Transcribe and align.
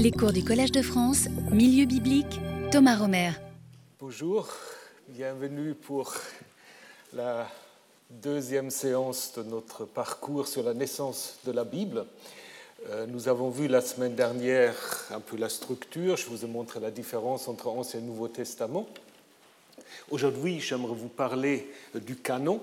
Les 0.00 0.12
cours 0.12 0.32
du 0.32 0.44
Collège 0.44 0.70
de 0.70 0.80
France, 0.80 1.26
Milieu 1.50 1.84
biblique, 1.84 2.40
Thomas 2.70 2.96
Romer. 2.96 3.32
Bonjour, 3.98 4.46
bienvenue 5.08 5.74
pour 5.74 6.14
la 7.12 7.48
deuxième 8.08 8.70
séance 8.70 9.32
de 9.36 9.42
notre 9.42 9.86
parcours 9.86 10.46
sur 10.46 10.62
la 10.62 10.72
naissance 10.72 11.40
de 11.44 11.50
la 11.50 11.64
Bible. 11.64 12.06
Euh, 12.88 13.06
nous 13.08 13.26
avons 13.26 13.50
vu 13.50 13.66
la 13.66 13.80
semaine 13.80 14.14
dernière 14.14 14.76
un 15.10 15.18
peu 15.18 15.36
la 15.36 15.48
structure, 15.48 16.16
je 16.16 16.26
vous 16.26 16.44
ai 16.44 16.48
montré 16.48 16.78
la 16.78 16.92
différence 16.92 17.48
entre 17.48 17.66
Ancien 17.66 17.98
et 17.98 18.04
Nouveau 18.04 18.28
Testament. 18.28 18.86
Aujourd'hui, 20.12 20.60
j'aimerais 20.60 20.94
vous 20.94 21.08
parler 21.08 21.68
du 21.96 22.14
canon, 22.14 22.60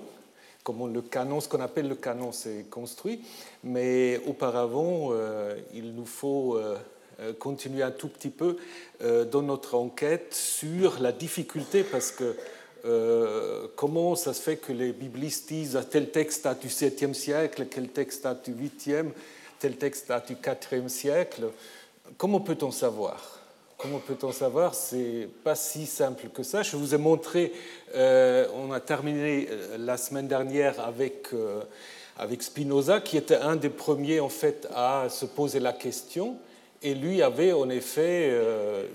comment 0.64 0.86
le 0.86 1.02
canon, 1.02 1.42
ce 1.42 1.50
qu'on 1.50 1.60
appelle 1.60 1.88
le 1.88 1.96
canon, 1.96 2.32
s'est 2.32 2.64
construit. 2.70 3.20
Mais 3.62 4.22
auparavant, 4.26 5.08
euh, 5.10 5.54
il 5.74 5.94
nous 5.94 6.06
faut 6.06 6.56
euh, 6.56 6.78
continuer 7.38 7.82
un 7.82 7.90
tout 7.90 8.08
petit 8.08 8.30
peu 8.30 8.56
dans 9.00 9.42
notre 9.42 9.74
enquête 9.74 10.34
sur 10.34 11.00
la 11.00 11.12
difficulté, 11.12 11.82
parce 11.82 12.10
que 12.12 12.36
comment 13.74 14.14
ça 14.14 14.34
se 14.34 14.42
fait 14.42 14.56
que 14.56 14.72
les 14.72 14.92
biblistes 14.92 15.48
disent 15.48 15.78
tel 15.90 16.10
texte 16.10 16.44
date 16.44 16.60
du 16.60 16.68
7e 16.68 17.14
siècle, 17.14 17.66
quel 17.70 17.88
texte 17.88 18.24
date 18.24 18.50
du 18.50 18.68
8e, 18.68 19.10
tel 19.58 19.76
texte 19.76 20.08
date 20.08 20.28
du 20.28 20.34
4e 20.34 20.88
siècle. 20.88 21.46
Comment 22.16 22.40
peut-on 22.40 22.70
savoir? 22.70 23.36
Comment 23.78 23.98
peut-on 23.98 24.32
savoir? 24.32 24.74
C'est 24.74 25.28
pas 25.44 25.54
si 25.54 25.84
simple 25.84 26.28
que 26.28 26.42
ça. 26.42 26.62
Je 26.62 26.76
vous 26.76 26.94
ai 26.94 26.98
montré, 26.98 27.52
euh, 27.94 28.46
on 28.54 28.72
a 28.72 28.80
terminé 28.80 29.48
euh, 29.50 29.76
la 29.78 29.98
semaine 29.98 30.26
dernière 30.26 30.80
avec, 30.80 31.26
euh, 31.34 31.60
avec 32.16 32.42
Spinoza, 32.42 33.00
qui 33.00 33.18
était 33.18 33.36
un 33.36 33.56
des 33.56 33.68
premiers 33.68 34.20
en 34.20 34.30
fait 34.30 34.66
à 34.74 35.08
se 35.10 35.26
poser 35.26 35.60
la 35.60 35.74
question, 35.74 36.38
et 36.86 36.94
lui 36.94 37.20
avait 37.20 37.52
en 37.52 37.68
effet 37.68 38.32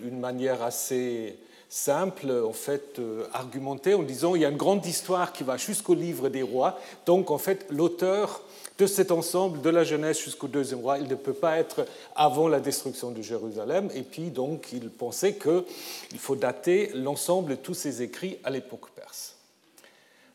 une 0.04 0.20
manière 0.20 0.63
assez 0.63 1.36
simple, 1.68 2.32
en 2.32 2.54
fait, 2.54 3.02
argumentée 3.34 3.93
en 3.93 4.04
disant 4.04 4.35
il 4.35 4.41
y 4.41 4.46
a 4.46 4.49
une 4.49 4.57
grande 4.57 4.85
histoire 4.85 5.34
qui 5.34 5.43
va 5.43 5.57
jusqu'au 5.57 5.93
livre 5.93 6.30
des 6.30 6.41
rois, 6.41 6.80
donc 7.05 7.32
en 7.32 7.38
fait 7.38 7.65
l'auteur 7.70 8.41
de 8.77 8.88
cet 8.88 9.12
ensemble, 9.12 9.62
de 9.62 9.70
la 9.70 9.84
Genèse 9.84 10.20
jusqu'au 10.20 10.48
deuxième 10.48 10.80
roi. 10.80 10.98
Il 10.98 11.07
ne 11.07 11.15
peut 11.15 11.34
pas 11.34 11.57
être 11.57 11.85
avant 12.15 12.48
la 12.48 12.60
destruction 12.60 13.12
de 13.12 13.21
Jérusalem. 13.21 13.90
Et 13.93 14.02
puis, 14.02 14.32
donc, 14.32 14.70
il 14.74 14.90
pensait 14.90 15.35
qu'il 15.35 16.18
faut 16.20 16.35
dater 16.35 16.90
l'ensemble 16.96 17.52
de 17.52 17.55
tous 17.55 17.76
ces 17.76 18.02
écrits 18.02 18.40
à 18.43 18.49
l'époque 18.49 18.90
perse. 18.96 19.35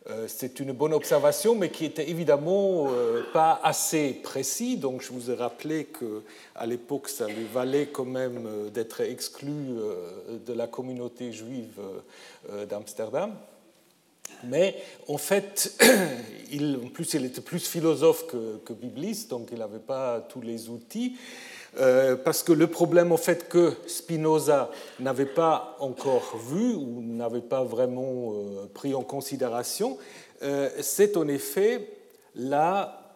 Euh, 0.08 0.26
c'est 0.28 0.60
une 0.60 0.72
bonne 0.72 0.94
observation, 0.94 1.56
mais 1.56 1.70
qui 1.70 1.84
était 1.84 2.08
évidemment 2.08 2.86
euh, 2.88 3.24
pas 3.32 3.60
assez 3.64 4.12
précis. 4.12 4.76
Donc, 4.76 5.02
je 5.02 5.12
vous 5.12 5.32
ai 5.32 5.34
rappelé 5.34 5.86
qu'à 5.86 6.66
l'époque, 6.66 7.08
ça 7.08 7.26
lui 7.26 7.44
valait 7.52 7.86
quand 7.86 8.04
même 8.04 8.46
euh, 8.46 8.70
d'être 8.70 9.00
exclu 9.00 9.52
de 10.46 10.52
la 10.52 10.66
communauté 10.66 11.32
juive 11.32 11.80
d'Amsterdam. 12.68 13.34
Mais 14.44 14.76
en 15.08 15.18
fait, 15.18 15.74
il, 16.52 16.78
en 16.84 16.88
plus, 16.88 17.14
il 17.14 17.24
était 17.24 17.40
plus 17.40 17.66
philosophe 17.66 18.26
que, 18.26 18.72
bibliste, 18.72 19.30
donc 19.30 19.48
il 19.50 19.58
n'avait 19.58 19.78
pas 19.78 20.20
tous 20.20 20.40
les 20.40 20.68
outils. 20.68 21.16
Euh, 21.78 22.16
parce 22.16 22.42
que 22.42 22.52
le 22.52 22.66
problème, 22.66 23.12
en 23.12 23.16
fait, 23.16 23.48
que 23.48 23.74
Spinoza 23.86 24.70
n'avait 24.98 25.26
pas 25.26 25.76
encore 25.78 26.36
vu 26.36 26.74
ou 26.74 27.02
n'avait 27.02 27.40
pas 27.40 27.64
vraiment 27.64 28.32
euh, 28.32 28.66
pris 28.72 28.94
en 28.94 29.02
considération, 29.02 29.98
euh, 30.42 30.70
c'est 30.80 31.16
en 31.16 31.28
effet 31.28 31.90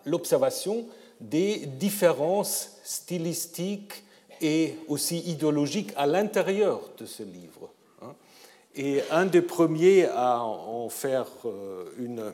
l'observation 0.04 0.86
des 1.20 1.66
différences 1.66 2.78
stylistiques 2.82 4.04
et 4.40 4.76
aussi 4.88 5.18
idéologiques 5.20 5.92
à 5.96 6.06
l'intérieur 6.06 6.80
de 6.98 7.06
ce 7.06 7.22
livre. 7.22 7.70
Et 8.74 9.02
un 9.10 9.26
des 9.26 9.42
premiers 9.42 10.06
à 10.06 10.42
en 10.42 10.88
faire 10.88 11.26
une, 11.98 12.32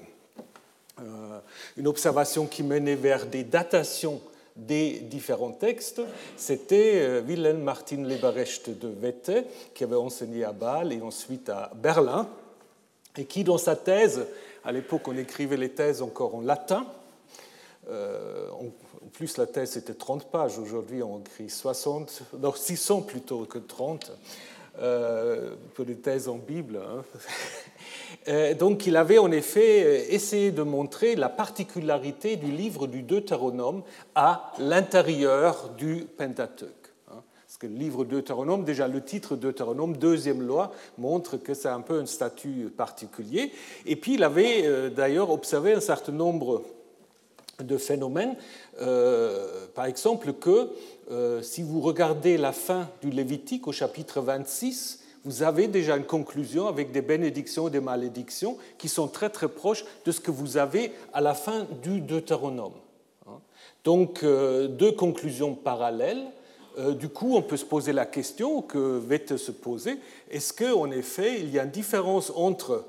une 1.77 1.86
observation 1.89 2.46
qui 2.46 2.63
menait 2.63 2.95
vers 2.95 3.27
des 3.27 3.42
datations 3.42 4.20
des 4.56 5.00
différents 5.00 5.52
textes, 5.52 6.00
c'était 6.36 7.00
euh, 7.00 7.20
Wilhelm 7.20 7.62
Martin 7.62 8.02
Leberecht 8.02 8.70
de 8.70 8.89
Wette, 8.89 9.46
qui 9.74 9.84
avait 9.84 9.96
enseigné 9.96 10.44
à 10.44 10.52
Bâle 10.52 10.92
et 10.92 11.00
ensuite 11.00 11.48
à 11.48 11.70
Berlin, 11.74 12.28
et 13.16 13.24
qui, 13.24 13.45
dans 13.45 13.58
sa 13.58 13.77
thèse, 13.77 14.27
à 14.64 14.72
l'époque 14.72 15.08
on 15.08 15.16
écrivait 15.16 15.56
les 15.56 15.70
thèses 15.70 16.02
encore 16.02 16.34
en 16.34 16.40
latin, 16.40 16.86
en 17.89 19.08
plus 19.12 19.36
la 19.36 19.46
thèse 19.46 19.77
était 19.77 19.95
30 19.95 20.27
pages, 20.27 20.58
aujourd'hui 20.58 21.02
on 21.02 21.20
écrit 21.20 21.48
60, 21.48 22.22
non 22.40 22.52
600 22.52 23.02
plutôt 23.02 23.45
que 23.45 23.58
30, 23.58 24.11
euh, 24.79 25.55
pour 25.75 25.85
des 25.85 25.97
thèses 25.97 26.29
en 26.29 26.37
Bible. 26.37 26.81
Hein. 26.83 27.03
Euh, 28.29 28.55
donc 28.55 28.87
il 28.87 28.97
avait 28.97 29.19
en 29.19 29.31
effet 29.31 30.13
essayé 30.13 30.51
de 30.51 30.63
montrer 30.63 31.14
la 31.14 31.29
particularité 31.29 32.37
du 32.37 32.51
livre 32.51 32.87
du 32.87 33.03
Deutéronome 33.03 33.83
à 34.14 34.53
l'intérieur 34.59 35.70
du 35.77 36.07
Pentateuque. 36.17 36.92
Hein. 37.11 37.23
Parce 37.47 37.59
que 37.59 37.67
le 37.67 37.75
livre 37.75 38.05
Deutéronome, 38.05 38.64
déjà 38.64 38.89
le 38.89 39.03
titre 39.03 39.37
Deutéronome, 39.37 39.97
deuxième 39.97 40.42
loi, 40.42 40.73
montre 40.98 41.37
que 41.37 41.55
c'est 41.55 41.69
un 41.69 41.81
peu 41.81 42.01
un 42.01 42.07
statut 42.07 42.73
particulier. 42.77 43.53
Et 43.87 43.97
puis 43.97 44.14
il 44.14 44.25
avait 44.25 44.63
euh, 44.64 44.89
d'ailleurs 44.89 45.31
observé 45.31 45.73
un 45.75 45.81
certain 45.81 46.13
nombre 46.13 46.63
de 47.62 47.77
phénomènes, 47.78 48.36
par 49.74 49.86
exemple 49.86 50.33
que 50.34 50.70
euh, 51.11 51.40
si 51.40 51.62
vous 51.62 51.80
regardez 51.80 52.36
la 52.36 52.52
fin 52.52 52.89
du 53.00 53.11
Lévitique 53.11 53.68
au 53.68 53.72
chapitre 53.72 54.20
26, 54.20 55.00
vous 55.24 55.44
avez 55.44 55.68
déjà 55.68 55.96
une 55.96 56.05
conclusion 56.05 56.66
avec 56.66 56.90
des 56.90 57.02
bénédictions 57.02 57.68
et 57.68 57.70
des 57.70 57.80
malédictions 57.80 58.56
qui 58.77 58.89
sont 58.89 59.06
très 59.06 59.30
très 59.30 59.48
proches 59.48 59.84
de 60.05 60.11
ce 60.11 60.20
que 60.20 60.33
vous 60.33 60.56
avez 60.56 60.92
à 61.12 61.20
la 61.20 61.34
fin 61.34 61.66
du 61.83 62.00
Deutéronome. 62.00 62.72
Hein. 63.28 63.39
Donc 63.84 64.24
euh, 64.24 64.66
deux 64.66 64.92
conclusions 64.92 65.55
parallèles. 65.55 66.27
Euh, 66.78 66.92
du 66.92 67.08
coup, 67.08 67.36
on 67.36 67.42
peut 67.42 67.56
se 67.56 67.64
poser 67.64 67.92
la 67.92 68.05
question 68.05 68.61
que 68.61 68.98
Vette 68.98 69.36
se 69.36 69.52
poser 69.52 69.98
est-ce 70.30 70.52
qu'en 70.52 70.90
effet, 70.90 71.39
il 71.39 71.50
y 71.50 71.58
a 71.61 71.64
une 71.64 71.70
différence 71.70 72.33
entre 72.34 72.84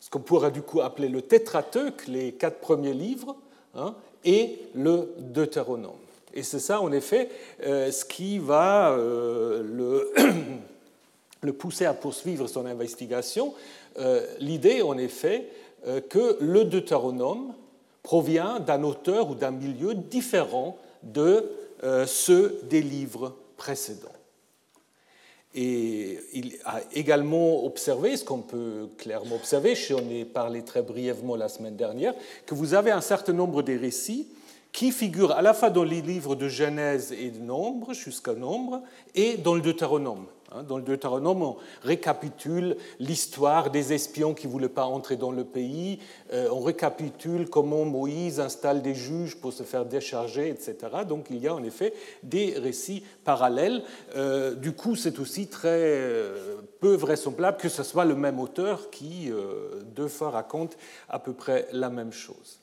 ce 0.00 0.10
qu'on 0.10 0.20
pourrait 0.20 0.50
du 0.50 0.60
coup 0.60 0.82
appeler 0.82 1.08
le 1.08 1.22
tétrateuque, 1.22 2.06
les 2.08 2.32
quatre 2.32 2.60
premiers 2.60 2.92
livres, 2.92 3.36
hein, 3.76 3.94
et 4.24 4.58
le 4.74 5.14
Deutéronome 5.18 6.04
et 6.34 6.42
c'est 6.42 6.58
ça, 6.58 6.80
en 6.80 6.90
effet, 6.90 7.30
euh, 7.64 7.92
ce 7.92 8.04
qui 8.04 8.38
va 8.40 8.90
euh, 8.90 9.62
le, 11.42 11.52
pousser 11.52 11.86
à 11.86 11.94
poursuivre 11.94 12.48
son 12.48 12.66
investigation. 12.66 13.54
Euh, 13.98 14.26
l'idée, 14.40 14.82
en 14.82 14.98
effet, 14.98 15.48
que 16.08 16.38
le 16.40 16.64
Deutéronome 16.64 17.52
provient 18.02 18.58
d'un 18.58 18.82
auteur 18.82 19.30
ou 19.30 19.34
d'un 19.34 19.50
milieu 19.50 19.94
différent 19.94 20.78
de 21.02 21.50
ceux 22.06 22.58
des 22.70 22.80
livres 22.80 23.36
précédents. 23.58 24.08
Et 25.54 26.18
il 26.32 26.56
a 26.64 26.80
également 26.94 27.64
observé, 27.64 28.16
ce 28.16 28.24
qu'on 28.24 28.40
peut 28.40 28.88
clairement 28.98 29.36
observer, 29.36 29.74
j'en 29.76 30.08
ai 30.10 30.24
parlé 30.24 30.62
très 30.62 30.82
brièvement 30.82 31.36
la 31.36 31.48
semaine 31.48 31.76
dernière, 31.76 32.14
que 32.44 32.54
vous 32.54 32.74
avez 32.74 32.90
un 32.90 33.00
certain 33.00 33.32
nombre 33.32 33.62
de 33.62 33.78
récits 33.78 34.26
qui 34.72 34.90
figure 34.90 35.30
à 35.30 35.42
la 35.42 35.54
fois 35.54 35.70
dans 35.70 35.84
les 35.84 36.02
livres 36.02 36.34
de 36.34 36.48
Genèse 36.48 37.12
et 37.12 37.30
de 37.30 37.38
Nombre, 37.38 37.94
jusqu'à 37.94 38.34
Nombre, 38.34 38.82
et 39.14 39.36
dans 39.36 39.54
le 39.54 39.60
Deutéronome. 39.60 40.26
Hein, 40.54 40.62
dans 40.62 40.76
le 40.76 40.84
Deutéronome, 40.84 41.42
on 41.42 41.56
récapitule 41.82 42.76
l'histoire 43.00 43.70
des 43.70 43.92
espions 43.92 44.34
qui 44.34 44.46
ne 44.46 44.52
voulaient 44.52 44.68
pas 44.68 44.84
entrer 44.84 45.16
dans 45.16 45.32
le 45.32 45.42
pays, 45.42 45.98
euh, 46.32 46.48
on 46.52 46.60
récapitule 46.60 47.48
comment 47.50 47.84
Moïse 47.84 48.38
installe 48.38 48.80
des 48.80 48.94
juges 48.94 49.36
pour 49.36 49.52
se 49.52 49.64
faire 49.64 49.84
décharger, 49.84 50.48
etc. 50.48 50.76
Donc 51.08 51.26
il 51.30 51.38
y 51.38 51.48
a 51.48 51.54
en 51.54 51.64
effet 51.64 51.92
des 52.22 52.56
récits 52.56 53.02
parallèles. 53.24 53.82
Euh, 54.14 54.54
du 54.54 54.72
coup, 54.72 54.94
c'est 54.94 55.18
aussi 55.18 55.48
très 55.48 55.68
euh, 55.70 56.60
peu 56.78 56.94
vraisemblable 56.94 57.56
que 57.56 57.68
ce 57.68 57.82
soit 57.82 58.04
le 58.04 58.14
même 58.14 58.38
auteur 58.38 58.90
qui, 58.90 59.30
deux 59.96 60.08
fois, 60.08 60.30
raconte 60.30 60.76
à 61.08 61.18
peu 61.18 61.32
près 61.32 61.66
la 61.72 61.90
même 61.90 62.12
chose. 62.12 62.60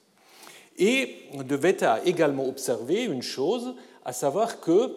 Et 0.78 1.26
devait 1.44 1.78
également 2.06 2.48
observer 2.48 3.04
une 3.04 3.22
chose, 3.22 3.76
à 4.06 4.14
savoir 4.14 4.62
que 4.62 4.96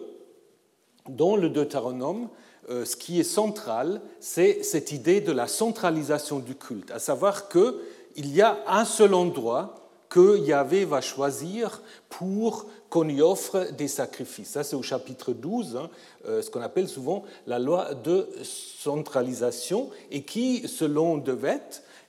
dans 1.09 1.35
le 1.35 1.49
Deutéronome, 1.49 2.29
ce 2.67 2.95
qui 2.95 3.19
est 3.19 3.23
central, 3.23 4.01
c'est 4.19 4.63
cette 4.63 4.91
idée 4.91 5.21
de 5.21 5.31
la 5.31 5.47
centralisation 5.47 6.39
du 6.39 6.55
culte, 6.55 6.91
à 6.91 6.99
savoir 6.99 7.47
qu'il 7.49 7.75
y 8.15 8.41
a 8.41 8.57
un 8.67 8.85
seul 8.85 9.13
endroit 9.13 9.85
que 10.09 10.37
Yahvé 10.37 10.85
va 10.85 11.01
choisir 11.01 11.81
pour 12.09 12.67
qu'on 12.89 13.09
y 13.09 13.21
offre 13.21 13.67
des 13.77 13.89
sacrifices. 13.89 14.51
Ça, 14.51 14.63
c'est 14.63 14.77
au 14.77 14.81
chapitre 14.81 15.33
12, 15.33 15.75
hein, 15.75 15.89
euh, 16.27 16.41
ce 16.41 16.49
qu'on 16.49 16.61
appelle 16.61 16.87
souvent 16.87 17.23
la 17.47 17.59
loi 17.59 17.93
de 17.93 18.29
centralisation, 18.43 19.89
et 20.11 20.23
qui, 20.23 20.67
selon 20.69 21.17
Devet, 21.17 21.59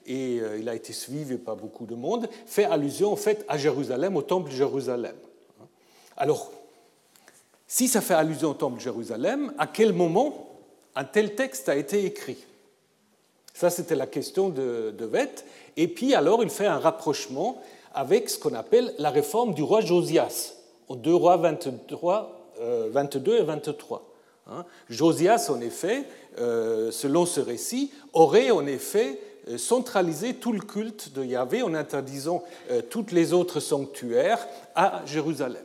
et 0.05 0.39
euh, 0.39 0.57
il 0.57 0.69
a 0.69 0.75
été 0.75 0.93
suivi 0.93 1.35
par 1.35 1.57
beaucoup 1.57 1.85
de 1.85 1.95
monde, 1.95 2.29
fait 2.45 2.63
allusion 2.63 3.11
en 3.11 3.17
fait 3.17 3.43
à 3.49 3.57
Jérusalem, 3.57 4.15
au 4.15 4.21
temple 4.21 4.51
de 4.51 4.55
Jérusalem. 4.55 5.15
Alors, 6.15 6.53
si 7.67 7.89
ça 7.89 7.99
fait 7.99 8.13
allusion 8.13 8.51
au 8.51 8.53
temple 8.53 8.77
de 8.77 8.81
Jérusalem, 8.81 9.53
à 9.57 9.67
quel 9.67 9.91
moment 9.91 10.46
un 10.97 11.03
tel 11.03 11.35
texte 11.35 11.69
a 11.69 11.75
été 11.75 12.05
écrit 12.05 12.37
Ça, 13.53 13.69
c'était 13.69 13.95
la 13.95 14.07
question 14.07 14.49
de, 14.49 14.93
de. 14.97 15.09
Et 15.77 15.87
puis, 15.87 16.15
alors, 16.15 16.43
il 16.43 16.49
fait 16.49 16.65
un 16.65 16.79
rapprochement 16.79 17.61
avec 17.93 18.29
ce 18.31 18.39
qu'on 18.39 18.55
appelle 18.55 18.93
la 18.97 19.11
réforme 19.11 19.53
du 19.53 19.61
roi 19.61 19.81
Josias, 19.81 20.55
en 20.89 20.95
2 20.95 21.13
rois 21.13 21.37
23, 21.37 22.51
22 22.89 23.31
euh, 23.31 23.39
et 23.39 23.43
23. 23.43 24.09
Hein. 24.49 24.65
Josias, 24.89 25.51
en 25.51 25.61
effet, 25.61 26.03
euh, 26.39 26.89
selon 26.89 27.27
ce 27.27 27.41
récit, 27.41 27.91
aurait 28.13 28.49
en 28.49 28.65
effet 28.65 29.19
euh, 29.49 29.59
centralisé 29.59 30.33
tout 30.33 30.51
le 30.51 30.61
culte 30.61 31.13
de 31.13 31.23
Yahvé 31.23 31.61
en 31.61 31.75
interdisant 31.75 32.43
toutes 32.89 33.11
les 33.11 33.33
autres 33.33 33.59
sanctuaires 33.59 34.47
à 34.73 35.03
Jérusalem. 35.05 35.63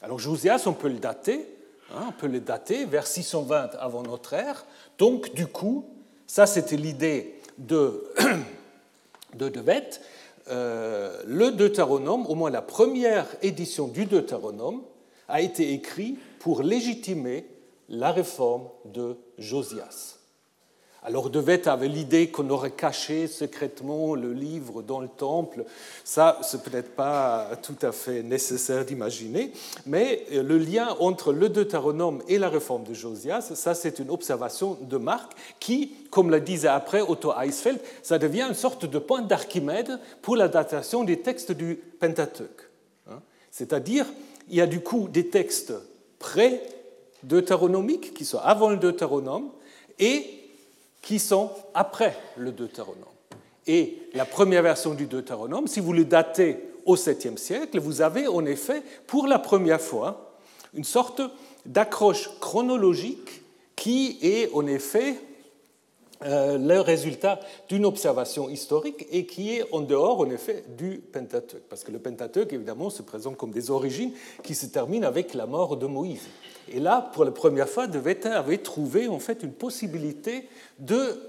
Alors 0.00 0.18
Josias, 0.18 0.62
on 0.66 0.72
peut 0.72 0.88
le 0.88 0.98
dater, 0.98 1.46
hein, 1.94 2.06
on 2.08 2.12
peut 2.12 2.26
le 2.26 2.40
dater 2.40 2.84
vers 2.84 3.06
620 3.06 3.76
avant 3.78 4.02
notre 4.02 4.32
ère. 4.32 4.66
Donc, 4.98 5.34
du 5.34 5.46
coup, 5.46 5.86
ça 6.26 6.46
c'était 6.46 6.76
l'idée 6.76 7.40
de, 7.58 8.04
de. 9.34 9.52
Euh, 10.48 11.22
le 11.26 11.52
Deutéronome, 11.52 12.26
au 12.26 12.34
moins 12.34 12.50
la 12.50 12.62
première 12.62 13.26
édition 13.42 13.86
du 13.86 14.06
Deutéronome, 14.06 14.82
a 15.28 15.40
été 15.40 15.72
écrit 15.72 16.18
pour 16.40 16.62
légitimer 16.62 17.46
la 17.88 18.10
réforme 18.10 18.68
de 18.84 19.16
Josias. 19.38 20.18
Alors 21.04 21.30
Devet 21.30 21.66
avait 21.66 21.88
l'idée 21.88 22.28
qu'on 22.30 22.48
aurait 22.50 22.70
caché 22.70 23.26
secrètement 23.26 24.14
le 24.14 24.32
livre 24.32 24.82
dans 24.82 25.00
le 25.00 25.08
temple. 25.08 25.64
Ça, 26.04 26.38
c'est 26.42 26.62
peut-être 26.62 26.94
pas 26.94 27.50
tout 27.60 27.74
à 27.82 27.90
fait 27.90 28.22
nécessaire 28.22 28.84
d'imaginer, 28.84 29.52
mais 29.84 30.24
euh, 30.32 30.44
le 30.44 30.58
lien 30.58 30.94
entre 31.00 31.32
le 31.32 31.48
Deutéronome 31.48 32.22
et 32.28 32.38
la 32.38 32.48
réforme 32.48 32.84
de 32.84 32.94
Josias, 32.94 33.52
ça 33.54 33.74
c'est 33.74 33.98
une 33.98 34.10
observation 34.10 34.78
de 34.80 34.96
Marc 34.96 35.32
qui, 35.58 35.92
comme 36.10 36.30
le 36.30 36.40
disait 36.40 36.68
après 36.68 37.00
Otto 37.00 37.32
Eisfeld, 37.36 37.80
ça 38.04 38.20
devient 38.20 38.46
une 38.48 38.54
sorte 38.54 38.86
de 38.86 38.98
point 39.00 39.22
d'Archimède 39.22 39.98
pour 40.22 40.36
la 40.36 40.46
datation 40.46 41.02
des 41.02 41.18
textes 41.18 41.50
du 41.50 41.74
Pentateuque. 41.74 42.70
Hein. 43.10 43.20
C'est-à-dire, 43.50 44.06
il 44.48 44.54
y 44.54 44.60
a 44.60 44.68
du 44.68 44.78
coup 44.80 45.08
des 45.08 45.26
textes 45.28 45.72
pré-deutéronomiques 46.20 48.14
qui 48.14 48.24
sont 48.24 48.38
avant 48.38 48.70
le 48.70 48.76
Deutéronome 48.76 49.50
et 49.98 50.41
qui 51.02 51.18
sont 51.18 51.50
après 51.74 52.16
le 52.36 52.52
Deutéronome. 52.52 53.04
Et 53.66 53.98
la 54.14 54.24
première 54.24 54.62
version 54.62 54.94
du 54.94 55.06
Deutéronome, 55.06 55.66
si 55.66 55.80
vous 55.80 55.92
le 55.92 56.04
datez 56.04 56.58
au 56.86 56.96
7e 56.96 57.36
siècle, 57.36 57.78
vous 57.78 58.00
avez 58.00 58.26
en 58.26 58.44
effet, 58.44 58.82
pour 59.06 59.26
la 59.26 59.38
première 59.38 59.80
fois, 59.80 60.36
une 60.74 60.84
sorte 60.84 61.20
d'accroche 61.66 62.30
chronologique 62.40 63.42
qui 63.76 64.18
est 64.22 64.50
en 64.52 64.66
effet 64.66 65.16
euh, 66.24 66.56
le 66.56 66.80
résultat 66.80 67.40
d'une 67.68 67.84
observation 67.84 68.48
historique 68.48 69.06
et 69.10 69.26
qui 69.26 69.56
est 69.56 69.64
en 69.72 69.80
dehors, 69.80 70.20
en 70.20 70.30
effet, 70.30 70.64
du 70.76 70.98
Pentateuque. 70.98 71.64
Parce 71.68 71.82
que 71.82 71.90
le 71.90 71.98
Pentateuque, 71.98 72.52
évidemment, 72.52 72.90
se 72.90 73.02
présente 73.02 73.36
comme 73.36 73.50
des 73.50 73.70
origines 73.70 74.12
qui 74.42 74.54
se 74.54 74.66
terminent 74.66 75.06
avec 75.06 75.34
la 75.34 75.46
mort 75.46 75.76
de 75.76 75.86
Moïse. 75.86 76.28
Et 76.68 76.80
là, 76.80 77.10
pour 77.12 77.24
la 77.24 77.30
première 77.30 77.68
fois, 77.68 77.86
De 77.86 77.98
avait 78.28 78.58
trouvé 78.58 79.06
une 79.06 79.52
possibilité 79.52 80.48
de 80.78 81.20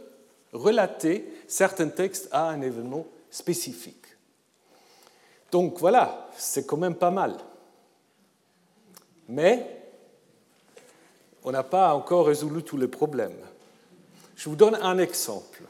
relater 0.54 1.28
certains 1.48 1.90
textes 1.90 2.30
à 2.32 2.50
un 2.50 2.62
événement 2.62 3.06
spécifique. 3.32 4.06
Donc 5.52 5.80
voilà, 5.80 6.30
c'est 6.38 6.66
quand 6.66 6.78
même 6.78 6.96
pas 6.96 7.12
mal. 7.12 7.36
Mais 9.28 9.82
on 11.44 11.52
n'a 11.52 11.64
pas 11.64 11.94
encore 11.94 12.28
résolu 12.28 12.64
tous 12.64 12.78
les 12.78 12.88
problèmes. 12.88 13.38
Je 14.36 14.50
vous 14.50 14.56
donne 14.56 14.76
un 14.76 14.98
exemple. 14.98 15.62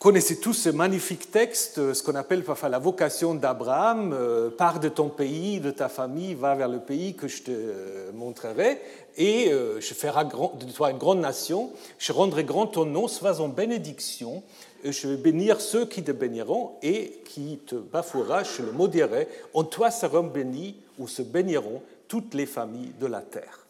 Connaissez 0.00 0.40
tous 0.40 0.54
ce 0.54 0.70
magnifique 0.70 1.30
texte, 1.30 1.92
ce 1.92 2.02
qu'on 2.02 2.14
appelle 2.14 2.42
parfois 2.42 2.70
la 2.70 2.78
vocation 2.78 3.34
d'Abraham, 3.34 4.14
euh, 4.14 4.48
pars 4.48 4.80
de 4.80 4.88
ton 4.88 5.10
pays, 5.10 5.60
de 5.60 5.70
ta 5.70 5.90
famille, 5.90 6.32
va 6.32 6.54
vers 6.54 6.70
le 6.70 6.78
pays 6.78 7.14
que 7.14 7.28
je 7.28 7.42
te 7.42 7.50
euh, 7.50 8.10
montrerai, 8.14 8.80
et 9.18 9.52
euh, 9.52 9.78
je 9.78 9.92
ferai 9.92 10.24
de 10.24 10.72
toi 10.72 10.90
une 10.90 10.96
grande 10.96 11.20
nation, 11.20 11.70
je 11.98 12.12
rendrai 12.12 12.44
grand 12.44 12.66
ton 12.66 12.86
nom, 12.86 13.08
sois 13.08 13.42
en 13.42 13.48
bénédiction, 13.48 14.42
je 14.84 15.06
vais 15.06 15.18
bénir 15.18 15.60
ceux 15.60 15.84
qui 15.84 16.02
te 16.02 16.12
béniront, 16.12 16.78
et 16.82 17.20
qui 17.26 17.58
te 17.66 17.74
bafouera, 17.74 18.42
je 18.42 18.62
le 18.62 18.72
maudierai, 18.72 19.28
en 19.52 19.64
toi 19.64 19.90
seront 19.90 20.22
bénis 20.22 20.76
ou 20.98 21.08
se 21.08 21.20
béniront 21.20 21.82
toutes 22.08 22.32
les 22.32 22.46
familles 22.46 22.94
de 22.98 23.06
la 23.06 23.20
terre. 23.20 23.66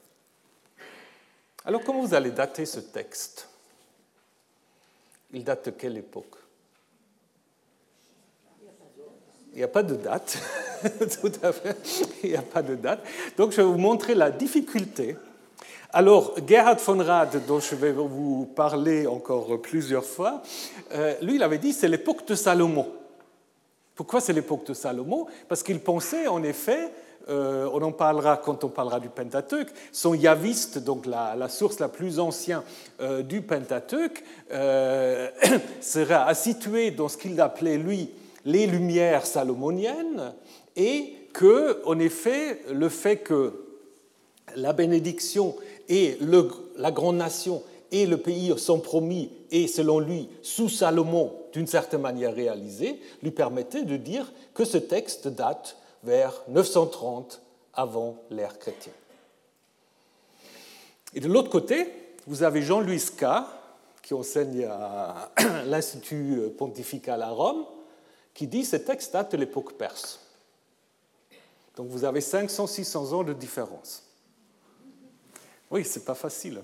Alors 1.64 1.82
comment 1.82 2.02
vous 2.02 2.14
allez 2.14 2.30
dater 2.30 2.66
ce 2.66 2.78
texte? 2.78 3.49
Il 5.32 5.44
date 5.44 5.66
de 5.66 5.70
quelle 5.70 5.96
époque? 5.96 6.36
Il 9.52 9.58
n'y 9.58 9.64
a 9.64 9.68
pas 9.68 9.82
de 9.82 9.96
date, 9.96 10.38
tout 11.20 11.32
à 11.42 11.52
fait, 11.52 11.76
il 12.22 12.30
n'y 12.30 12.36
a 12.36 12.42
pas 12.42 12.62
de 12.62 12.76
date. 12.76 13.04
Donc 13.36 13.50
je 13.50 13.56
vais 13.56 13.64
vous 13.64 13.78
montrer 13.78 14.14
la 14.14 14.30
difficulté. 14.30 15.16
Alors, 15.92 16.36
Gerhard 16.46 16.78
von 16.78 17.02
Rad, 17.02 17.46
dont 17.46 17.58
je 17.58 17.74
vais 17.74 17.90
vous 17.90 18.46
parler 18.54 19.08
encore 19.08 19.60
plusieurs 19.60 20.04
fois, 20.04 20.40
euh, 20.92 21.14
lui, 21.20 21.34
il 21.34 21.42
avait 21.42 21.58
dit 21.58 21.72
c'est 21.72 21.88
l'époque 21.88 22.26
de 22.28 22.36
Salomon. 22.36 22.88
Pourquoi 23.96 24.20
c'est 24.20 24.32
l'époque 24.32 24.64
de 24.66 24.72
Salomon? 24.72 25.26
Parce 25.48 25.64
qu'il 25.64 25.80
pensait 25.80 26.28
en 26.28 26.44
effet 26.44 26.90
euh, 27.30 27.68
on 27.72 27.80
en 27.82 27.92
parlera 27.92 28.36
quand 28.36 28.64
on 28.64 28.68
parlera 28.68 28.98
du 28.98 29.08
Pentateuque, 29.08 29.68
sont 29.92 30.14
yavistes, 30.14 30.78
donc 30.78 31.06
la, 31.06 31.48
source 31.48 31.78
la 31.78 31.88
plus 31.88 32.18
ancienne 32.18 32.62
euh, 33.00 33.22
du 33.22 33.40
Pentateuque, 33.40 34.24
euh, 34.52 35.28
sera 35.80 36.32
située 36.34 36.90
dans 36.90 37.08
ce 37.08 37.16
qu'il 37.16 37.40
appelait, 37.40 37.78
lui, 37.78 38.10
les 38.44 38.66
lumières 38.66 39.26
salomoniennes, 39.26 40.32
et 40.76 41.14
que, 41.32 41.80
en 41.86 41.98
effet, 41.98 42.62
le 42.72 42.88
fait 42.88 43.18
que 43.18 43.52
la 44.56 44.72
bénédiction 44.72 45.54
et 45.88 46.18
la 46.76 46.90
grande 46.90 47.16
nation 47.16 47.62
et 47.92 48.06
le 48.06 48.16
pays 48.16 48.52
sont 48.56 48.80
promis 48.80 49.30
et, 49.50 49.66
selon 49.66 50.00
lui, 50.00 50.28
sous 50.42 50.68
Salomon, 50.68 51.32
d'une 51.52 51.66
certaine 51.66 52.00
manière 52.00 52.34
réalisé, 52.34 53.00
lui 53.22 53.30
permettait 53.30 53.82
de 53.82 53.96
dire 53.96 54.32
que 54.54 54.64
ce 54.64 54.78
texte 54.78 55.28
date 55.28 55.76
vers 56.02 56.42
930 56.48 57.40
avant 57.74 58.16
l'ère 58.30 58.58
chrétienne. 58.58 58.94
Et 61.14 61.20
de 61.20 61.28
l'autre 61.28 61.50
côté, 61.50 61.88
vous 62.26 62.42
avez 62.42 62.62
Jean-Louis 62.62 63.02
K, 63.16 63.24
qui 64.02 64.14
enseigne 64.14 64.64
à 64.64 65.30
l'Institut 65.66 66.50
pontifical 66.56 67.22
à 67.22 67.30
Rome, 67.30 67.64
qui 68.34 68.46
dit 68.46 68.64
ce 68.64 68.76
texte 68.76 69.12
date 69.12 69.32
de 69.32 69.36
l'époque 69.36 69.74
perse. 69.74 70.20
Donc 71.76 71.88
vous 71.88 72.04
avez 72.04 72.20
500-600 72.20 73.14
ans 73.14 73.24
de 73.24 73.32
différence. 73.32 74.04
Oui, 75.70 75.84
c'est 75.84 76.04
pas 76.04 76.14
facile. 76.14 76.60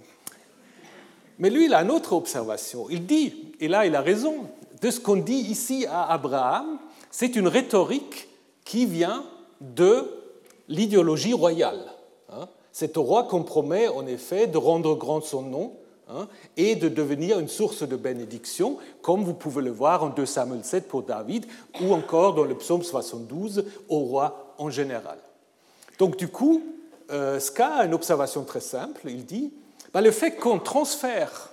Mais 1.39 1.51
lui, 1.51 1.67
il 1.67 1.75
a 1.75 1.83
une 1.83 1.91
autre 1.91 2.13
observation. 2.13 2.89
Il 2.91 3.07
dit, 3.07 3.53
et 3.61 3.69
là 3.69 3.87
il 3.87 3.95
a 3.95 4.01
raison, 4.01 4.49
de 4.81 4.91
ce 4.91 5.01
qu'on 5.01 5.17
dit 5.17 5.35
ici 5.35 5.87
à 5.87 6.11
Abraham, 6.11 6.79
c'est 7.11 7.37
une 7.37 7.49
rhétorique 7.49 8.29
qui 8.67 8.85
vient 8.85 9.25
de 9.63 10.11
l'idéologie 10.69 11.33
royale. 11.33 11.81
Hein. 12.31 12.49
C'est 12.73 12.99
au 12.99 13.03
roi 13.03 13.23
qu'on 13.23 13.43
promet 13.43 13.89
en 13.89 14.07
effet 14.07 14.47
de 14.47 14.59
rendre 14.59 14.95
grand 14.97 15.23
son 15.23 15.41
nom 15.41 15.73
hein, 16.11 16.29
et 16.59 16.75
de 16.75 16.89
devenir 16.91 17.39
une 17.39 17.49
source 17.49 17.89
de 17.89 17.97
bénédiction, 17.97 18.77
comme 19.01 19.25
vous 19.25 19.33
pouvez 19.33 19.63
le 19.63 19.71
voir 19.71 20.03
en 20.03 20.09
2 20.11 20.27
Samuel 20.27 20.65
7 20.65 20.89
pour 20.89 21.05
David, 21.05 21.47
ou 21.81 21.95
encore 21.95 22.35
dans 22.35 22.45
le 22.45 22.57
psaume 22.57 22.83
72 22.83 23.65
au 23.89 24.01
roi 24.01 24.55
en 24.59 24.69
général. 24.69 25.19
Donc 25.99 26.17
du 26.17 26.29
coup, 26.29 26.63
euh, 27.11 27.39
Ska 27.39 27.69
a 27.69 27.87
une 27.87 27.95
observation 27.95 28.43
très 28.43 28.61
simple. 28.61 29.03
Il 29.07 29.25
dit, 29.25 29.53
bah, 29.95 30.01
le 30.01 30.11
fait 30.11 30.33
qu'on 30.33 30.59
transfère 30.59 31.51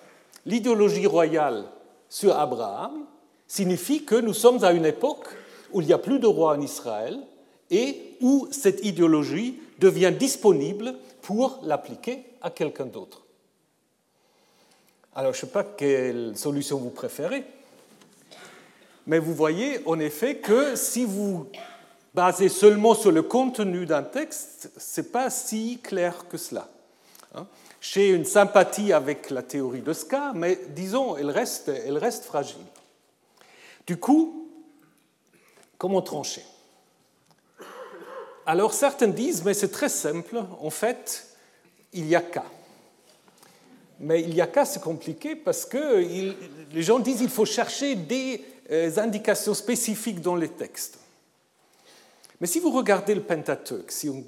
l'idéologie 0.48 1.08
royale 1.08 1.66
sur 2.10 2.36
Abraham 2.38 3.06
signifie 3.48 4.04
que 4.04 4.16
nous 4.16 4.34
sommes 4.34 4.64
à 4.64 4.72
une 4.72 4.86
époque 4.86 5.28
où 5.74 5.82
il 5.82 5.88
n'y 5.88 5.94
a 5.94 5.98
plus 5.98 6.20
de 6.20 6.28
roi 6.28 6.56
en 6.56 6.62
Israël 6.62 7.20
et 7.70 8.16
où 8.22 8.48
cette 8.52 8.86
idéologie 8.86 9.60
devient 9.80 10.14
disponible 10.18 10.96
pour 11.22 11.60
l'appliquer 11.64 12.24
à 12.42 12.50
quelqu'un 12.50 12.86
d'autre. 12.86 13.24
Alors, 15.16 15.34
je 15.34 15.38
ne 15.38 15.42
sais 15.42 15.52
pas 15.52 15.64
quelle 15.64 16.38
solution 16.38 16.78
vous 16.78 16.90
préférez, 16.90 17.44
mais 19.06 19.20
vous 19.20 19.34
voyez 19.34 19.80
en 19.86 20.00
effet 20.00 20.38
que 20.38 20.76
si 20.76 21.06
vous 21.06 21.48
basez 22.14 22.50
seulement 22.50 22.96
sur 22.96 23.12
le 23.12 23.22
contenu 23.22 23.86
d'un 23.86 24.04
texte, 24.04 24.72
ce 24.78 25.02
n'est 25.02 25.08
pas 25.08 25.30
si 25.30 25.80
clair 25.82 26.28
que 26.28 26.38
cela. 26.38 26.68
Hein. 27.36 27.46
J'ai 27.82 28.10
une 28.10 28.26
sympathie 28.26 28.94
avec 28.94 29.30
la 29.30 29.42
théorie 29.42 29.82
de 29.82 29.94
Ska, 29.94 30.32
mais 30.34 30.60
disons, 30.70 31.18
elle 31.18 31.30
reste, 31.30 31.70
elle 31.70 31.98
reste 31.98 32.24
fragile. 32.24 32.64
Du 33.86 33.98
coup, 33.98 34.43
Comment 35.84 36.02
trancher? 36.02 36.46
Alors 38.46 38.74
certains 38.74 39.10
disent, 39.10 39.44
mais 39.44 39.54
c'est 39.54 39.68
très 39.68 39.90
simple, 39.90 40.42
en 40.62 40.70
fait, 40.70 41.28
il 41.92 42.08
y 42.08 42.16
a 42.16 42.22
qu'à. 42.22 42.46
Mais 44.00 44.22
il 44.22 44.34
y 44.34 44.40
a 44.40 44.48
qu'à, 44.48 44.64
c'est 44.64 44.82
compliqué 44.82 45.36
parce 45.36 45.66
que 45.66 45.98
les 46.72 46.84
gens 46.84 47.00
disent 47.00 47.18
qu'il 47.18 47.28
faut 47.28 47.44
chercher 47.44 47.96
des 47.96 48.42
euh, 48.72 48.92
indications 48.96 49.54
spécifiques 49.54 50.22
dans 50.22 50.38
les 50.38 50.48
textes. 50.48 51.00
Mais 52.40 52.48
si 52.48 52.62
vous 52.62 52.72
regardez 52.72 53.14
le 53.14 53.24
Pentateuque, 53.24 53.92
si 53.92 54.08
on 54.08 54.24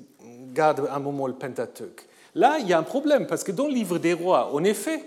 garde 0.52 0.90
un 0.92 1.00
moment 1.00 1.26
le 1.26 1.36
Pentateuque, 1.36 2.06
là, 2.34 2.58
il 2.60 2.68
y 2.68 2.74
a 2.74 2.80
un 2.80 2.84
problème 2.84 3.28
parce 3.28 3.46
que 3.46 3.54
dans 3.54 3.68
le 3.68 3.74
livre 3.74 3.98
des 3.98 4.12
rois, 4.12 4.54
en 4.54 4.66
effet, 4.66 5.06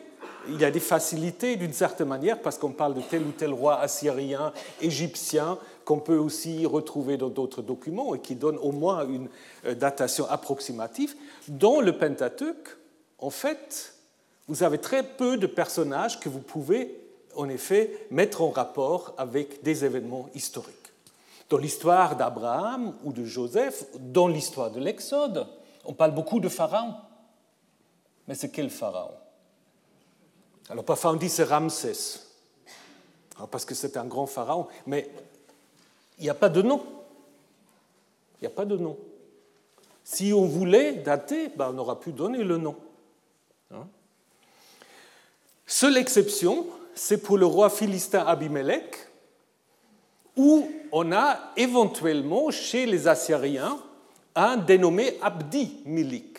il 0.49 0.59
y 0.59 0.65
a 0.65 0.71
des 0.71 0.81
facilités 0.81 1.57
d'une 1.57 1.75
certaine 1.75 2.09
manière 2.09 2.41
parce 2.41 2.57
qu'on 2.57 2.73
parle 2.73 2.95
de 2.95 3.03
tel 3.03 3.23
ou 3.23 3.33
tel 3.33 3.53
roi 3.53 3.79
assyrien, 3.81 4.55
égyptien, 4.81 5.59
qu'on 5.89 6.01
peut 6.01 6.19
aussi 6.19 6.67
retrouver 6.67 7.17
dans 7.17 7.31
d'autres 7.31 7.63
documents 7.63 8.15
et 8.15 8.21
qui 8.21 8.35
donnent 8.35 8.59
au 8.59 8.73
moins 8.73 9.09
une 9.09 9.31
euh, 9.65 9.75
datation 9.75 10.29
approximative. 10.29 11.15
Dans 11.49 11.81
le 11.81 11.97
Pentateuque, 11.97 12.77
en 13.19 13.31
fait, 13.31 13.95
vous 14.49 14.63
avez 14.63 14.77
très 14.77 15.03
peu 15.03 15.39
de 15.39 15.47
personnages 15.47 16.21
que 16.21 16.29
vous 16.29 16.41
pouvez 16.41 17.01
en 17.35 17.49
effet 17.49 18.07
mettre 18.11 18.43
en 18.43 18.51
rapport 18.51 19.15
avec 19.17 19.63
des 19.63 19.87
événements 19.87 20.29
historiques. 20.35 20.75
Dans 21.49 21.57
l'histoire 21.57 22.17
d'Abraham 22.17 22.93
ou 23.03 23.15
de 23.15 23.25
Joseph, 23.25 23.87
dans 23.99 24.29
l'histoire 24.29 24.71
de 24.71 24.81
l'Exode, 24.81 25.47
on 25.87 25.95
parle 25.95 26.13
beaucoup 26.13 26.39
de 26.39 26.51
Pharaon. 26.51 26.97
Mais 28.27 28.35
c'est 28.35 28.51
quel 28.51 28.69
Pharaon? 28.69 29.15
Alors 30.69 30.85
parfois 30.85 31.13
on 31.13 31.17
dit 31.17 31.31
c'est 31.31 31.45
Ramsès, 31.45 32.27
parce 33.51 33.65
que 33.65 33.75
c'est 33.75 33.97
un 33.97 34.05
grand 34.05 34.27
Pharaon, 34.27 34.67
mais 34.87 35.11
il 36.19 36.25
n'y 36.25 36.31
a 36.31 36.35
pas 36.35 36.49
de 36.49 36.63
nom. 36.63 36.83
Il 38.41 38.45
n'y 38.45 38.47
a 38.47 38.51
pas 38.51 38.65
de 38.65 38.77
nom. 38.77 38.97
Si 40.05 40.33
on 40.33 40.47
voulait 40.47 40.95
dater, 40.95 41.49
ben 41.49 41.73
on 41.75 41.79
aurait 41.79 41.99
pu 41.99 42.13
donner 42.13 42.43
le 42.43 42.57
nom. 42.57 42.77
Hein 43.73 43.87
Seule 45.67 45.99
exception, 45.99 46.67
c'est 46.95 47.19
pour 47.19 47.37
le 47.37 47.47
roi 47.47 47.69
philistin 47.69 48.25
Abimelech, 48.27 48.97
où 50.37 50.69
on 50.93 51.13
a 51.13 51.53
éventuellement 51.57 52.51
chez 52.51 52.87
les 52.87 53.07
Assyriens 53.07 53.79
un 54.35 54.57
dénommé 54.57 55.19
Abdi 55.21 55.83
Milik, 55.85 56.39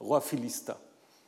roi 0.00 0.20
philistin. 0.20 0.76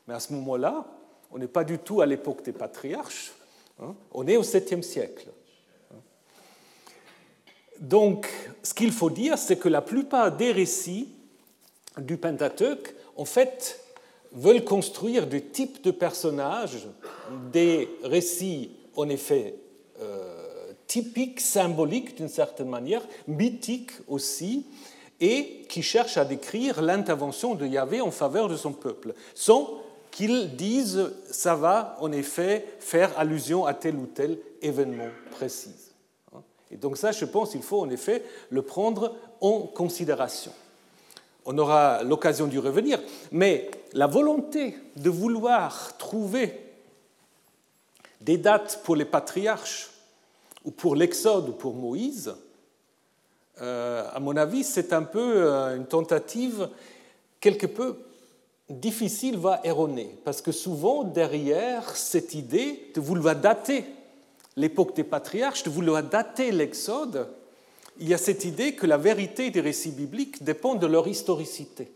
Mais 0.09 0.15
à 0.15 0.21
ce 0.21 0.33
moment-là, 0.33 0.87
on 1.31 1.39
n'est 1.39 1.47
pas 1.47 1.63
du 1.63 1.79
tout 1.79 2.01
à 2.01 2.07
l'époque 2.07 2.43
des 2.43 2.53
patriarches, 2.53 3.33
hein. 3.81 3.95
on 4.13 4.27
est 4.27 4.37
au 4.37 4.43
7e 4.43 4.83
siècle. 4.83 5.29
Donc, 7.81 8.31
ce 8.63 8.75
qu'il 8.75 8.93
faut 8.93 9.11
dire, 9.11 9.39
c'est 9.39 9.57
que 9.57 9.69
la 9.69 9.81
plupart 9.81 10.37
des 10.37 10.53
récits 10.53 11.09
du 11.99 12.19
Pentateuque, 12.19 12.95
en 13.17 13.25
fait, 13.25 13.81
veulent 14.33 14.65
construire 14.65 15.27
des 15.27 15.43
types 15.43 15.83
de 15.83 15.91
personnages, 15.91 16.87
des 17.53 17.89
récits 18.05 18.71
en 18.97 19.09
effet 19.09 19.55
euh, 20.01 20.73
typiques, 20.87 21.41
symboliques 21.41 22.17
d'une 22.17 22.29
certaine 22.29 22.69
manière, 22.69 23.03
mythiques 23.27 23.93
aussi, 24.09 24.67
et 25.21 25.63
qui 25.69 25.83
cherchent 25.83 26.17
à 26.17 26.25
décrire 26.25 26.83
l'intervention 26.83 27.55
de 27.55 27.67
Yahvé 27.67 28.01
en 28.01 28.11
faveur 28.11 28.49
de 28.49 28.57
son 28.57 28.73
peuple, 28.73 29.15
sans 29.35 29.71
qu'ils 30.11 30.57
disent 30.57 31.13
ça 31.31 31.55
va 31.55 31.97
en 32.01 32.13
effet 32.13 32.67
faire 32.79 33.19
allusion 33.19 33.67
à 33.67 33.75
tel 33.75 33.97
ou 33.97 34.07
tel 34.07 34.39
événement 34.63 35.09
précis. 35.31 35.90
Et 36.71 36.77
donc 36.77 36.97
ça, 36.97 37.13
je 37.13 37.25
pense 37.25 37.51
qu'il 37.51 37.63
faut 37.63 37.81
en 37.81 37.91
effet 37.91 38.23
le 38.51 38.63
prendre 38.63 39.15
en 39.41 39.61
considération. 39.61 40.53
On 41.45 41.57
aura 41.59 42.03
l'occasion 42.03 42.47
d'y 42.47 42.59
revenir, 42.59 43.01
mais 43.33 43.71
la 43.93 44.07
volonté 44.07 44.77
de 44.97 45.11
vouloir 45.11 45.97
trouver 45.97 46.67
des 48.21 48.37
dates 48.37 48.83
pour 48.85 48.95
les 48.95 49.05
patriarches 49.05 49.91
ou 50.65 50.71
pour 50.71 50.95
l'Exode 50.95 51.49
ou 51.49 51.53
pour 51.53 51.75
Moïse, 51.75 52.35
euh, 53.63 54.09
à 54.13 54.21
mon 54.21 54.37
avis, 54.37 54.65
c'est 54.65 54.93
un 54.93 55.03
peu 55.03 55.35
euh, 55.37 55.77
une 55.77 55.87
tentative 55.87 56.69
quelque 57.41 57.67
peu 57.67 57.97
difficile, 58.69 59.37
voire 59.37 59.61
erronée, 59.65 60.15
parce 60.25 60.41
que 60.41 60.53
souvent 60.53 61.03
derrière 61.03 61.97
cette 61.97 62.35
idée 62.35 62.91
de 62.95 63.01
vouloir 63.01 63.35
dater 63.35 63.85
l'époque 64.57 64.95
des 64.95 65.05
patriarches, 65.05 65.63
de 65.63 65.71
vouloir 65.71 66.03
dater 66.03 66.53
l'Exode, 66.53 67.29
il 67.99 68.09
y 68.09 68.15
a 68.15 68.19
cette 68.19 68.45
idée 68.45 68.75
que 68.75 68.87
la 68.87 68.97
vérité 68.97 69.51
des 69.51 69.61
récits 69.61 69.93
bibliques 69.93 70.43
dépend 70.43 70.75
de 70.75 70.87
leur 70.87 71.07
historicité. 71.07 71.93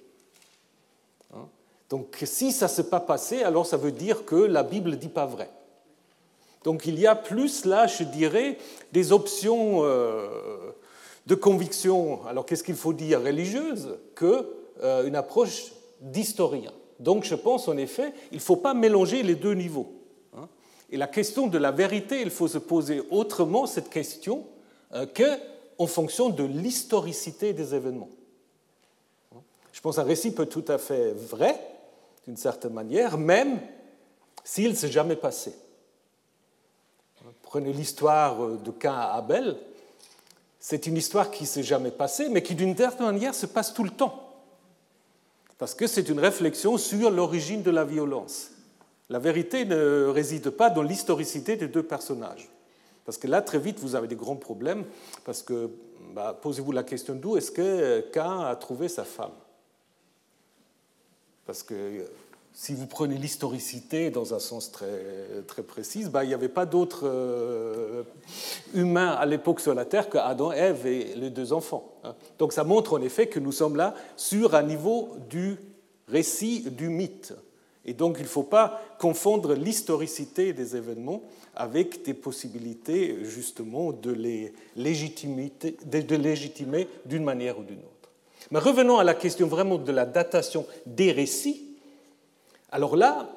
Hein? 1.34 1.48
Donc 1.88 2.22
si 2.24 2.52
ça 2.52 2.66
ne 2.66 2.70
s'est 2.70 2.90
pas 2.90 3.00
passé, 3.00 3.42
alors 3.42 3.66
ça 3.66 3.76
veut 3.76 3.92
dire 3.92 4.24
que 4.24 4.36
la 4.36 4.62
Bible 4.62 4.90
ne 4.90 4.96
dit 4.96 5.08
pas 5.08 5.26
vrai. 5.26 5.50
Donc 6.62 6.86
il 6.86 6.98
y 6.98 7.06
a 7.06 7.14
plus 7.14 7.64
là, 7.64 7.86
je 7.86 8.04
dirais, 8.04 8.58
des 8.92 9.12
options 9.12 9.84
euh, 9.84 10.28
de 11.26 11.34
conviction, 11.34 12.24
alors 12.26 12.46
qu'est-ce 12.46 12.64
qu'il 12.64 12.74
faut 12.74 12.92
dire, 12.92 13.22
religieuse, 13.22 13.98
qu'une 14.14 14.44
euh, 14.82 15.14
approche 15.14 15.72
d'historien. 16.00 16.72
Donc 17.00 17.24
je 17.24 17.34
pense 17.34 17.68
en 17.68 17.76
effet, 17.76 18.12
il 18.30 18.36
ne 18.36 18.42
faut 18.42 18.56
pas 18.56 18.74
mélanger 18.74 19.22
les 19.22 19.34
deux 19.34 19.54
niveaux. 19.54 19.92
Et 20.94 20.96
la 20.96 21.08
question 21.08 21.48
de 21.48 21.58
la 21.58 21.72
vérité, 21.72 22.20
il 22.22 22.30
faut 22.30 22.46
se 22.46 22.58
poser 22.58 23.02
autrement 23.10 23.66
cette 23.66 23.90
question 23.90 24.46
euh, 24.92 25.06
que 25.06 25.24
en 25.76 25.88
fonction 25.88 26.28
de 26.28 26.44
l'historicité 26.44 27.52
des 27.52 27.74
événements. 27.74 28.10
Je 29.72 29.80
pense 29.80 29.96
qu'un 29.96 30.04
récit 30.04 30.32
peut 30.32 30.46
tout 30.46 30.64
à 30.68 30.78
fait 30.78 31.10
vrai, 31.10 31.60
d'une 32.28 32.36
certaine 32.36 32.74
manière, 32.74 33.18
même 33.18 33.60
s'il 34.44 34.68
ne 34.68 34.74
s'est 34.76 34.92
jamais 34.92 35.16
passé. 35.16 35.56
Prenez 37.42 37.72
l'histoire 37.72 38.50
de 38.50 38.70
Cain 38.70 38.94
à 38.94 39.14
Abel. 39.16 39.56
C'est 40.60 40.86
une 40.86 40.96
histoire 40.96 41.32
qui 41.32 41.42
ne 41.42 41.48
s'est 41.48 41.64
jamais 41.64 41.90
passée, 41.90 42.28
mais 42.28 42.44
qui 42.44 42.54
d'une 42.54 42.76
certaine 42.76 43.06
manière 43.06 43.34
se 43.34 43.46
passe 43.46 43.74
tout 43.74 43.82
le 43.82 43.90
temps. 43.90 44.32
Parce 45.58 45.74
que 45.74 45.88
c'est 45.88 46.08
une 46.08 46.20
réflexion 46.20 46.78
sur 46.78 47.10
l'origine 47.10 47.64
de 47.64 47.72
la 47.72 47.82
violence. 47.82 48.52
La 49.10 49.18
vérité 49.18 49.64
ne 49.64 50.06
réside 50.06 50.50
pas 50.50 50.70
dans 50.70 50.82
l'historicité 50.82 51.56
des 51.56 51.68
deux 51.68 51.82
personnages. 51.82 52.48
Parce 53.04 53.18
que 53.18 53.26
là, 53.26 53.42
très 53.42 53.58
vite, 53.58 53.78
vous 53.80 53.96
avez 53.96 54.08
des 54.08 54.16
grands 54.16 54.36
problèmes, 54.36 54.84
parce 55.24 55.42
que 55.42 55.70
bah, 56.14 56.38
posez-vous 56.40 56.72
la 56.72 56.82
question 56.82 57.14
d'où 57.14 57.36
est-ce 57.36 57.50
que 57.50 58.00
Cain 58.12 58.40
a 58.40 58.56
trouvé 58.56 58.88
sa 58.88 59.04
femme? 59.04 59.32
Parce 61.46 61.62
que 61.62 61.74
euh, 61.74 62.04
si 62.54 62.72
vous 62.72 62.86
prenez 62.86 63.16
l'historicité 63.16 64.10
dans 64.10 64.32
un 64.32 64.38
sens 64.38 64.70
très, 64.70 65.42
très 65.46 65.62
précis, 65.62 66.04
bah, 66.04 66.24
il 66.24 66.28
n'y 66.28 66.34
avait 66.34 66.48
pas 66.48 66.64
d'autres 66.64 67.02
euh, 67.04 68.04
humains 68.72 69.10
à 69.10 69.26
l'époque 69.26 69.60
sur 69.60 69.74
la 69.74 69.84
Terre 69.84 70.08
que 70.08 70.18
Adam, 70.18 70.52
Ève 70.52 70.86
et 70.86 71.14
les 71.16 71.30
deux 71.30 71.52
enfants. 71.52 71.92
Hein. 72.04 72.14
Donc 72.38 72.52
ça 72.52 72.64
montre 72.64 72.94
en 72.94 73.02
effet 73.02 73.26
que 73.26 73.40
nous 73.40 73.52
sommes 73.52 73.76
là 73.76 73.94
sur 74.16 74.54
un 74.54 74.62
niveau 74.62 75.16
du 75.28 75.56
récit, 76.08 76.70
du 76.70 76.88
mythe. 76.88 77.34
Et 77.84 77.92
donc 77.92 78.16
il 78.18 78.22
ne 78.24 78.28
faut 78.28 78.42
pas 78.42 78.82
confondre 78.98 79.54
l'historicité 79.54 80.52
des 80.52 80.76
événements 80.76 81.22
avec 81.54 82.02
des 82.04 82.14
possibilités 82.14 83.24
justement 83.24 83.92
de 83.92 84.10
les 84.10 84.52
légitimer 84.76 85.52
d'une 87.04 87.24
manière 87.24 87.58
ou 87.58 87.62
d'une 87.62 87.78
autre. 87.78 88.10
Mais 88.50 88.58
revenons 88.58 88.98
à 88.98 89.04
la 89.04 89.14
question 89.14 89.46
vraiment 89.46 89.78
de 89.78 89.92
la 89.92 90.06
datation 90.06 90.66
des 90.86 91.12
récits. 91.12 91.76
Alors 92.70 92.96
là, 92.96 93.30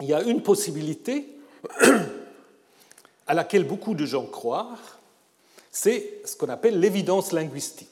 il 0.00 0.06
y 0.08 0.14
a 0.14 0.22
une 0.22 0.42
possibilité 0.42 1.28
à 3.26 3.34
laquelle 3.34 3.64
beaucoup 3.64 3.94
de 3.94 4.04
gens 4.04 4.26
croient, 4.26 4.76
c'est 5.70 6.20
ce 6.24 6.36
qu'on 6.36 6.48
appelle 6.48 6.78
l'évidence 6.78 7.32
linguistique. 7.32 7.88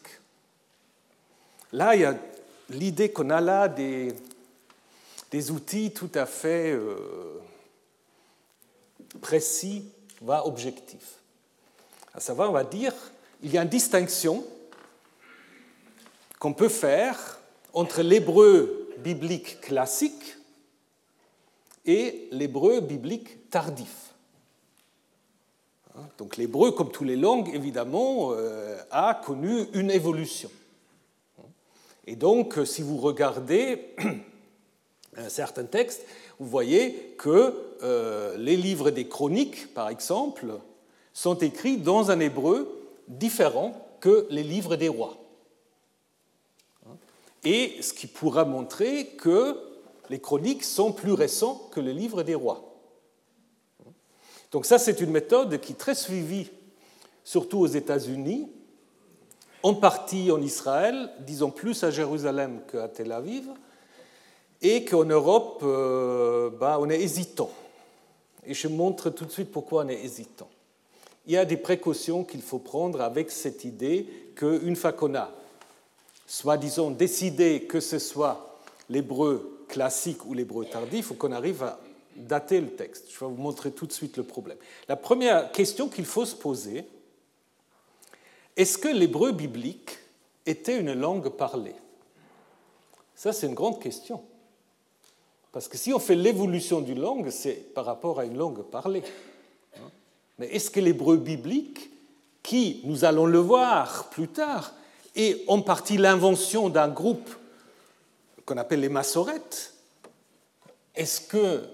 Là, 1.72 1.96
il 1.96 2.02
y 2.02 2.04
a 2.04 2.16
l'idée 2.70 3.10
qu'on 3.10 3.30
a 3.30 3.40
là 3.40 3.68
des, 3.68 4.14
des 5.32 5.50
outils 5.50 5.90
tout 5.92 6.10
à 6.14 6.26
fait 6.26 6.72
euh, 6.72 7.40
précis, 9.22 9.90
va 10.20 10.46
objectif. 10.46 11.18
À 12.14 12.20
savoir, 12.20 12.50
on 12.50 12.52
va 12.52 12.64
dire, 12.64 12.94
il 13.42 13.50
y 13.50 13.58
a 13.58 13.62
une 13.62 13.68
distinction 13.68 14.44
qu'on 16.38 16.52
peut 16.52 16.68
faire 16.68 17.40
entre 17.72 18.02
l'hébreu 18.02 18.90
biblique 18.98 19.60
classique 19.62 20.36
et 21.86 22.28
l'hébreu 22.30 22.80
biblique 22.80 23.48
tardif. 23.48 24.14
Hein, 25.96 26.02
donc 26.18 26.36
l'hébreu, 26.36 26.72
comme 26.72 26.92
toutes 26.92 27.06
les 27.06 27.16
langues, 27.16 27.50
évidemment, 27.54 28.32
euh, 28.32 28.78
a 28.90 29.14
connu 29.14 29.66
une 29.72 29.90
évolution. 29.90 30.50
Et 32.06 32.16
donc, 32.16 32.58
si 32.66 32.82
vous 32.82 32.98
regardez 32.98 33.96
un 35.16 35.28
certain 35.28 35.64
texte, 35.64 36.02
vous 36.38 36.46
voyez 36.46 37.14
que 37.18 37.54
euh, 37.82 38.36
les 38.38 38.56
livres 38.56 38.90
des 38.90 39.08
chroniques, 39.08 39.72
par 39.74 39.88
exemple, 39.88 40.46
sont 41.12 41.36
écrits 41.38 41.76
dans 41.76 42.10
un 42.10 42.20
hébreu 42.20 42.68
différent 43.08 43.74
que 44.00 44.26
les 44.30 44.42
livres 44.42 44.76
des 44.76 44.88
rois. 44.88 45.18
et 47.44 47.82
ce 47.82 47.92
qui 47.92 48.06
pourra 48.06 48.44
montrer 48.44 49.06
que 49.16 49.58
les 50.10 50.20
chroniques 50.20 50.62
sont 50.62 50.92
plus 50.92 51.12
récents 51.12 51.68
que 51.72 51.80
le 51.80 51.90
livre 51.90 52.22
des 52.22 52.34
rois. 52.34 52.72
Donc 54.52 54.66
ça, 54.66 54.78
c'est 54.78 55.00
une 55.00 55.10
méthode 55.10 55.60
qui 55.60 55.72
est 55.72 55.76
très 55.76 55.94
suivie, 55.94 56.50
surtout 57.24 57.58
aux 57.58 57.66
États-Unis, 57.66 58.48
en 59.62 59.74
partie 59.74 60.30
en 60.30 60.40
Israël, 60.40 61.10
disons 61.20 61.50
plus 61.50 61.82
à 61.84 61.90
Jérusalem 61.90 62.60
qu'à 62.70 62.88
Tel 62.88 63.12
Aviv, 63.12 63.48
et 64.62 64.84
qu'en 64.84 65.04
Europe, 65.04 65.60
euh, 65.64 66.50
bah, 66.50 66.78
on 66.80 66.88
est 66.88 67.00
hésitant. 67.00 67.50
Et 68.46 68.54
je 68.54 68.68
montre 68.68 69.10
tout 69.10 69.24
de 69.24 69.30
suite 69.30 69.50
pourquoi 69.50 69.84
on 69.84 69.88
est 69.88 70.02
hésitant. 70.02 70.48
Il 71.26 71.32
y 71.32 71.36
a 71.36 71.44
des 71.44 71.56
précautions 71.56 72.24
qu'il 72.24 72.42
faut 72.42 72.58
prendre 72.58 73.00
avec 73.00 73.30
cette 73.30 73.64
idée 73.64 74.06
qu'une 74.34 74.76
fois 74.76 74.92
qu'on 74.92 75.14
a, 75.14 75.30
soi-disant, 76.26 76.90
décidé 76.90 77.62
que 77.62 77.80
ce 77.80 77.98
soit 77.98 78.58
l'hébreu 78.88 79.64
classique 79.68 80.24
ou 80.26 80.34
l'hébreu 80.34 80.64
tardif, 80.66 80.98
il 80.98 81.02
faut 81.02 81.14
qu'on 81.14 81.32
arrive 81.32 81.62
à 81.62 81.78
dater 82.16 82.60
le 82.60 82.70
texte. 82.70 83.06
Je 83.10 83.18
vais 83.20 83.30
vous 83.30 83.40
montrer 83.40 83.72
tout 83.72 83.86
de 83.86 83.92
suite 83.92 84.16
le 84.16 84.24
problème. 84.24 84.58
La 84.88 84.96
première 84.96 85.50
question 85.52 85.88
qu'il 85.88 86.04
faut 86.04 86.24
se 86.24 86.34
poser, 86.34 86.84
est-ce 88.56 88.76
que 88.76 88.88
l'hébreu 88.88 89.32
biblique 89.32 89.98
était 90.44 90.78
une 90.78 90.92
langue 90.92 91.28
parlée? 91.30 91.74
Ça, 93.14 93.32
c'est 93.32 93.46
une 93.46 93.54
grande 93.54 93.80
question. 93.80 94.22
Parce 95.52 95.68
que 95.68 95.76
si 95.76 95.92
on 95.92 95.98
fait 95.98 96.14
l'évolution 96.14 96.80
d'une 96.80 97.00
langue, 97.00 97.28
c'est 97.28 97.74
par 97.74 97.84
rapport 97.84 98.18
à 98.18 98.24
une 98.24 98.38
langue 98.38 98.62
parlée. 98.62 99.02
Mais 100.38 100.46
est-ce 100.46 100.70
que 100.70 100.80
l'hébreu 100.80 101.18
biblique, 101.18 101.90
qui, 102.42 102.80
nous 102.84 103.04
allons 103.04 103.26
le 103.26 103.38
voir 103.38 104.08
plus 104.08 104.28
tard, 104.28 104.74
est 105.14 105.44
en 105.48 105.60
partie 105.60 105.98
l'invention 105.98 106.70
d'un 106.70 106.88
groupe 106.88 107.30
qu'on 108.46 108.56
appelle 108.56 108.80
les 108.80 108.88
massorettes, 108.88 109.74
est-ce 110.94 111.20
que 111.20 111.64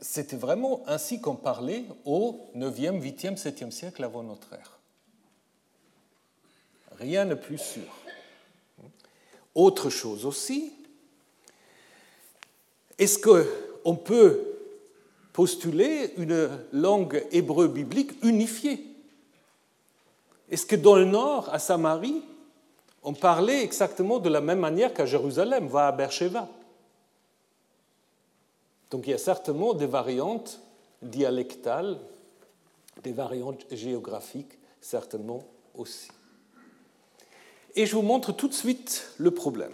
c'était 0.00 0.36
vraiment 0.36 0.82
ainsi 0.86 1.20
qu'on 1.20 1.36
parlait 1.36 1.84
au 2.04 2.40
9e, 2.56 3.00
8e, 3.00 3.36
7e 3.36 3.70
siècle 3.70 4.04
avant 4.04 4.22
notre 4.22 4.52
ère? 4.52 4.78
Rien 6.98 7.26
n'est 7.26 7.36
plus 7.36 7.58
sûr. 7.58 7.82
Autre 9.54 9.90
chose 9.90 10.26
aussi, 10.26 10.72
est-ce 12.98 13.18
qu'on 13.18 13.96
peut 13.96 14.40
postuler 15.32 16.12
une 16.16 16.48
langue 16.72 17.24
hébreu 17.30 17.68
biblique 17.68 18.12
unifiée? 18.24 18.84
Est-ce 20.50 20.64
que 20.64 20.76
dans 20.76 20.96
le 20.96 21.04
nord, 21.04 21.52
à 21.52 21.58
Samarie, 21.58 22.22
on 23.02 23.12
parlait 23.12 23.62
exactement 23.62 24.18
de 24.18 24.28
la 24.28 24.40
même 24.40 24.60
manière 24.60 24.94
qu'à 24.94 25.06
Jérusalem, 25.06 25.68
va 25.68 25.88
à 25.88 25.92
Beersheba? 25.92 26.48
Donc 28.90 29.06
il 29.06 29.10
y 29.10 29.14
a 29.14 29.18
certainement 29.18 29.74
des 29.74 29.86
variantes 29.86 30.60
dialectales, 31.02 31.98
des 33.02 33.12
variantes 33.12 33.66
géographiques 33.70 34.58
certainement 34.80 35.42
aussi. 35.74 36.08
Et 37.74 37.84
je 37.86 37.94
vous 37.94 38.02
montre 38.02 38.32
tout 38.32 38.48
de 38.48 38.54
suite 38.54 39.10
le 39.18 39.30
problème. 39.30 39.72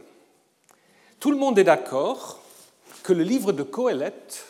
Tout 1.20 1.30
le 1.30 1.36
monde 1.36 1.58
est 1.58 1.64
d'accord 1.64 2.41
que 3.02 3.12
le 3.12 3.22
livre 3.22 3.52
de 3.52 3.62
Coëlette, 3.62 4.44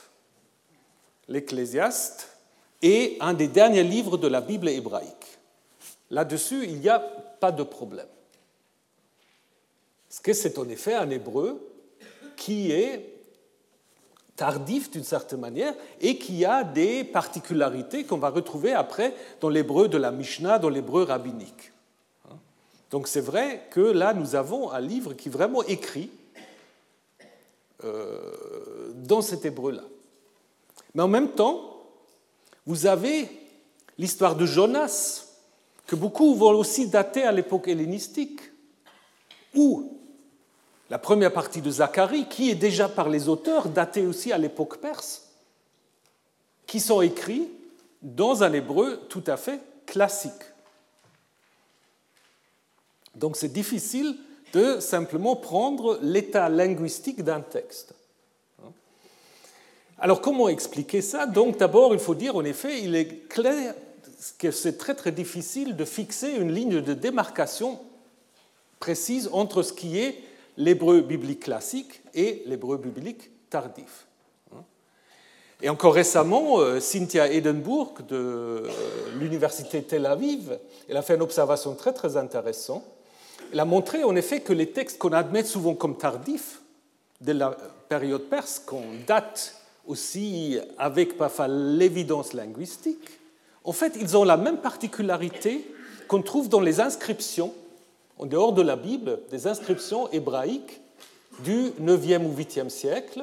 l'Ecclésiaste, 1.29 2.29
est 2.83 3.17
un 3.21 3.35
des 3.35 3.49
derniers 3.49 3.85
livres 3.85 4.17
de 4.17 4.29
la 4.29 4.41
Bible 4.41 4.69
hébraïque. 4.69 5.39
Là-dessus, 6.11 6.65
il 6.65 6.79
n'y 6.79 6.89
a 6.89 6.99
pas 6.99 7.53
de 7.53 7.63
problème. 7.63 8.07
Parce 10.09 10.21
que 10.21 10.33
c'est 10.33 10.59
en 10.59 10.69
effet 10.69 10.95
un 10.95 11.09
hébreu 11.09 11.67
qui 12.37 12.71
est 12.71 13.09
tardif 14.37 14.91
d'une 14.91 15.05
certaine 15.05 15.41
manière 15.41 15.75
et 16.01 16.19
qui 16.19 16.45
a 16.45 16.65
des 16.65 17.05
particularités 17.05 18.05
qu'on 18.05 18.19
va 18.19 18.31
retrouver 18.31 18.73
après 18.73 19.15
dans 19.41 19.49
l'hébreu 19.49 19.89
de 19.89 19.99
la 19.99 20.11
Mishnah, 20.11 20.59
dans 20.59 20.69
l'hébreu 20.69 21.05
rabbinique. 21.05 21.73
Donc 22.91 23.09
c'est 23.09 23.21
vrai 23.21 23.69
que 23.71 23.81
là, 23.81 24.13
nous 24.13 24.35
avons 24.35 24.71
un 24.71 24.81
livre 24.81 25.15
qui 25.15 25.29
est 25.29 25.33
vraiment 25.33 25.63
écrit 25.63 26.11
euh, 27.85 28.93
dans 28.95 29.23
cet 29.23 29.45
hébreu-là. 29.45 29.83
Mais 30.95 31.03
en 31.03 31.09
même 31.09 31.31
temps, 31.31 31.85
vous 32.67 32.87
avez 32.87 33.29
l'histoire 33.99 34.37
de 34.37 34.47
Jonas, 34.47 35.27
que 35.87 35.97
beaucoup 35.97 36.35
vont 36.35 36.51
aussi 36.51 36.89
dater 36.89 37.25
à 37.25 37.33
l'époque 37.33 37.69
hellénistique, 37.69 38.41
ou 39.55 39.99
la 40.91 40.99
première 40.99 41.33
partie 41.33 41.63
de 41.63 41.71
Zacharie, 41.71 42.29
qui 42.29 42.51
est 42.51 42.55
déjà 42.55 42.89
par 42.89 43.09
les 43.09 43.29
auteurs 43.29 43.69
datée 43.69 44.07
aussi 44.07 44.33
à 44.33 44.39
l'époque 44.39 44.79
perse, 44.79 45.31
qui 46.67 46.81
sont 46.81 47.01
écrits 47.01 47.49
dans 48.03 48.43
un 48.43 48.53
hébreu 48.53 49.01
tout 49.09 49.25
à 49.27 49.37
fait 49.37 49.61
classique. 49.87 50.33
Donc 53.15 53.37
c'est 53.37 53.53
difficile 53.53 54.17
de 54.53 54.81
simplement 54.81 55.37
prendre 55.37 55.99
l'état 56.03 56.49
linguistique 56.49 57.25
d'un 57.25 57.41
texte. 57.41 57.95
Alors 59.99 60.21
comment 60.21 60.49
expliquer 60.49 61.01
ça? 61.01 61.27
Donc 61.27 61.59
d'abord, 61.59 61.95
il 61.95 62.01
faut 62.01 62.15
dire 62.15 62.37
en 62.37 62.45
effet, 62.45 62.83
il 62.83 62.97
est 62.97 63.29
clair 63.29 63.75
que 64.39 64.51
c'est 64.51 64.77
très 64.77 64.95
très 64.95 65.13
difficile 65.13 65.77
de 65.77 65.85
fixer 65.85 66.31
une 66.33 66.53
ligne 66.53 66.81
de 66.81 66.95
démarcation 66.95 67.79
précise 68.81 69.31
entre 69.33 69.63
ce 69.63 69.73
qui 69.73 69.99
est 69.99 70.19
l'hébreu 70.57 71.01
biblique 71.01 71.45
classique 71.45 72.03
et 72.15 72.43
l'hébreu 72.47 72.79
biblique 72.79 73.31
tardif. 73.49 74.07
Et 75.65 75.69
encore 75.69 75.95
récemment, 75.95 76.59
euh, 76.59 76.81
Cynthia 76.81 77.31
Edenburg 77.31 78.05
de 78.09 78.17
euh, 78.17 78.69
l'Université 79.21 79.81
Tel 79.85 80.07
Aviv, 80.07 80.59
elle 80.89 80.97
a 80.97 81.03
fait 81.03 81.15
une 81.15 81.23
observation 81.23 81.77
très 81.77 81.93
très 81.93 82.17
intéressante 82.17 82.85
elle 83.53 83.61
a 83.61 83.65
montré 83.65 84.03
en 84.03 84.17
effet 84.17 84.41
que 84.41 84.53
les 84.53 84.71
textes 84.71 84.99
qu'on 84.99 85.13
admet 85.13 85.45
souvent 85.45 85.75
comme 85.75 85.97
tardifs 85.97 86.63
de 87.21 87.33
la 87.33 87.51
période 87.89 88.23
perse, 88.23 88.59
qu'on 88.59 88.83
date 89.07 89.57
aussi 89.87 90.59
avec 90.79 91.15
l'évidence 91.49 92.33
linguistique, 92.33 93.11
en 93.65 93.73
fait, 93.73 93.97
ils 94.01 94.17
ont 94.17 94.25
la 94.25 94.37
même 94.37 94.59
particularité 94.59 95.71
qu'on 96.09 96.23
trouve 96.23 96.49
dans 96.49 96.61
les 96.61 96.81
inscriptions, 96.81 97.53
en 98.19 98.27
dehors 98.27 98.53
de 98.53 98.63
la 98.63 98.77
Bible, 98.77 99.21
des 99.31 99.47
inscriptions 99.47 100.09
hébraïques 100.11 100.81
du 101.45 101.71
9e 101.81 102.25
ou 102.25 102.35
8e 102.35 102.69
siècle, 102.69 103.23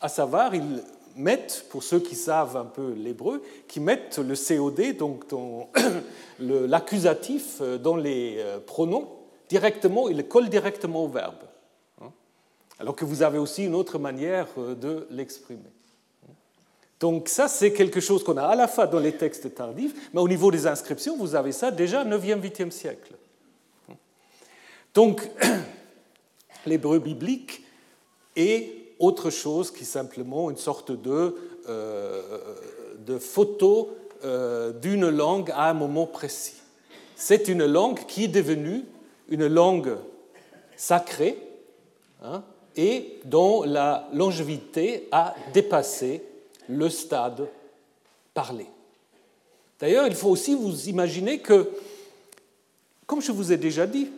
à 0.00 0.08
savoir, 0.08 0.54
ils 0.54 0.82
mettent, 1.16 1.66
pour 1.70 1.82
ceux 1.82 2.00
qui 2.00 2.14
savent 2.14 2.56
un 2.56 2.64
peu 2.64 2.92
l'hébreu, 2.92 3.42
qui 3.66 3.80
mettent 3.80 4.18
le 4.18 4.34
COD, 4.34 4.96
donc 4.96 5.24
l'accusatif, 6.40 7.58
euh, 7.60 7.78
dans 7.78 7.96
les 7.96 8.36
euh, 8.38 8.58
pronoms, 8.64 9.08
directement, 9.48 10.08
il 10.08 10.26
colle 10.26 10.48
directement 10.48 11.04
au 11.04 11.08
verbe. 11.08 11.42
Hein. 12.00 12.12
Alors 12.78 12.96
que 12.96 13.04
vous 13.04 13.22
avez 13.22 13.38
aussi 13.38 13.64
une 13.64 13.74
autre 13.74 13.98
manière 13.98 14.48
euh, 14.58 14.74
de 14.74 15.06
l'exprimer. 15.10 15.70
Donc 17.00 17.28
ça, 17.28 17.46
c'est 17.46 17.72
quelque 17.72 18.00
chose 18.00 18.24
qu'on 18.24 18.36
a 18.36 18.42
à 18.42 18.56
la 18.56 18.66
fois 18.66 18.86
dans 18.86 18.98
les 18.98 19.12
textes 19.12 19.54
tardifs, 19.54 20.10
mais 20.12 20.20
au 20.20 20.28
niveau 20.28 20.50
des 20.50 20.66
inscriptions, 20.66 21.16
vous 21.16 21.34
avez 21.34 21.52
ça 21.52 21.70
déjà 21.70 22.04
9e, 22.04 22.40
8e 22.40 22.70
siècle. 22.70 23.14
Donc, 24.94 25.22
l'hébreu 26.66 26.98
biblique 26.98 27.64
est 28.34 28.94
autre 28.98 29.30
chose 29.30 29.70
qui 29.70 29.84
simplement 29.84 30.50
une 30.50 30.56
sorte 30.56 30.90
de, 30.90 31.36
euh, 31.68 32.22
de 32.98 33.18
photo 33.18 33.96
euh, 34.24 34.72
d'une 34.72 35.08
langue 35.08 35.52
à 35.52 35.70
un 35.70 35.74
moment 35.74 36.06
précis. 36.06 36.56
C'est 37.14 37.46
une 37.46 37.64
langue 37.64 38.06
qui 38.06 38.24
est 38.24 38.28
devenue 38.28 38.84
une 39.28 39.46
langue 39.46 39.96
sacrée 40.76 41.38
hein, 42.22 42.42
et 42.76 43.20
dont 43.24 43.62
la 43.64 44.08
longévité 44.12 45.08
a 45.10 45.34
dépassé 45.52 46.22
le 46.68 46.88
stade 46.88 47.48
parlé. 48.34 48.66
D'ailleurs, 49.80 50.06
il 50.06 50.14
faut 50.14 50.28
aussi 50.28 50.54
vous 50.54 50.88
imaginer 50.88 51.40
que, 51.40 51.70
comme 53.06 53.20
je 53.20 53.32
vous 53.32 53.52
ai 53.52 53.56
déjà 53.56 53.86
dit, 53.86 54.10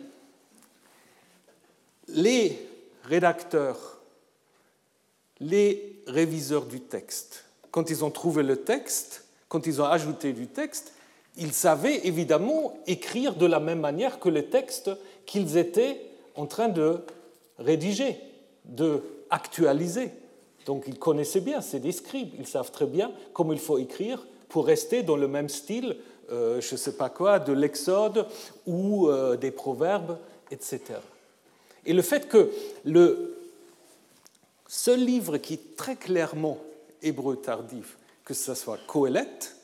les 2.07 2.57
rédacteurs, 3.03 3.99
les 5.39 6.03
réviseurs 6.07 6.65
du 6.65 6.81
texte, 6.81 7.45
quand 7.71 7.89
ils 7.89 8.03
ont 8.03 8.11
trouvé 8.11 8.43
le 8.43 8.57
texte, 8.57 9.25
quand 9.47 9.65
ils 9.65 9.81
ont 9.81 9.85
ajouté 9.85 10.33
du 10.33 10.47
texte, 10.47 10.93
ils 11.37 11.53
savaient 11.53 12.05
évidemment 12.05 12.77
écrire 12.87 13.35
de 13.35 13.45
la 13.45 13.59
même 13.59 13.79
manière 13.79 14.19
que 14.19 14.29
les 14.29 14.45
textes 14.45 14.91
qu'ils 15.25 15.57
étaient 15.57 16.01
en 16.35 16.45
train 16.45 16.69
de 16.69 16.99
rédiger, 17.57 18.17
de 18.65 19.01
actualiser. 19.29 20.11
Donc 20.65 20.83
ils 20.87 20.99
connaissaient 20.99 21.41
bien, 21.41 21.61
c'est 21.61 21.79
des 21.79 21.91
scribes, 21.91 22.33
ils 22.37 22.47
savent 22.47 22.71
très 22.71 22.85
bien 22.85 23.11
comment 23.33 23.53
il 23.53 23.59
faut 23.59 23.77
écrire 23.77 24.25
pour 24.49 24.65
rester 24.65 25.01
dans 25.01 25.15
le 25.15 25.27
même 25.27 25.49
style, 25.49 25.95
euh, 26.31 26.59
je 26.61 26.73
ne 26.73 26.77
sais 26.77 26.93
pas 26.93 27.09
quoi, 27.09 27.39
de 27.39 27.53
l'Exode 27.53 28.27
ou 28.67 29.07
euh, 29.07 29.37
des 29.37 29.51
proverbes, 29.51 30.17
etc. 30.51 30.81
Et 31.85 31.93
le 31.93 32.01
fait 32.01 32.27
que 32.27 32.51
le 32.83 33.37
seul 34.67 35.03
livre 35.03 35.37
qui 35.37 35.55
est 35.55 35.75
très 35.75 35.95
clairement 35.95 36.57
hébreu 37.01 37.37
tardif, 37.37 37.97
que 38.25 38.33
ce 38.33 38.53
soit 38.53 38.77
Coëlette, 38.85 39.55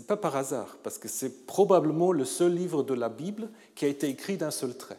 n'est 0.00 0.06
pas 0.06 0.16
par 0.16 0.36
hasard, 0.36 0.76
parce 0.82 0.98
que 0.98 1.08
c'est 1.08 1.46
probablement 1.46 2.12
le 2.12 2.24
seul 2.24 2.54
livre 2.54 2.82
de 2.82 2.94
la 2.94 3.08
Bible 3.08 3.48
qui 3.74 3.84
a 3.84 3.88
été 3.88 4.08
écrit 4.08 4.36
d'un 4.36 4.50
seul 4.50 4.76
trait. 4.76 4.98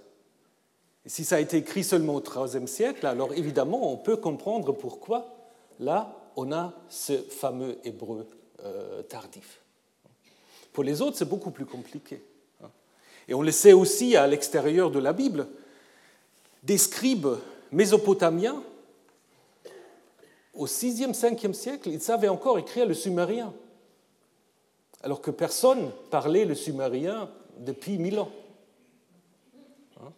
Et 1.06 1.10
si 1.10 1.24
ça 1.24 1.36
a 1.36 1.40
été 1.40 1.58
écrit 1.58 1.84
seulement 1.84 2.16
au 2.16 2.24
IIIe 2.24 2.68
siècle, 2.68 3.06
alors 3.06 3.34
évidemment, 3.34 3.92
on 3.92 3.98
peut 3.98 4.18
comprendre 4.18 4.72
pourquoi 4.72 5.36
là, 5.80 6.16
on 6.36 6.52
a 6.52 6.74
ce 6.90 7.14
fameux 7.14 7.78
hébreu 7.84 8.28
euh, 8.64 9.04
tardif. 9.04 9.62
Pour 10.74 10.84
les 10.84 11.02
autres, 11.02 11.18
c'est 11.18 11.30
beaucoup 11.30 11.52
plus 11.52 11.66
compliqué. 11.66 12.22
Hein. 12.64 12.70
Et 13.28 13.34
on 13.34 13.42
le 13.42 13.52
sait 13.52 13.74
aussi 13.74 14.16
à 14.16 14.28
l'extérieur 14.28 14.92
de 14.92 15.00
la 15.00 15.14
Bible. 15.14 15.48
Des 16.64 16.78
scribes 16.78 17.38
mésopotamiens, 17.72 18.64
au 20.54 20.68
6e, 20.68 21.14
5e 21.14 21.54
siècle, 21.54 21.90
ils 21.90 22.02
savaient 22.02 22.30
encore 22.30 22.58
écrire 22.58 22.86
le 22.86 22.94
sumérien, 22.94 23.54
alors 25.06 25.22
que 25.22 25.30
personne 25.30 25.92
parlait 26.10 26.46
le 26.46 26.56
sumérien 26.56 27.30
depuis 27.60 28.00
mille 28.00 28.18
ans. 28.18 28.32
Hein? 30.02 30.12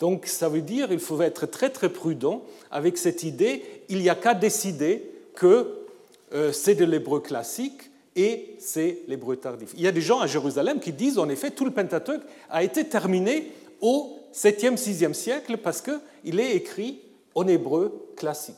Donc 0.00 0.26
ça 0.26 0.48
veut 0.48 0.62
dire 0.62 0.88
qu'il 0.88 0.98
faut 0.98 1.22
être 1.22 1.46
très 1.46 1.70
très 1.70 1.88
prudent 1.88 2.42
avec 2.72 2.98
cette 2.98 3.22
idée, 3.22 3.62
il 3.88 4.00
n'y 4.00 4.10
a 4.10 4.16
qu'à 4.16 4.34
décider 4.34 5.08
que 5.36 5.86
euh, 6.34 6.50
c'est 6.50 6.74
de 6.74 6.84
l'hébreu 6.84 7.20
classique 7.20 7.88
et 8.16 8.56
c'est 8.58 9.02
l'hébreu 9.06 9.36
tardif. 9.36 9.70
Il 9.76 9.82
y 9.82 9.86
a 9.86 9.92
des 9.92 10.00
gens 10.00 10.18
à 10.18 10.26
Jérusalem 10.26 10.80
qui 10.80 10.92
disent 10.92 11.18
en 11.18 11.28
effet 11.28 11.52
tout 11.52 11.64
le 11.64 11.70
Pentateuque 11.70 12.22
a 12.50 12.64
été 12.64 12.84
terminé 12.88 13.52
au 13.80 14.18
7e, 14.34 14.76
6e 14.76 15.14
siècle 15.14 15.56
parce 15.58 15.80
qu'il 15.80 16.40
est 16.40 16.56
écrit 16.56 16.98
en 17.36 17.46
hébreu 17.46 18.08
classique. 18.16 18.56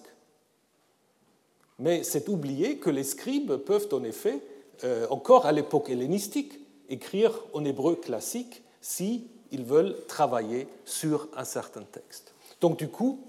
Mais 1.79 2.05
c'est 2.05 2.31
oublié 2.31 2.79
que 2.79 2.88
les 2.88 3.05
scribes 3.05 3.57
peuvent 3.57 3.88
en 3.92 4.03
effet, 4.03 4.40
euh, 4.83 5.07
encore 5.11 5.47
à 5.47 5.53
l'époque 5.53 5.91
hellénistique, 5.91 6.59
écrire 6.89 7.33
en 7.53 7.65
hébreu 7.65 7.97
classique 7.97 8.63
si 8.81 9.29
ils 9.51 9.65
veulent 9.65 9.97
travailler 10.09 10.67
sur 10.85 11.29
un 11.37 11.45
certain 11.45 11.83
texte. 11.83 12.35
Donc 12.61 12.79
du 12.79 12.89
coup, 12.89 13.21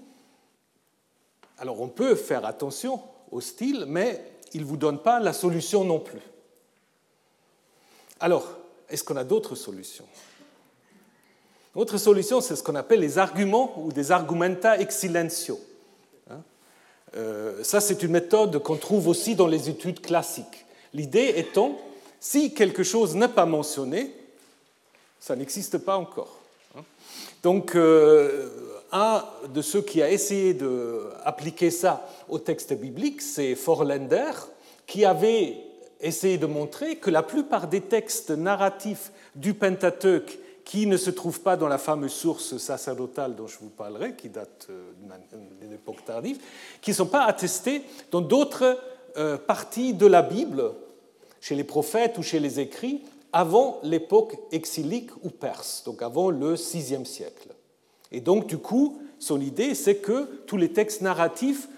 alors 1.58 1.80
on 1.80 1.88
peut 1.88 2.14
faire 2.14 2.44
attention 2.44 3.00
au 3.30 3.40
style, 3.40 3.84
mais 3.86 4.22
il 4.52 4.62
ne 4.62 4.66
vous 4.66 4.76
donne 4.76 4.98
pas 4.98 5.20
la 5.20 5.32
solution 5.32 5.84
non 5.84 6.00
plus. 6.00 6.20
Alors, 8.20 8.46
est-ce 8.88 9.04
qu'on 9.04 9.16
a 9.16 9.24
d'autres 9.24 9.54
solutions? 9.54 10.06
Autre 11.74 11.98
solution, 11.98 12.40
c'est 12.40 12.56
ce 12.56 12.62
qu'on 12.62 12.74
appelle 12.74 13.00
les 13.00 13.18
arguments 13.18 13.78
ou 13.78 13.92
des 13.92 14.10
argumenta 14.10 14.78
ex 14.78 14.96
silencio. 14.96 15.60
Hein? 16.30 16.42
Euh, 17.16 17.62
ça, 17.62 17.80
c'est 17.80 18.02
une 18.02 18.12
méthode 18.12 18.62
qu'on 18.62 18.76
trouve 18.76 19.08
aussi 19.08 19.34
dans 19.34 19.46
les 19.46 19.68
études 19.68 20.00
classiques. 20.00 20.65
L'idée 20.94 21.34
étant, 21.36 21.78
si 22.20 22.54
quelque 22.54 22.82
chose 22.82 23.14
n'est 23.14 23.28
pas 23.28 23.46
mentionné, 23.46 24.14
ça 25.20 25.36
n'existe 25.36 25.78
pas 25.78 25.96
encore. 25.96 26.40
Hein? 26.76 26.82
Donc, 27.42 27.74
euh, 27.74 28.48
un 28.92 29.24
de 29.52 29.62
ceux 29.62 29.82
qui 29.82 30.02
a 30.02 30.10
essayé 30.10 30.54
d'appliquer 30.54 31.70
ça 31.70 32.08
au 32.28 32.38
texte 32.38 32.72
biblique, 32.72 33.20
c'est 33.20 33.54
Forlander, 33.54 34.32
qui 34.86 35.04
avait 35.04 35.56
essayé 36.00 36.38
de 36.38 36.46
montrer 36.46 36.96
que 36.96 37.10
la 37.10 37.22
plupart 37.22 37.68
des 37.68 37.80
textes 37.80 38.30
narratifs 38.30 39.12
du 39.34 39.54
Pentateuque 39.54 40.38
qui 40.64 40.86
ne 40.86 40.96
se 40.96 41.10
trouvent 41.10 41.40
pas 41.40 41.56
dans 41.56 41.68
la 41.68 41.78
fameuse 41.78 42.12
source 42.12 42.56
sacerdotale 42.58 43.36
dont 43.36 43.46
je 43.46 43.56
vous 43.60 43.68
parlerai, 43.68 44.14
qui 44.14 44.28
date 44.28 44.66
euh, 44.70 44.90
d'une 45.60 45.72
époque 45.72 46.04
tardive, 46.04 46.38
qui 46.82 46.90
ne 46.90 46.96
sont 46.96 47.06
pas 47.06 47.24
attestés 47.24 47.82
dans 48.10 48.20
d'autres 48.20 48.76
euh, 49.16 49.36
parties 49.38 49.94
de 49.94 50.06
la 50.06 50.22
Bible, 50.22 50.72
chez 51.40 51.54
les 51.54 51.64
prophètes 51.64 52.18
ou 52.18 52.22
chez 52.22 52.40
les 52.40 52.60
écrits, 52.60 53.02
avant 53.32 53.80
l'époque 53.82 54.36
exilique 54.52 55.10
ou 55.22 55.30
perse, 55.30 55.82
donc 55.84 56.02
avant 56.02 56.30
le 56.30 56.54
VIe 56.54 57.06
siècle. 57.06 57.48
Et 58.12 58.20
donc, 58.20 58.46
du 58.46 58.58
coup, 58.58 59.00
son 59.18 59.40
idée, 59.40 59.74
c'est 59.74 59.96
que 59.96 60.24
tous 60.46 60.56
les 60.56 60.72
textes 60.72 61.02
narratifs 61.02 61.68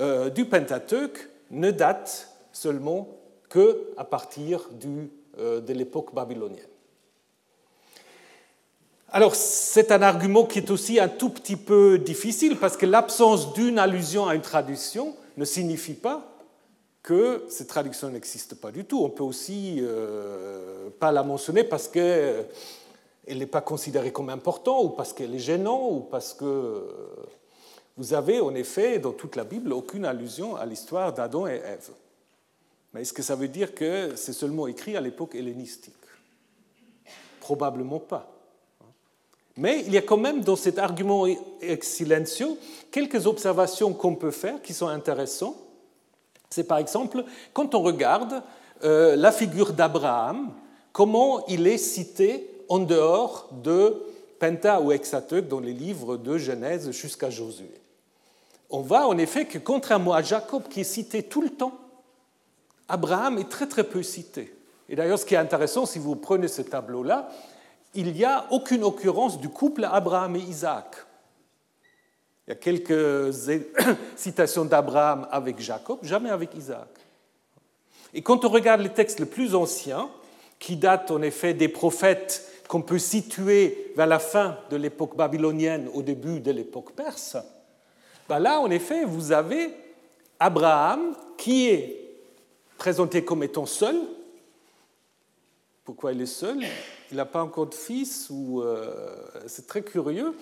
euh, 0.00 0.30
du 0.30 0.44
Pentateuque 0.44 1.28
ne 1.50 1.70
datent 1.70 2.30
seulement 2.52 3.08
qu'à 3.48 4.04
partir 4.04 4.68
du, 4.72 5.10
euh, 5.38 5.60
de 5.60 5.72
l'époque 5.72 6.14
babylonienne. 6.14 6.66
Alors, 9.08 9.34
c'est 9.34 9.92
un 9.92 10.02
argument 10.02 10.44
qui 10.44 10.58
est 10.58 10.70
aussi 10.70 10.98
un 10.98 11.08
tout 11.08 11.30
petit 11.30 11.56
peu 11.56 11.98
difficile 11.98 12.56
parce 12.56 12.76
que 12.76 12.86
l'absence 12.86 13.52
d'une 13.54 13.78
allusion 13.78 14.26
à 14.26 14.34
une 14.34 14.42
traduction 14.42 15.14
ne 15.36 15.44
signifie 15.44 15.94
pas 15.94 16.35
que 17.06 17.44
cette 17.48 17.68
traduction 17.68 18.10
n'existe 18.10 18.56
pas 18.56 18.72
du 18.72 18.84
tout. 18.84 19.04
On 19.04 19.10
peut 19.10 19.22
aussi 19.22 19.76
euh, 19.78 20.90
pas 20.98 21.12
la 21.12 21.22
mentionner 21.22 21.62
parce 21.62 21.86
que 21.86 22.44
elle 23.28 23.38
n'est 23.38 23.46
pas 23.46 23.60
considérée 23.60 24.10
comme 24.10 24.28
importante, 24.28 24.84
ou 24.84 24.88
parce 24.88 25.12
qu'elle 25.12 25.32
est 25.32 25.38
gênante, 25.38 25.92
ou 25.92 26.00
parce 26.00 26.34
que 26.34 26.84
vous 27.96 28.12
avez 28.12 28.40
en 28.40 28.54
effet 28.56 28.98
dans 28.98 29.12
toute 29.12 29.36
la 29.36 29.44
Bible 29.44 29.72
aucune 29.72 30.04
allusion 30.04 30.56
à 30.56 30.66
l'histoire 30.66 31.12
d'Adam 31.12 31.46
et 31.46 31.54
Ève. 31.64 31.90
Mais 32.92 33.02
est-ce 33.02 33.12
que 33.12 33.22
ça 33.22 33.36
veut 33.36 33.48
dire 33.48 33.72
que 33.72 34.16
c'est 34.16 34.32
seulement 34.32 34.66
écrit 34.66 34.96
à 34.96 35.00
l'époque 35.00 35.36
hellénistique? 35.36 35.94
Probablement 37.38 38.00
pas. 38.00 38.32
Mais 39.56 39.84
il 39.86 39.92
y 39.92 39.96
a 39.96 40.02
quand 40.02 40.18
même 40.18 40.42
dans 40.42 40.56
cet 40.56 40.80
argument 40.80 41.26
ex 41.60 41.86
silencio 41.86 42.58
quelques 42.90 43.26
observations 43.28 43.92
qu'on 43.92 44.16
peut 44.16 44.32
faire 44.32 44.60
qui 44.60 44.74
sont 44.74 44.88
intéressantes. 44.88 45.56
C'est 46.50 46.64
par 46.64 46.78
exemple 46.78 47.24
quand 47.52 47.74
on 47.74 47.82
regarde 47.82 48.42
euh, 48.84 49.16
la 49.16 49.32
figure 49.32 49.72
d'Abraham, 49.72 50.52
comment 50.92 51.46
il 51.46 51.66
est 51.66 51.78
cité 51.78 52.50
en 52.68 52.78
dehors 52.78 53.48
de 53.52 54.02
Penta 54.38 54.80
ou 54.80 54.92
Hexateuch 54.92 55.44
dans 55.44 55.60
les 55.60 55.72
livres 55.72 56.16
de 56.16 56.36
Genèse 56.36 56.90
jusqu'à 56.90 57.30
Josué. 57.30 57.70
On 58.70 58.80
voit 58.80 59.06
en 59.06 59.16
effet 59.16 59.46
que 59.46 59.58
contrairement 59.58 60.12
à 60.12 60.22
Jacob 60.22 60.64
qui 60.68 60.80
est 60.80 60.84
cité 60.84 61.22
tout 61.22 61.40
le 61.40 61.50
temps, 61.50 61.72
Abraham 62.88 63.38
est 63.38 63.48
très 63.48 63.66
très 63.66 63.84
peu 63.84 64.02
cité. 64.02 64.52
Et 64.88 64.96
d'ailleurs, 64.96 65.18
ce 65.18 65.24
qui 65.24 65.34
est 65.34 65.38
intéressant, 65.38 65.86
si 65.86 65.98
vous 65.98 66.14
prenez 66.14 66.48
ce 66.48 66.62
tableau-là, 66.62 67.28
il 67.94 68.12
n'y 68.12 68.24
a 68.24 68.46
aucune 68.50 68.84
occurrence 68.84 69.40
du 69.40 69.48
couple 69.48 69.84
Abraham 69.84 70.36
et 70.36 70.40
Isaac. 70.40 70.96
Il 72.46 72.50
y 72.50 72.52
a 72.52 72.56
quelques 72.56 73.34
citations 74.16 74.64
d'Abraham 74.64 75.26
avec 75.30 75.58
Jacob, 75.60 75.98
jamais 76.02 76.30
avec 76.30 76.54
Isaac. 76.54 76.88
Et 78.14 78.22
quand 78.22 78.44
on 78.44 78.48
regarde 78.48 78.80
les 78.80 78.92
textes 78.92 79.18
les 79.18 79.26
plus 79.26 79.54
anciens, 79.54 80.08
qui 80.58 80.76
datent 80.76 81.10
en 81.10 81.22
effet 81.22 81.54
des 81.54 81.68
prophètes 81.68 82.50
qu'on 82.68 82.82
peut 82.82 82.98
situer 82.98 83.92
vers 83.96 84.06
la 84.06 84.18
fin 84.18 84.58
de 84.70 84.76
l'époque 84.76 85.16
babylonienne, 85.16 85.88
au 85.92 86.02
début 86.02 86.40
de 86.40 86.50
l'époque 86.50 86.92
perse, 86.92 87.36
ben 88.28 88.38
là, 88.38 88.60
en 88.60 88.70
effet, 88.70 89.04
vous 89.04 89.32
avez 89.32 89.70
Abraham 90.40 91.14
qui 91.36 91.68
est 91.68 92.06
présenté 92.78 93.24
comme 93.24 93.42
étant 93.42 93.66
seul. 93.66 93.96
Pourquoi 95.84 96.12
il 96.12 96.20
est 96.20 96.26
seul? 96.26 96.58
Il 97.10 97.16
n'a 97.16 97.24
pas 97.24 97.42
encore 97.42 97.66
de 97.66 97.74
fils, 97.74 98.28
ou 98.30 98.62
euh, 98.62 99.14
c'est 99.46 99.66
très 99.66 99.82
curieux. 99.82 100.34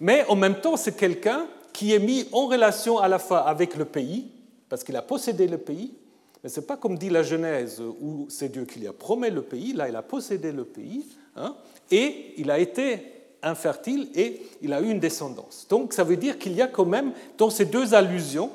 Mais 0.00 0.24
en 0.28 0.36
même 0.36 0.60
temps, 0.60 0.76
c'est 0.76 0.96
quelqu'un 0.96 1.46
qui 1.72 1.94
est 1.94 1.98
mis 1.98 2.26
en 2.32 2.46
relation 2.46 2.98
à 2.98 3.08
la 3.08 3.18
fois 3.18 3.40
avec 3.40 3.76
le 3.76 3.84
pays, 3.84 4.26
parce 4.68 4.82
qu'il 4.82 4.96
a 4.96 5.02
possédé 5.02 5.46
le 5.46 5.58
pays, 5.58 5.94
mais 6.42 6.48
ce 6.48 6.60
n'est 6.60 6.66
pas 6.66 6.76
comme 6.76 6.96
dit 6.96 7.10
la 7.10 7.22
Genèse, 7.22 7.80
où 7.80 8.26
c'est 8.28 8.50
Dieu 8.50 8.64
qui 8.64 8.80
lui 8.80 8.88
a 8.88 8.92
promis 8.92 9.30
le 9.30 9.42
pays, 9.42 9.72
là 9.72 9.88
il 9.88 9.96
a 9.96 10.02
possédé 10.02 10.52
le 10.52 10.64
pays, 10.64 11.04
hein, 11.36 11.54
et 11.90 12.34
il 12.38 12.50
a 12.50 12.58
été 12.58 13.20
infertile 13.42 14.08
et 14.14 14.40
il 14.62 14.72
a 14.72 14.80
eu 14.80 14.90
une 14.90 15.00
descendance. 15.00 15.66
Donc 15.68 15.92
ça 15.92 16.04
veut 16.04 16.16
dire 16.16 16.38
qu'il 16.38 16.54
y 16.54 16.62
a 16.62 16.66
quand 16.66 16.84
même 16.84 17.12
dans 17.38 17.50
ces 17.50 17.66
deux 17.66 17.94
allusions 17.94 18.50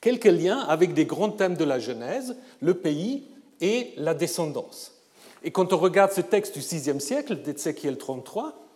quelques 0.00 0.24
liens 0.26 0.60
avec 0.60 0.94
des 0.94 1.06
grands 1.06 1.30
thèmes 1.30 1.56
de 1.56 1.64
la 1.64 1.78
Genèse, 1.78 2.36
le 2.60 2.74
pays 2.74 3.24
et 3.60 3.92
la 3.96 4.14
descendance. 4.14 4.94
Et 5.42 5.50
quand 5.50 5.72
on 5.72 5.78
regarde 5.78 6.12
ce 6.12 6.20
texte 6.20 6.54
du 6.54 6.60
VIe 6.60 7.00
siècle, 7.00 7.42
d'Ézéchiel 7.42 7.96
33, 7.96 8.67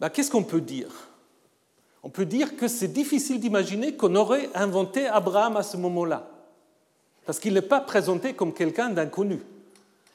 bah, 0.00 0.10
qu'est-ce 0.10 0.30
qu'on 0.30 0.42
peut 0.42 0.60
dire? 0.60 0.90
On 2.02 2.08
peut 2.08 2.26
dire 2.26 2.56
que 2.56 2.66
c'est 2.66 2.88
difficile 2.88 3.38
d'imaginer 3.38 3.94
qu'on 3.94 4.16
aurait 4.16 4.48
inventé 4.54 5.06
Abraham 5.06 5.56
à 5.56 5.62
ce 5.62 5.76
moment-là 5.76 6.30
parce 7.30 7.38
qu'il 7.38 7.54
n'est 7.54 7.62
pas 7.62 7.80
présenté 7.80 8.34
comme 8.34 8.52
quelqu'un 8.52 8.90
d'inconnu. 8.90 9.40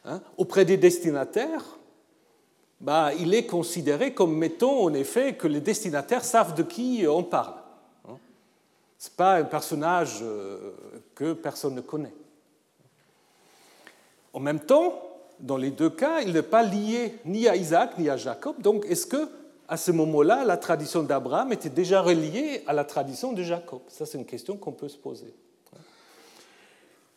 Hein. 0.04 0.22
Auprès 0.38 0.66
des 0.66 0.76
destinataires, 0.76 1.64
bah, 2.82 3.12
il 3.18 3.34
est 3.34 3.46
considéré 3.46 4.14
comme, 4.14 4.36
mettons, 4.36 4.84
en 4.84 4.94
effet, 4.94 5.36
que 5.36 5.48
les 5.48 5.62
destinataires 5.62 6.26
savent 6.26 6.56
de 6.56 6.64
qui 6.64 7.06
on 7.08 7.24
parle. 7.24 7.54
Hein. 8.10 8.18
Ce 9.00 9.08
n'est 9.08 9.16
pas 9.16 9.36
un 9.36 9.44
personnage 9.46 10.20
euh, 10.24 10.74
que 11.16 11.32
personne 11.32 11.76
ne 11.76 11.82
connaît. 11.82 12.14
En 14.34 14.42
même 14.42 14.60
temps, 14.60 15.02
dans 15.40 15.56
les 15.58 15.72
deux 15.72 15.90
cas, 15.90 16.20
il 16.20 16.34
n'est 16.34 16.42
pas 16.42 16.64
lié 16.64 17.18
ni 17.24 17.48
à 17.48 17.56
Isaac 17.56 17.98
ni 17.98 18.10
à 18.10 18.18
Jacob, 18.18 18.62
donc 18.62 18.86
est-ce 18.90 19.06
que 19.06 19.30
à 19.68 19.78
ce 19.78 19.92
moment-là, 19.92 20.44
la 20.44 20.58
tradition 20.58 21.04
d'Abraham 21.04 21.52
était 21.52 21.70
déjà 21.70 22.02
reliée 22.02 22.64
à 22.68 22.74
la 22.74 22.84
tradition 22.84 23.34
de 23.34 23.42
Jacob 23.42 23.82
Ça, 23.88 24.06
c'est 24.06 24.18
une 24.18 24.26
question 24.26 24.58
qu'on 24.58 24.72
peut 24.72 24.90
se 24.90 24.98
poser. 24.98 25.34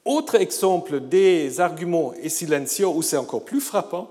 Autre 0.04 0.36
exemple 0.36 1.00
des 1.00 1.60
arguments 1.60 2.14
et 2.14 2.30
silencieux, 2.30 2.86
où 2.86 3.02
c'est 3.02 3.18
encore 3.18 3.44
plus 3.44 3.60
frappant, 3.60 4.10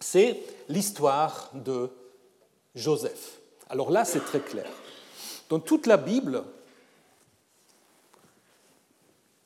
c'est 0.00 0.40
l'histoire 0.68 1.50
de 1.54 1.90
Joseph. 2.74 3.38
Alors 3.68 3.90
là, 3.90 4.04
c'est 4.04 4.24
très 4.24 4.40
clair. 4.40 4.66
Dans 5.48 5.60
toute 5.60 5.86
la 5.86 5.96
Bible, 5.96 6.42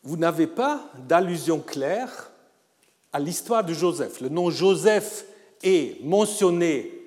vous 0.03 0.17
n'avez 0.17 0.47
pas 0.47 0.91
d'allusion 1.07 1.61
claire 1.61 2.31
à 3.13 3.21
l'histoire 3.21 3.65
de 3.65 3.75
Joseph. 3.75 4.21
Le 4.23 4.31
nom 4.31 4.51
Joseph 4.51 5.27
est 5.63 6.03
mentionné 6.03 7.04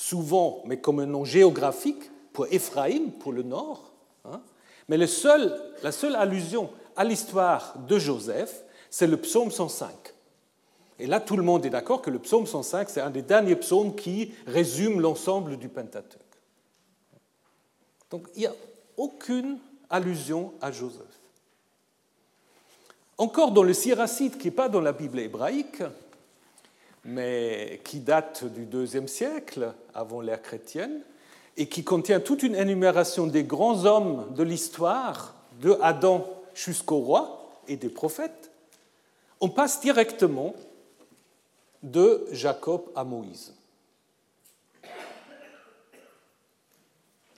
souvent, 0.00 0.62
mais 0.64 0.78
comme 0.78 1.00
un 1.00 1.06
nom 1.06 1.26
géographique, 1.26 2.10
pour 2.32 2.46
Éphraïm, 2.50 3.12
pour 3.12 3.32
le 3.32 3.42
nord. 3.42 3.92
Hein. 4.24 4.40
Mais 4.88 4.96
la 4.96 5.06
seule 5.06 6.16
allusion 6.16 6.70
à 6.96 7.04
l'histoire 7.04 7.74
de 7.86 7.98
Joseph, 7.98 8.64
c'est 8.88 9.06
le 9.06 9.18
psaume 9.18 9.50
105. 9.50 9.90
Et 10.98 11.06
là, 11.06 11.20
tout 11.20 11.36
le 11.36 11.42
monde 11.42 11.66
est 11.66 11.70
d'accord 11.70 12.00
que 12.00 12.10
le 12.10 12.18
psaume 12.18 12.46
105, 12.46 12.88
c'est 12.88 13.00
un 13.02 13.10
des 13.10 13.20
derniers 13.20 13.56
psaumes 13.56 13.94
qui 13.94 14.32
résume 14.46 15.00
l'ensemble 15.00 15.58
du 15.58 15.68
Pentateuque. 15.68 16.20
Donc, 18.10 18.26
il 18.36 18.40
n'y 18.40 18.46
a 18.46 18.54
aucune 18.96 19.58
allusion 19.90 20.54
à 20.62 20.72
Joseph. 20.72 21.02
Encore 23.18 23.52
dans 23.52 23.62
le 23.62 23.74
Siracide, 23.74 24.38
qui 24.38 24.46
n'est 24.46 24.54
pas 24.54 24.70
dans 24.70 24.80
la 24.80 24.92
Bible 24.92 25.18
hébraïque, 25.18 25.82
mais 27.04 27.80
qui 27.84 28.00
date 28.00 28.44
du 28.44 28.66
deuxième 28.66 29.08
siècle 29.08 29.72
avant 29.94 30.20
l'ère 30.20 30.42
chrétienne, 30.42 31.00
et 31.56 31.66
qui 31.68 31.84
contient 31.84 32.20
toute 32.20 32.42
une 32.42 32.54
énumération 32.54 33.26
des 33.26 33.44
grands 33.44 33.84
hommes 33.84 34.32
de 34.34 34.42
l'histoire, 34.42 35.34
de 35.60 35.76
Adam 35.82 36.26
jusqu'au 36.54 36.98
roi 36.98 37.52
et 37.68 37.76
des 37.76 37.88
prophètes, 37.88 38.50
on 39.40 39.48
passe 39.48 39.80
directement 39.80 40.54
de 41.82 42.26
Jacob 42.32 42.82
à 42.94 43.04
Moïse. 43.04 43.54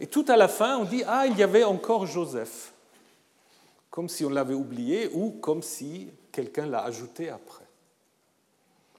Et 0.01 0.07
tout 0.07 0.25
à 0.27 0.37
la 0.37 0.49
fin, 0.49 0.79
on 0.79 0.85
dit, 0.85 1.05
ah, 1.07 1.27
il 1.27 1.39
y 1.39 1.45
avait 1.45 1.63
encore 1.63 2.07
Joseph, 2.07 2.73
comme 3.91 4.09
si 4.09 4.25
on 4.25 4.31
l'avait 4.31 4.55
oublié 4.55 5.09
ou 5.13 5.31
comme 5.31 5.63
si 5.63 6.09
quelqu'un 6.33 6.67
l'a 6.67 6.83
ajouté 6.83 7.29
après. 7.29 7.62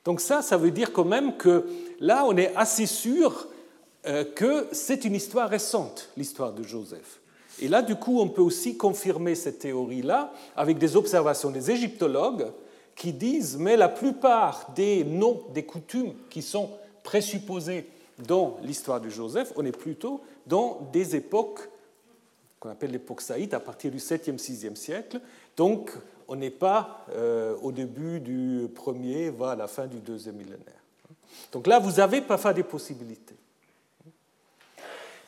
Donc 0.05 0.19
ça, 0.19 0.41
ça 0.41 0.57
veut 0.57 0.71
dire 0.71 0.91
quand 0.91 1.05
même 1.05 1.37
que 1.37 1.65
là, 1.99 2.25
on 2.25 2.35
est 2.35 2.53
assez 2.55 2.85
sûr 2.85 3.47
euh, 4.05 4.25
que 4.25 4.67
c'est 4.71 5.05
une 5.05 5.15
histoire 5.15 5.49
récente, 5.49 6.09
l'histoire 6.17 6.51
de 6.51 6.63
Joseph. 6.63 7.21
Et 7.61 7.67
là, 7.67 7.81
du 7.81 7.95
coup, 7.95 8.19
on 8.19 8.27
peut 8.27 8.41
aussi 8.41 8.77
confirmer 8.77 9.35
cette 9.35 9.59
théorie-là 9.59 10.33
avec 10.55 10.77
des 10.77 10.95
observations 10.95 11.51
des 11.51 11.71
égyptologues 11.71 12.47
qui 12.95 13.13
disent, 13.13 13.57
mais 13.57 13.77
la 13.77 13.89
plupart 13.89 14.71
des 14.75 15.03
noms, 15.03 15.43
des 15.53 15.63
coutumes 15.63 16.13
qui 16.29 16.41
sont 16.41 16.69
présupposés 17.03 17.87
dans 18.27 18.57
l'histoire 18.63 19.01
de 19.01 19.09
Joseph, 19.09 19.53
on 19.55 19.65
est 19.65 19.75
plutôt 19.75 20.21
dans 20.45 20.89
des 20.91 21.15
époques 21.15 21.69
qu'on 22.59 22.69
appelle 22.69 22.91
l'époque 22.91 23.19
saïde, 23.19 23.53
à 23.53 23.59
partir 23.59 23.91
du 23.91 23.97
7e, 23.97 24.37
6e 24.37 24.75
siècle. 24.75 25.19
Donc, 25.57 25.91
on 26.27 26.35
n'est 26.35 26.49
pas 26.49 27.05
euh, 27.11 27.55
au 27.61 27.71
début 27.71 28.19
du 28.19 28.67
premier, 28.73 29.29
voire 29.29 29.51
à 29.51 29.55
la 29.55 29.67
fin 29.67 29.87
du 29.87 29.99
deuxième 29.99 30.35
millénaire. 30.35 30.81
Donc 31.51 31.67
là, 31.67 31.79
vous 31.79 31.99
avez 31.99 32.21
parfois 32.21 32.53
des 32.53 32.63
possibilités. 32.63 33.35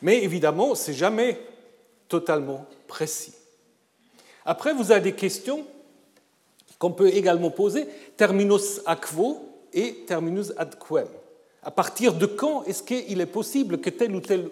Mais 0.02 0.22
évidemment, 0.22 0.74
ce 0.74 0.90
n'est 0.90 0.96
jamais 0.96 1.40
totalement 2.08 2.66
précis. 2.86 3.34
Après, 4.44 4.72
vous 4.72 4.92
avez 4.92 5.00
des 5.00 5.14
questions 5.14 5.66
qu'on 6.78 6.92
peut 6.92 7.08
également 7.08 7.50
poser, 7.50 7.86
terminus 8.16 8.80
quo 9.00 9.48
et 9.72 10.04
terminus 10.06 10.52
ad 10.56 10.76
quem. 10.78 11.08
À 11.62 11.70
partir 11.70 12.14
de 12.14 12.26
quand 12.26 12.64
est-ce 12.64 12.82
qu'il 12.82 13.20
est 13.20 13.26
possible 13.26 13.80
que 13.80 13.90
tel 13.90 14.14
ou 14.14 14.20
tel 14.20 14.48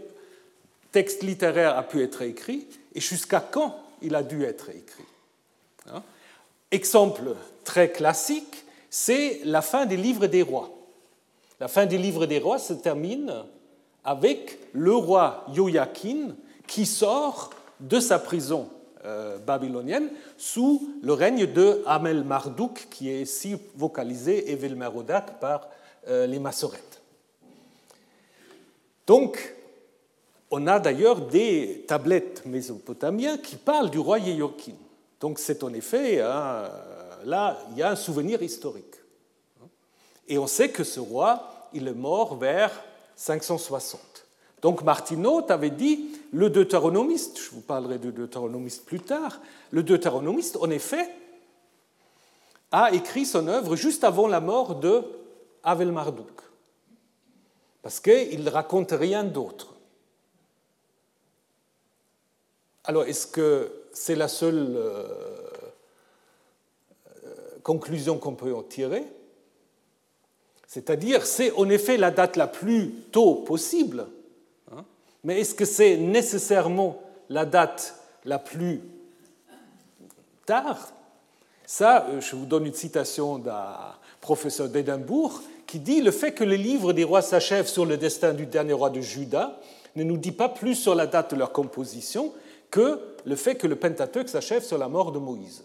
texte 0.91 1.23
littéraire 1.23 1.77
a 1.77 1.83
pu 1.83 2.03
être 2.03 2.23
écrit 2.23 2.67
et 2.95 3.01
jusqu'à 3.01 3.41
quand 3.41 3.79
il 4.03 4.15
a 4.15 4.23
dû 4.23 4.45
être 4.45 4.71
écrit 4.71 5.05
hein? 5.93 6.03
Exemple 6.75 7.37
très 7.63 7.93
classique, 7.93 8.65
c'est 8.91 9.43
la 9.45 9.63
fin 9.63 9.87
des 9.87 9.97
livres 9.97 10.27
des 10.27 10.43
rois. 10.43 10.71
La 11.61 11.69
fin 11.69 11.87
des 11.87 11.99
livres 11.99 12.27
des 12.27 12.41
rois 12.41 12.59
se 12.59 12.73
termine 12.73 13.33
avec 14.03 14.59
le 14.73 14.93
roi 14.93 15.47
Joachim 15.55 16.35
qui 16.67 16.85
sort 16.85 17.51
de 17.79 18.01
sa 18.01 18.19
prison 18.19 18.69
euh, 19.05 19.39
babylonienne 19.39 20.11
sous 20.37 20.91
le 21.01 21.13
règne 21.13 21.47
de 21.47 21.81
Amel 21.87 22.25
Marduk, 22.25 22.89
qui 22.91 23.09
est 23.09 23.23
ici 23.23 23.55
vocalisé 23.77 24.51
Evil 24.51 24.75
Merodak 24.75 25.39
par 25.39 25.69
euh, 26.09 26.27
les 26.27 26.41
Massorètes. 26.41 27.01
Donc, 29.07 29.55
on 30.51 30.67
a 30.67 30.81
d'ailleurs 30.81 31.21
des 31.21 31.85
tablettes 31.87 32.45
mésopotamiennes 32.47 33.41
qui 33.41 33.55
parlent 33.55 33.91
du 33.91 34.01
roi 34.01 34.19
Joachim. 34.19 34.75
Donc 35.25 35.39
c'est 35.39 35.65
en 35.65 35.73
effet, 35.73 36.21
hein, 36.21 36.71
là, 37.25 37.59
il 37.71 37.79
y 37.79 37.83
a 37.83 37.89
un 37.89 37.97
souvenir 37.97 38.43
historique. 38.43 38.97
Et 40.29 40.37
on 40.37 40.47
sait 40.47 40.69
que 40.69 40.85
ce 40.85 41.01
roi, 41.01 41.71
il 41.73 41.89
est 41.89 41.95
mort 41.95 42.37
vers 42.37 42.71
560. 43.17 44.27
Donc 44.61 44.83
Martineau 44.83 45.51
avait 45.51 45.71
dit, 45.71 46.11
le 46.31 46.51
deutéronomiste, 46.51 47.39
je 47.39 47.53
vous 47.53 47.63
parlerai 47.63 47.97
de 47.97 48.11
deutéronomiste 48.11 48.85
plus 48.85 49.01
tard, 49.01 49.41
le 49.71 49.83
deutéronomiste, 49.83 50.59
en 50.59 50.69
effet, 50.69 51.09
a 52.71 52.93
écrit 52.93 53.25
son 53.25 53.49
œuvre 53.49 53.77
juste 53.77 54.05
avant 54.05 54.29
la 54.29 54.41
mort 54.41 54.75
de 54.75 55.05
Avel 55.63 55.91
Marduk, 55.91 56.39
parce 57.81 57.99
qu'il 57.99 58.45
ne 58.45 58.51
raconte 58.51 58.93
rien 58.93 59.25
d'autre. 59.25 59.73
Alors, 62.85 63.05
est-ce 63.05 63.27
que 63.27 63.84
c'est 63.95 64.17
la 64.17 64.29
seule 64.29 64.75
euh, 64.77 65.05
conclusion 67.63 68.19
qu'on 68.19 68.35
peut 68.35 68.55
en 68.55 68.63
tirer. 68.63 69.05
C'est-à-dire, 70.67 71.25
c'est 71.25 71.53
en 71.53 71.69
effet 71.71 71.97
la 71.97 72.11
date 72.11 72.37
la 72.37 72.49
plus 72.49 72.91
tôt 73.13 73.37
possible, 73.37 74.07
hein, 74.73 74.85
mais 75.23 75.41
est-ce 75.41 75.55
que 75.55 75.65
c'est 75.65 75.97
nécessairement 75.97 77.01
la 77.29 77.47
date 77.47 77.95
la 78.25 78.39
plus 78.39 78.81
tard? 80.45 80.93
Ça, 81.65 82.07
euh, 82.09 82.21
je 82.21 82.37
vous 82.37 82.47
donne 82.47 82.67
une 82.67 82.75
citation 82.75 83.39
d'un 83.39 83.95
professeur 84.21 84.69
d'Édimbourg 84.69 85.41
qui 85.67 85.79
dit 85.79 86.03
Le 86.03 86.11
fait 86.11 86.33
que 86.33 86.45
le 86.45 86.57
livre 86.57 86.93
des 86.93 87.05
rois 87.05 87.23
s'achève 87.23 87.67
sur 87.67 87.87
le 87.87 87.97
destin 87.97 88.35
du 88.35 88.47
dernier 88.47 88.73
roi 88.73 88.91
de 88.91 89.01
Juda 89.01 89.61
ne 89.95 90.03
nous 90.03 90.17
dit 90.17 90.33
pas 90.33 90.49
plus 90.49 90.75
sur 90.75 90.97
la 90.97 91.07
date 91.07 91.31
de 91.31 91.39
leur 91.39 91.53
composition, 91.53 92.33
que 92.71 93.14
le 93.25 93.37
fait 93.37 93.55
que 93.55 93.67
le 93.67 93.77
Pentateuque 93.77 94.29
s'achève 94.29 94.63
sur 94.63 94.79
la 94.79 94.89
mort 94.89 95.13
de 95.13 95.19
Moïse. 95.19 95.65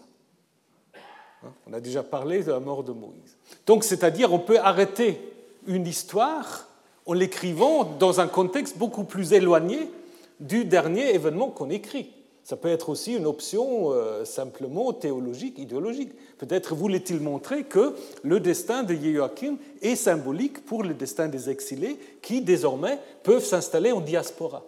Hein, 1.44 1.52
on 1.66 1.72
a 1.72 1.80
déjà 1.80 2.02
parlé 2.02 2.42
de 2.42 2.50
la 2.50 2.60
mort 2.60 2.84
de 2.84 2.92
Moïse. 2.92 3.36
Donc, 3.66 3.84
c'est-à-dire, 3.84 4.32
on 4.32 4.38
peut 4.38 4.58
arrêter 4.58 5.20
une 5.66 5.86
histoire 5.86 6.68
en 7.06 7.12
l'écrivant 7.12 7.84
dans 7.84 8.20
un 8.20 8.28
contexte 8.28 8.78
beaucoup 8.78 9.04
plus 9.04 9.32
éloigné 9.32 9.90
du 10.38 10.64
dernier 10.64 11.14
événement 11.14 11.48
qu'on 11.48 11.70
écrit. 11.70 12.10
Ça 12.42 12.56
peut 12.56 12.68
être 12.68 12.88
aussi 12.88 13.14
une 13.14 13.26
option 13.26 13.92
euh, 13.92 14.24
simplement 14.24 14.92
théologique, 14.92 15.58
idéologique. 15.58 16.10
Peut-être 16.38 16.74
voulait-il 16.74 17.20
montrer 17.20 17.64
que 17.64 17.94
le 18.22 18.40
destin 18.40 18.82
de 18.82 18.94
Joachim 18.94 19.56
est 19.82 19.94
symbolique 19.94 20.64
pour 20.64 20.82
le 20.82 20.94
destin 20.94 21.28
des 21.28 21.50
exilés 21.50 21.98
qui 22.22 22.40
désormais 22.40 22.98
peuvent 23.22 23.44
s'installer 23.44 23.92
en 23.92 24.00
diaspora. 24.00 24.64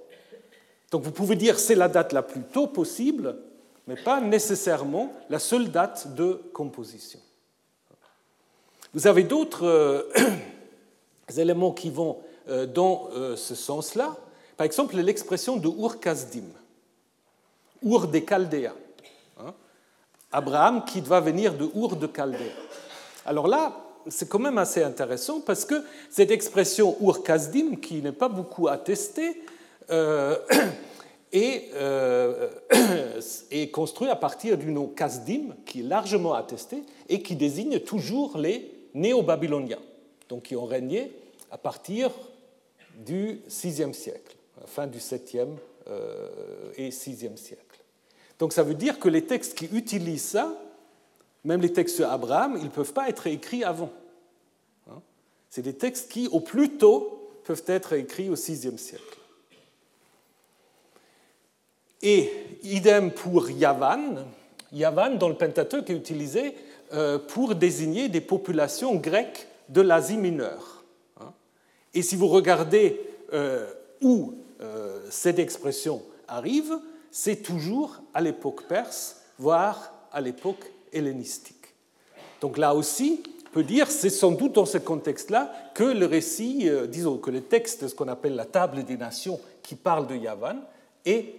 Donc 0.92 1.02
vous 1.02 1.10
pouvez 1.10 1.36
dire 1.36 1.58
c'est 1.58 1.74
la 1.74 1.88
date 1.88 2.12
la 2.12 2.22
plus 2.22 2.42
tôt 2.42 2.66
possible, 2.66 3.36
mais 3.88 3.96
pas 3.96 4.20
nécessairement 4.20 5.10
la 5.30 5.38
seule 5.38 5.70
date 5.70 6.14
de 6.14 6.40
composition. 6.52 7.18
Vous 8.92 9.06
avez 9.06 9.24
d'autres 9.24 9.64
euh, 9.64 10.02
éléments 11.36 11.72
qui 11.72 11.88
vont 11.88 12.18
euh, 12.48 12.66
dans 12.66 13.08
euh, 13.14 13.36
ce 13.36 13.54
sens-là. 13.54 14.14
Par 14.58 14.66
exemple, 14.66 14.96
l'expression 14.96 15.56
de 15.56 15.66
Ur-Kasdim, 15.66 16.44
Ur 17.82 18.06
des 18.06 18.22
Chaldéens. 18.22 18.74
Hein. 19.40 19.54
Abraham 20.30 20.84
qui 20.84 21.00
doit 21.00 21.20
venir 21.20 21.54
de 21.54 21.70
Ur 21.74 21.96
de 21.96 22.06
Chaldée. 22.14 22.52
Alors 23.24 23.48
là, 23.48 23.74
c'est 24.08 24.28
quand 24.28 24.38
même 24.38 24.58
assez 24.58 24.82
intéressant 24.82 25.40
parce 25.40 25.64
que 25.64 25.82
cette 26.10 26.30
expression 26.30 26.98
Ur-Kasdim, 27.00 27.76
qui 27.76 28.02
n'est 28.02 28.12
pas 28.12 28.28
beaucoup 28.28 28.68
attestée, 28.68 29.42
euh, 29.90 30.36
euh, 31.34 32.50
est, 33.50 33.70
construit 33.70 34.08
à 34.08 34.16
partir 34.16 34.58
du 34.58 34.70
nom 34.70 34.86
Kasdim, 34.86 35.54
qui 35.66 35.80
est 35.80 35.84
largement 35.84 36.34
attesté 36.34 36.82
et 37.08 37.22
qui 37.22 37.36
désigne 37.36 37.80
toujours 37.80 38.38
les 38.38 38.70
néo-babyloniens, 38.94 39.80
donc 40.28 40.44
qui 40.44 40.56
ont 40.56 40.66
régné 40.66 41.12
à 41.50 41.58
partir 41.58 42.10
du 43.04 43.40
VIe 43.48 43.94
siècle, 43.94 44.36
fin 44.66 44.86
du 44.86 44.98
7e 44.98 45.56
et 46.76 46.90
6e 46.90 47.36
siècle. 47.36 47.72
Donc 48.38 48.52
ça 48.52 48.62
veut 48.62 48.74
dire 48.74 48.98
que 48.98 49.08
les 49.08 49.24
textes 49.24 49.56
qui 49.56 49.66
utilisent 49.72 50.24
ça, 50.24 50.52
même 51.44 51.60
les 51.60 51.72
textes 51.72 52.00
d'Abraham, 52.00 52.56
ils 52.58 52.64
ne 52.64 52.70
peuvent 52.70 52.92
pas 52.92 53.08
être 53.08 53.26
écrits 53.26 53.64
avant. 53.64 53.90
Hein. 54.90 55.00
C'est 55.50 55.62
des 55.62 55.74
textes 55.74 56.10
qui, 56.10 56.28
au 56.28 56.40
plus 56.40 56.76
tôt, 56.76 57.30
peuvent 57.44 57.64
être 57.66 57.94
écrits 57.94 58.28
au 58.28 58.34
VIe 58.34 58.78
siècle. 58.78 59.18
Et 62.02 62.32
idem 62.64 63.12
pour 63.12 63.48
Yavan. 63.50 64.24
Yavan, 64.72 65.18
dans 65.18 65.28
le 65.28 65.36
Pentateuque, 65.36 65.90
est 65.90 65.94
utilisé 65.94 66.54
euh, 66.92 67.18
pour 67.18 67.54
désigner 67.54 68.08
des 68.08 68.20
populations 68.20 68.96
grecques 68.96 69.46
de 69.68 69.80
l'Asie 69.80 70.16
mineure. 70.16 70.82
Hein. 71.20 71.32
Et 71.94 72.02
si 72.02 72.16
vous 72.16 72.28
regardez 72.28 73.00
euh, 73.32 73.66
où 74.00 74.34
euh, 74.60 75.00
cette 75.10 75.38
expression 75.38 76.02
arrive, 76.26 76.76
c'est 77.10 77.36
toujours 77.36 78.02
à 78.14 78.20
l'époque 78.20 78.64
perse, 78.64 79.22
voire 79.38 79.92
à 80.12 80.20
l'époque 80.20 80.70
hellénistique. 80.92 81.74
Donc 82.40 82.58
là 82.58 82.74
aussi, 82.74 83.22
on 83.46 83.50
peut 83.52 83.62
dire, 83.62 83.90
c'est 83.90 84.10
sans 84.10 84.32
doute 84.32 84.52
dans 84.52 84.66
ce 84.66 84.78
contexte-là 84.78 85.52
que 85.74 85.84
le 85.84 86.06
récit, 86.06 86.68
disons 86.88 87.18
que 87.18 87.30
le 87.30 87.42
texte 87.42 87.84
de 87.84 87.88
ce 87.88 87.94
qu'on 87.94 88.08
appelle 88.08 88.34
la 88.34 88.46
table 88.46 88.82
des 88.84 88.96
nations 88.96 89.38
qui 89.62 89.74
parle 89.74 90.06
de 90.06 90.16
Yavan 90.16 90.56
est 91.04 91.34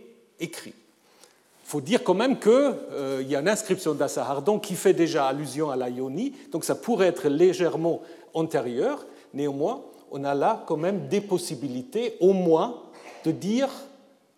Il 0.46 1.70
faut 1.70 1.82
dire 1.82 2.04
quand 2.04 2.14
même 2.14 2.40
qu'il 2.40 2.52
euh, 2.52 3.24
y 3.28 3.36
a 3.36 3.40
une 3.40 3.48
inscription 3.48 3.94
d'Assahardon 3.94 4.60
qui 4.60 4.76
fait 4.76 4.94
déjà 4.94 5.28
allusion 5.28 5.72
à 5.72 5.76
la 5.76 5.90
Ionie, 5.90 6.34
donc 6.52 6.66
ça 6.66 6.76
pourrait 6.76 7.08
être 7.08 7.30
légèrement 7.30 8.02
antérieur. 8.34 9.06
Néanmoins, 9.34 9.84
on 10.12 10.24
a 10.24 10.36
là 10.36 10.64
quand 10.68 10.78
même 10.78 11.08
des 11.08 11.22
possibilités, 11.22 12.18
au 12.20 12.34
moins, 12.34 12.84
de 13.24 13.32
dire 13.32 13.70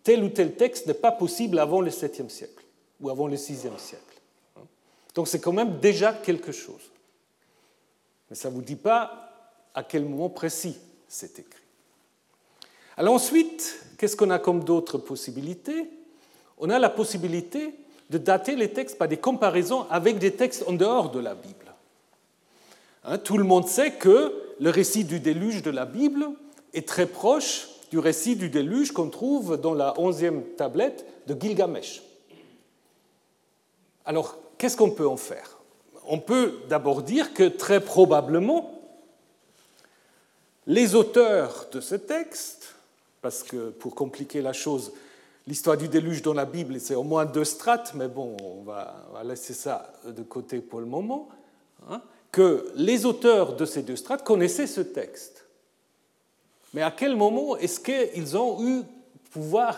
tel 0.04 0.22
ou 0.22 0.28
tel 0.28 0.54
texte 0.54 0.86
n'est 0.86 0.94
pas 0.94 1.12
possible 1.12 1.58
avant 1.58 1.80
le 1.80 1.90
7e 1.90 2.28
siècle 2.28 2.64
ou 3.00 3.10
avant 3.10 3.26
le 3.26 3.36
6e 3.36 3.78
siècle. 3.78 4.02
Donc 5.14 5.28
c'est 5.28 5.40
quand 5.40 5.52
même 5.52 5.78
déjà 5.80 6.12
quelque 6.12 6.52
chose. 6.52 6.92
Mais 8.30 8.36
ça 8.36 8.48
ne 8.48 8.54
vous 8.54 8.62
dit 8.62 8.76
pas 8.76 9.32
à 9.74 9.82
quel 9.82 10.04
moment 10.04 10.30
précis 10.30 10.78
c'est 11.08 11.38
écrit. 11.38 11.65
Alors 12.96 13.14
ensuite, 13.14 13.78
qu'est-ce 13.98 14.16
qu'on 14.16 14.30
a 14.30 14.38
comme 14.38 14.64
d'autres 14.64 14.98
possibilités? 14.98 15.90
On 16.58 16.70
a 16.70 16.78
la 16.78 16.88
possibilité 16.88 17.74
de 18.08 18.18
dater 18.18 18.56
les 18.56 18.72
textes 18.72 18.96
par 18.96 19.08
des 19.08 19.18
comparaisons 19.18 19.86
avec 19.90 20.18
des 20.18 20.32
textes 20.32 20.64
en 20.66 20.72
dehors 20.72 21.10
de 21.10 21.20
la 21.20 21.34
Bible. 21.34 21.74
Hein, 23.04 23.18
tout 23.18 23.36
le 23.36 23.44
monde 23.44 23.68
sait 23.68 23.92
que 23.92 24.32
le 24.58 24.70
récit 24.70 25.04
du 25.04 25.20
déluge 25.20 25.62
de 25.62 25.70
la 25.70 25.84
Bible 25.84 26.26
est 26.72 26.88
très 26.88 27.06
proche 27.06 27.68
du 27.90 27.98
récit 27.98 28.34
du 28.34 28.48
déluge 28.48 28.92
qu'on 28.92 29.10
trouve 29.10 29.60
dans 29.60 29.74
la 29.74 29.98
onzième 30.00 30.42
tablette 30.56 31.04
de 31.26 31.38
Gilgamesh. 31.38 32.02
Alors, 34.06 34.38
qu'est-ce 34.56 34.76
qu'on 34.76 34.90
peut 34.90 35.06
en 35.06 35.16
faire? 35.16 35.58
On 36.08 36.18
peut 36.18 36.54
d'abord 36.68 37.02
dire 37.02 37.34
que 37.34 37.44
très 37.44 37.80
probablement, 37.80 38.80
les 40.66 40.94
auteurs 40.94 41.66
de 41.70 41.80
ce 41.80 41.94
texte 41.94 42.65
parce 43.26 43.42
que 43.42 43.70
pour 43.70 43.96
compliquer 43.96 44.40
la 44.40 44.52
chose, 44.52 44.92
l'histoire 45.48 45.76
du 45.76 45.88
déluge 45.88 46.22
dans 46.22 46.32
la 46.32 46.44
Bible, 46.44 46.78
c'est 46.78 46.94
au 46.94 47.02
moins 47.02 47.24
deux 47.24 47.42
strates, 47.42 47.92
mais 47.96 48.06
bon, 48.06 48.36
on 48.40 48.62
va, 48.62 49.04
laisser 49.24 49.52
ça 49.52 49.92
de 50.06 50.22
côté 50.22 50.60
pour 50.60 50.78
le 50.78 50.86
moment, 50.86 51.28
hein, 51.90 52.00
que 52.30 52.70
les 52.76 53.04
auteurs 53.04 53.56
de 53.56 53.64
ces 53.64 53.82
deux 53.82 53.96
strates 53.96 54.22
connaissaient 54.22 54.68
ce 54.68 54.80
texte. 54.80 55.44
Mais 56.72 56.82
à 56.82 56.92
quel 56.92 57.16
moment 57.16 57.56
est-ce 57.56 57.80
qu'ils 57.80 58.36
ont 58.36 58.64
eu 58.64 58.82
pouvoir, 59.32 59.76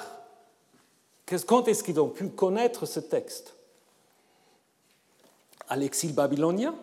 quand 1.47 1.69
est-ce 1.69 1.83
qu'ils 1.83 1.99
ont 2.01 2.11
pu 2.11 2.29
connaître 2.29 2.85
ce 2.85 3.01
texte? 3.01 3.55
À 5.71 5.77
l'exil 5.77 6.13
babylonien? 6.13 6.75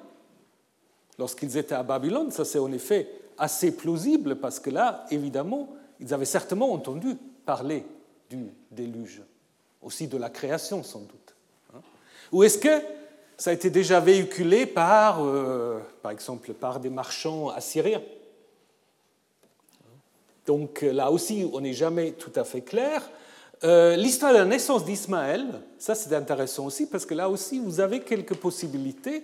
Lorsqu'ils 1.20 1.58
étaient 1.58 1.76
à 1.76 1.84
Babylone, 1.84 2.32
ça 2.32 2.44
c'est 2.44 2.58
en 2.58 2.72
effet 2.72 3.08
assez 3.38 3.72
plausible 3.72 4.38
parce 4.38 4.60
que 4.60 4.72
là, 4.72 5.06
évidemment, 5.12 5.70
ils 6.00 6.14
avaient 6.14 6.26
certainement 6.26 6.72
entendu 6.72 7.16
parler 7.46 7.86
du 8.30 8.50
déluge, 8.72 9.22
aussi 9.82 10.08
de 10.08 10.18
la 10.18 10.30
création 10.30 10.84
sans 10.84 11.00
doute. 11.00 11.36
Hein. 11.74 11.80
Ou 12.32 12.44
est-ce 12.44 12.58
que 12.58 12.82
ça 13.38 13.52
a 13.52 13.54
été 13.54 13.70
déjà 13.70 14.00
véhiculé 14.00 14.66
par, 14.66 15.24
euh, 15.24 15.80
par 16.02 16.12
exemple, 16.12 16.54
par 16.54 16.80
des 16.80 16.90
marchands 16.90 17.50
assyriens? 17.50 18.02
Donc 20.46 20.82
là 20.82 21.12
aussi, 21.12 21.50
on 21.54 21.62
n'est 21.62 21.74
jamais 21.74 22.12
tout 22.12 22.32
à 22.36 22.44
fait 22.44 22.62
clair. 22.62 23.10
Euh, 23.64 23.96
l'histoire 23.96 24.32
de 24.34 24.38
la 24.38 24.46
naissance 24.46 24.86
d'Ismaël, 24.86 25.46
ça 25.80 25.96
c'est 25.96 26.14
intéressant 26.14 26.66
aussi 26.66 26.88
parce 26.88 27.06
que 27.06 27.16
là 27.16 27.30
aussi 27.30 27.60
vous 27.60 27.80
avez 27.80 28.02
quelques 28.02 28.36
possibilités. 28.36 29.24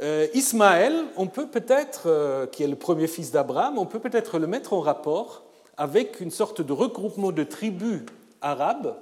Euh, 0.00 0.26
Ismaël, 0.32 0.94
on 1.16 1.26
peut 1.26 1.48
peut-être, 1.48 2.48
qui 2.52 2.62
est 2.62 2.68
le 2.68 2.76
premier 2.76 3.08
fils 3.08 3.30
d'Abraham, 3.30 3.78
on 3.78 3.84
peut 3.84 3.98
peut-être 3.98 4.38
le 4.38 4.46
mettre 4.46 4.72
en 4.72 4.80
rapport 4.80 5.47
avec 5.78 6.20
une 6.20 6.32
sorte 6.32 6.60
de 6.60 6.72
regroupement 6.72 7.30
de 7.30 7.44
tribus 7.44 8.02
arabes 8.42 8.96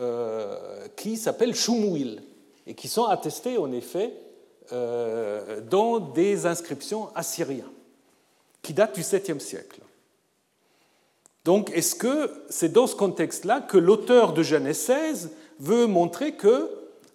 euh, 0.00 0.86
qui 0.96 1.16
s'appellent 1.16 1.54
Shumouil 1.54 2.20
et 2.66 2.74
qui 2.74 2.88
sont 2.88 3.04
attestés 3.04 3.56
en 3.56 3.72
effet 3.72 4.12
euh, 4.72 5.60
dans 5.60 6.00
des 6.00 6.46
inscriptions 6.46 7.08
assyriennes 7.14 7.64
qui 8.60 8.74
datent 8.74 8.96
du 8.96 9.02
7e 9.02 9.38
siècle. 9.38 9.80
Donc, 11.44 11.70
est-ce 11.70 11.94
que 11.94 12.30
c'est 12.50 12.72
dans 12.72 12.86
ce 12.86 12.94
contexte-là 12.94 13.62
que 13.62 13.78
l'auteur 13.78 14.34
de 14.34 14.42
Genèse 14.42 14.78
16 14.78 15.30
veut 15.60 15.86
montrer 15.86 16.32
que 16.32 16.70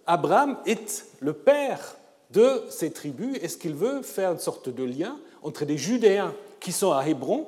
Abraham 0.06 0.56
est 0.66 1.06
le 1.20 1.32
père 1.32 1.96
de 2.32 2.62
ces 2.68 2.92
tribus? 2.92 3.38
Est-ce 3.40 3.56
qu'il 3.56 3.74
veut 3.74 4.02
faire 4.02 4.32
une 4.32 4.38
sorte 4.38 4.68
de 4.68 4.82
lien 4.82 5.18
entre 5.42 5.64
des 5.64 5.78
Judéens 5.78 6.34
qui 6.58 6.72
sont 6.72 6.92
à 6.92 7.06
Hébron 7.06 7.46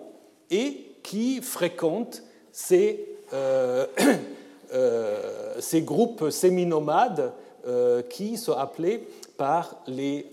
et 0.51 0.88
qui 1.03 1.41
fréquentent 1.43 2.23
ces, 2.53 3.07
euh, 3.33 3.87
euh, 4.73 5.55
ces 5.61 5.83
groupes 5.83 6.31
séminomades 6.31 7.33
euh, 7.67 8.03
qui 8.03 8.37
sont 8.37 8.53
appelés 8.53 9.07
par 9.37 9.77
les 9.87 10.27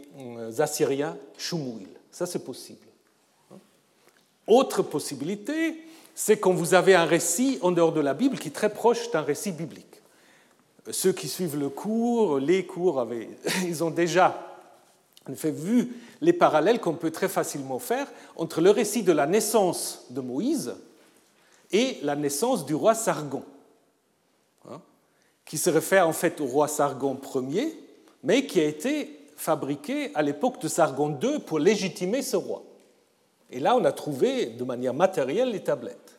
Assyriens 0.58 1.18
Shumouil. 1.38 1.88
Ça, 2.12 2.26
c'est 2.26 2.44
possible. 2.44 2.80
Autre 4.48 4.84
possibilité, 4.84 5.78
c'est 6.14 6.40
quand 6.40 6.54
vous 6.54 6.74
avez 6.74 6.96
un 6.96 7.06
récit 7.06 7.60
en 7.62 7.72
dehors 7.72 7.92
de 7.92 8.00
la 8.00 8.14
Bible 8.14 8.38
qui 8.38 8.48
est 8.48 8.52
très 8.52 8.70
proche 8.70 9.12
d'un 9.12 9.22
récit 9.22 9.52
biblique. 9.52 10.02
Ceux 10.92 11.12
qui 11.12 11.28
suivent 11.28 11.60
le 11.60 11.70
cours, 11.70 12.40
les 12.40 12.66
cours, 12.66 13.00
avaient, 13.00 13.30
ils 13.66 13.84
ont 13.84 13.90
déjà 13.90 14.45
en 15.30 15.36
fait, 15.36 15.52
vu 15.52 15.96
les 16.22 16.34
parallèles 16.34 16.80
qu'on 16.80 16.94
peut 16.94 17.12
très 17.12 17.30
facilement 17.30 17.80
faire 17.80 18.08
entre 18.36 18.62
le 18.62 18.70
récit 18.70 19.04
de 19.04 19.12
la 19.12 19.26
naissance 19.26 20.06
de 20.12 20.22
Moïse 20.22 20.76
et 21.72 21.98
la 22.04 22.16
naissance 22.16 22.66
du 22.66 22.76
roi 22.76 22.94
Sargon, 22.94 23.44
hein, 24.70 24.82
qui 25.46 25.58
se 25.58 25.70
réfère 25.70 26.08
en 26.08 26.14
fait 26.14 26.40
au 26.42 26.46
roi 26.46 26.68
Sargon 26.68 27.20
Ier, 27.50 27.78
mais 28.24 28.46
qui 28.46 28.60
a 28.60 28.66
été 28.66 29.20
fabriqué 29.36 30.12
à 30.16 30.22
l'époque 30.22 30.62
de 30.62 30.68
Sargon 30.68 31.18
II 31.22 31.40
pour 31.40 31.60
légitimer 31.60 32.22
ce 32.22 32.38
roi. 32.38 32.64
Et 33.52 33.60
là, 33.60 33.76
on 33.76 33.84
a 33.84 33.92
trouvé 33.92 34.48
de 34.48 34.64
manière 34.64 34.94
matérielle 34.94 35.52
les 35.52 35.64
tablettes. 35.64 36.18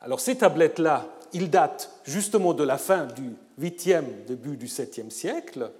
Alors 0.00 0.20
ces 0.20 0.36
tablettes-là, 0.36 1.06
ils 1.32 1.50
datent 1.50 1.90
justement 2.04 2.54
de 2.54 2.64
la 2.64 2.78
fin 2.78 3.06
du 3.06 3.34
8e, 3.60 4.24
début 4.26 4.56
du 4.56 4.66
7e 4.66 5.10
siècle, 5.10 5.70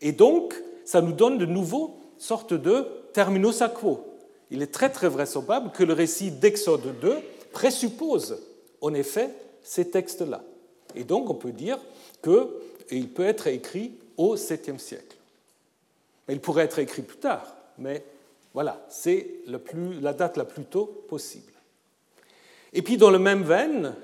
et 0.00 0.12
donc 0.12 0.54
ça 0.86 1.02
nous 1.02 1.12
donne 1.12 1.36
de 1.36 1.44
nouveau 1.44 1.98
sorte 2.16 2.54
de 2.54 2.86
terminus 3.12 3.62
quo. 3.74 4.06
Il 4.50 4.62
est 4.62 4.72
très 4.72 4.88
très 4.88 5.08
vraisemblable 5.08 5.72
que 5.72 5.82
le 5.84 5.92
récit 5.92 6.30
d'Exode 6.30 6.98
2 7.00 7.16
présuppose 7.52 8.38
en 8.80 8.94
effet 8.94 9.30
ces 9.62 9.90
textes-là. 9.90 10.42
Et 10.94 11.04
donc 11.04 11.28
on 11.28 11.34
peut 11.34 11.52
dire 11.52 11.78
qu'il 12.22 13.08
peut 13.08 13.26
être 13.26 13.48
écrit 13.48 13.92
au 14.16 14.36
7e 14.36 14.78
siècle. 14.78 15.16
Il 16.28 16.40
pourrait 16.40 16.64
être 16.64 16.78
écrit 16.78 17.02
plus 17.02 17.18
tard, 17.18 17.54
mais 17.78 18.04
voilà, 18.54 18.86
c'est 18.88 19.40
la 20.00 20.12
date 20.12 20.36
la 20.36 20.44
plus 20.44 20.64
tôt 20.64 21.04
possible. 21.08 21.52
Et 22.72 22.82
puis 22.82 22.96
dans 22.96 23.10
le 23.10 23.18
même 23.18 23.42
veine, 23.42 23.94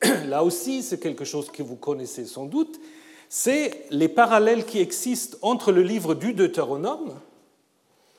là 0.26 0.44
aussi 0.44 0.82
c'est 0.82 1.00
quelque 1.00 1.24
chose 1.24 1.50
que 1.50 1.64
vous 1.64 1.76
connaissez 1.76 2.26
sans 2.26 2.46
doute, 2.46 2.78
c'est 3.28 3.84
les 3.90 4.08
parallèles 4.08 4.64
qui 4.64 4.80
existent 4.80 5.36
entre 5.42 5.72
le 5.72 5.82
livre 5.82 6.14
du 6.14 6.32
Deutéronome, 6.32 7.14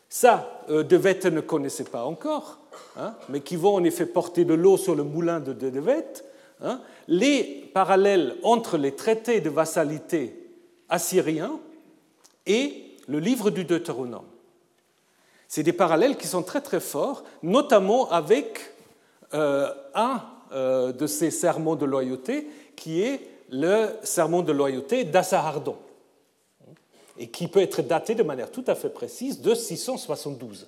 ça, 0.07 0.63
euh, 0.69 0.83
De 0.83 1.29
ne 1.29 1.41
connaissait 1.41 1.83
pas 1.83 2.03
encore, 2.03 2.59
hein, 2.97 3.13
mais 3.29 3.41
qui 3.41 3.55
vont 3.55 3.75
en 3.75 3.83
effet 3.83 4.05
porter 4.05 4.45
de 4.45 4.53
l'eau 4.53 4.77
sur 4.77 4.95
le 4.95 5.03
moulin 5.03 5.39
de 5.39 5.53
De 5.53 5.71
hein, 6.61 6.81
les 7.07 7.43
parallèles 7.73 8.35
entre 8.43 8.77
les 8.77 8.95
traités 8.95 9.41
de 9.41 9.49
vassalité 9.49 10.35
assyriens 10.89 11.59
et 12.45 12.85
le 13.07 13.19
livre 13.19 13.51
du 13.51 13.65
Deutéronome. 13.65 14.25
C'est 15.47 15.63
des 15.63 15.73
parallèles 15.73 16.17
qui 16.17 16.27
sont 16.27 16.43
très 16.43 16.61
très 16.61 16.79
forts, 16.79 17.23
notamment 17.43 18.09
avec 18.11 18.73
un 19.31 20.21
de 20.91 21.07
ces 21.07 21.29
sermons 21.29 21.75
de 21.75 21.85
loyauté 21.85 22.47
qui 22.75 23.01
est 23.01 23.21
le 23.51 23.89
sermon 24.03 24.41
de 24.41 24.51
loyauté 24.51 25.03
d'Assahardon 25.03 25.77
et 27.17 27.27
qui 27.27 27.47
peut 27.47 27.59
être 27.59 27.81
daté 27.81 28.15
de 28.15 28.23
manière 28.23 28.51
tout 28.51 28.63
à 28.67 28.75
fait 28.75 28.89
précise 28.89 29.41
de 29.41 29.53
672. 29.53 30.67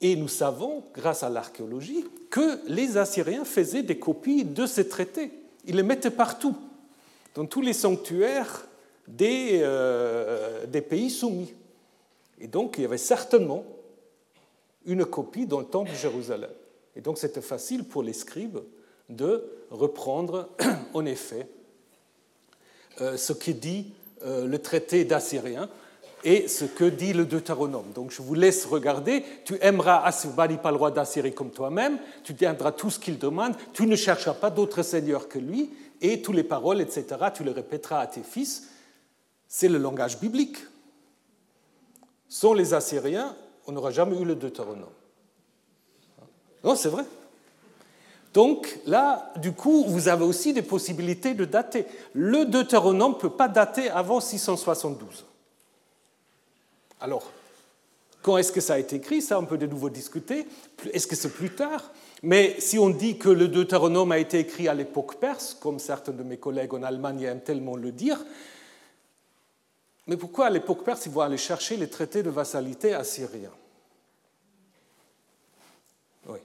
Et 0.00 0.16
nous 0.16 0.28
savons, 0.28 0.84
grâce 0.94 1.22
à 1.22 1.28
l'archéologie, 1.28 2.04
que 2.30 2.60
les 2.68 2.96
Assyriens 2.96 3.44
faisaient 3.44 3.82
des 3.82 3.98
copies 3.98 4.44
de 4.44 4.64
ces 4.64 4.88
traités. 4.88 5.32
Ils 5.66 5.76
les 5.76 5.82
mettaient 5.82 6.10
partout, 6.10 6.56
dans 7.34 7.44
tous 7.44 7.60
les 7.60 7.72
sanctuaires 7.72 8.66
des, 9.06 9.60
euh, 9.62 10.66
des 10.66 10.80
pays 10.80 11.10
soumis. 11.10 11.52
Et 12.40 12.46
donc, 12.46 12.76
il 12.78 12.82
y 12.82 12.84
avait 12.84 12.96
certainement 12.96 13.64
une 14.86 15.04
copie 15.04 15.46
dans 15.46 15.58
le 15.58 15.66
temple 15.66 15.90
de 15.90 15.96
Jérusalem. 15.96 16.50
Et 16.94 17.00
donc, 17.00 17.18
c'était 17.18 17.42
facile 17.42 17.84
pour 17.84 18.02
les 18.02 18.12
scribes 18.12 18.58
de 19.08 19.44
reprendre, 19.70 20.48
en 20.94 21.04
effet, 21.04 21.48
euh, 23.00 23.16
ce 23.16 23.32
qui 23.32 23.54
dit 23.54 23.92
euh, 24.24 24.46
le 24.46 24.58
traité 24.58 25.04
d'Assyrien 25.04 25.68
et 26.24 26.48
ce 26.48 26.64
que 26.64 26.84
dit 26.84 27.12
le 27.12 27.24
Deutéronome. 27.24 27.92
Donc 27.94 28.10
je 28.10 28.22
vous 28.22 28.34
laisse 28.34 28.64
regarder. 28.64 29.24
Tu 29.44 29.56
aimeras 29.60 30.02
Assurbanipal, 30.04 30.74
roi 30.74 30.90
d'Assyrie, 30.90 31.32
comme 31.32 31.50
toi-même. 31.50 31.98
Tu 32.24 32.34
tiendras 32.34 32.72
tout 32.72 32.90
ce 32.90 32.98
qu'il 32.98 33.18
demande. 33.18 33.54
Tu 33.72 33.86
ne 33.86 33.94
chercheras 33.94 34.34
pas 34.34 34.50
d'autre 34.50 34.82
seigneur 34.82 35.28
que 35.28 35.38
lui. 35.38 35.70
Et 36.00 36.22
toutes 36.22 36.34
les 36.34 36.44
paroles, 36.44 36.80
etc., 36.80 37.06
tu 37.34 37.44
les 37.44 37.52
répéteras 37.52 38.00
à 38.00 38.06
tes 38.06 38.22
fils. 38.22 38.68
C'est 39.46 39.68
le 39.68 39.78
langage 39.78 40.18
biblique. 40.18 40.58
Sans 42.28 42.52
les 42.52 42.74
Assyriens, 42.74 43.36
on 43.66 43.72
n'aura 43.72 43.90
jamais 43.90 44.18
eu 44.18 44.24
le 44.24 44.34
Deutéronome. 44.34 44.90
Non, 46.64 46.74
c'est 46.74 46.88
vrai. 46.88 47.04
Donc 48.38 48.78
là, 48.86 49.32
du 49.34 49.50
coup, 49.50 49.84
vous 49.88 50.06
avez 50.06 50.24
aussi 50.24 50.52
des 50.52 50.62
possibilités 50.62 51.34
de 51.34 51.44
dater. 51.44 51.86
Le 52.12 52.44
Deutéronome 52.44 53.14
ne 53.14 53.18
peut 53.18 53.30
pas 53.30 53.48
dater 53.48 53.90
avant 53.90 54.20
672. 54.20 55.24
Alors, 57.00 57.28
quand 58.22 58.38
est-ce 58.38 58.52
que 58.52 58.60
ça 58.60 58.74
a 58.74 58.78
été 58.78 58.94
écrit? 58.94 59.22
Ça, 59.22 59.40
on 59.40 59.44
peut 59.44 59.58
de 59.58 59.66
nouveau 59.66 59.90
discuter. 59.90 60.46
Est-ce 60.92 61.08
que 61.08 61.16
c'est 61.16 61.32
plus 61.32 61.50
tard? 61.50 61.90
Mais 62.22 62.54
si 62.60 62.78
on 62.78 62.90
dit 62.90 63.18
que 63.18 63.28
le 63.28 63.48
Deutéronome 63.48 64.12
a 64.12 64.18
été 64.18 64.38
écrit 64.38 64.68
à 64.68 64.74
l'époque 64.74 65.16
perse, 65.16 65.56
comme 65.60 65.80
certains 65.80 66.12
de 66.12 66.22
mes 66.22 66.36
collègues 66.36 66.74
en 66.74 66.84
Allemagne 66.84 67.22
aiment 67.22 67.40
tellement 67.40 67.74
le 67.74 67.90
dire, 67.90 68.24
mais 70.06 70.16
pourquoi 70.16 70.46
à 70.46 70.50
l'époque 70.50 70.84
perse 70.84 71.06
ils 71.06 71.12
vont 71.12 71.22
aller 71.22 71.38
chercher 71.38 71.76
les 71.76 71.90
traités 71.90 72.22
de 72.22 72.30
vassalité 72.30 72.94
assyriens 72.94 73.50
Oui. 76.28 76.38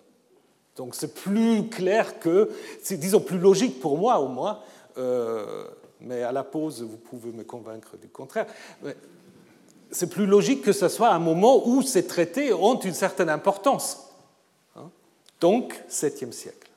Donc 0.75 0.95
c'est 0.95 1.13
plus 1.13 1.69
clair 1.69 2.19
que, 2.19 2.49
c'est 2.81 2.97
disons 2.97 3.19
plus 3.19 3.37
logique 3.37 3.79
pour 3.79 3.97
moi 3.97 4.19
au 4.19 4.27
moins, 4.27 4.59
euh, 4.97 5.67
mais 6.01 6.23
à 6.23 6.31
la 6.31 6.43
pause 6.43 6.81
vous 6.81 6.97
pouvez 6.97 7.31
me 7.31 7.43
convaincre 7.43 7.97
du 7.97 8.07
contraire 8.07 8.47
c'est 9.93 10.09
plus 10.09 10.25
logique 10.25 10.61
que 10.61 10.71
ce 10.71 10.87
soit 10.89 11.11
un 11.11 11.19
moment 11.19 11.67
où 11.67 11.81
ces 11.81 12.05
traités 12.05 12.53
ont 12.53 12.79
une 12.79 12.93
certaine 12.93 13.29
importance. 13.29 14.09
Hein. 14.75 14.89
Donc, 15.39 15.81
7e 15.89 16.31
siècle. 16.31 16.69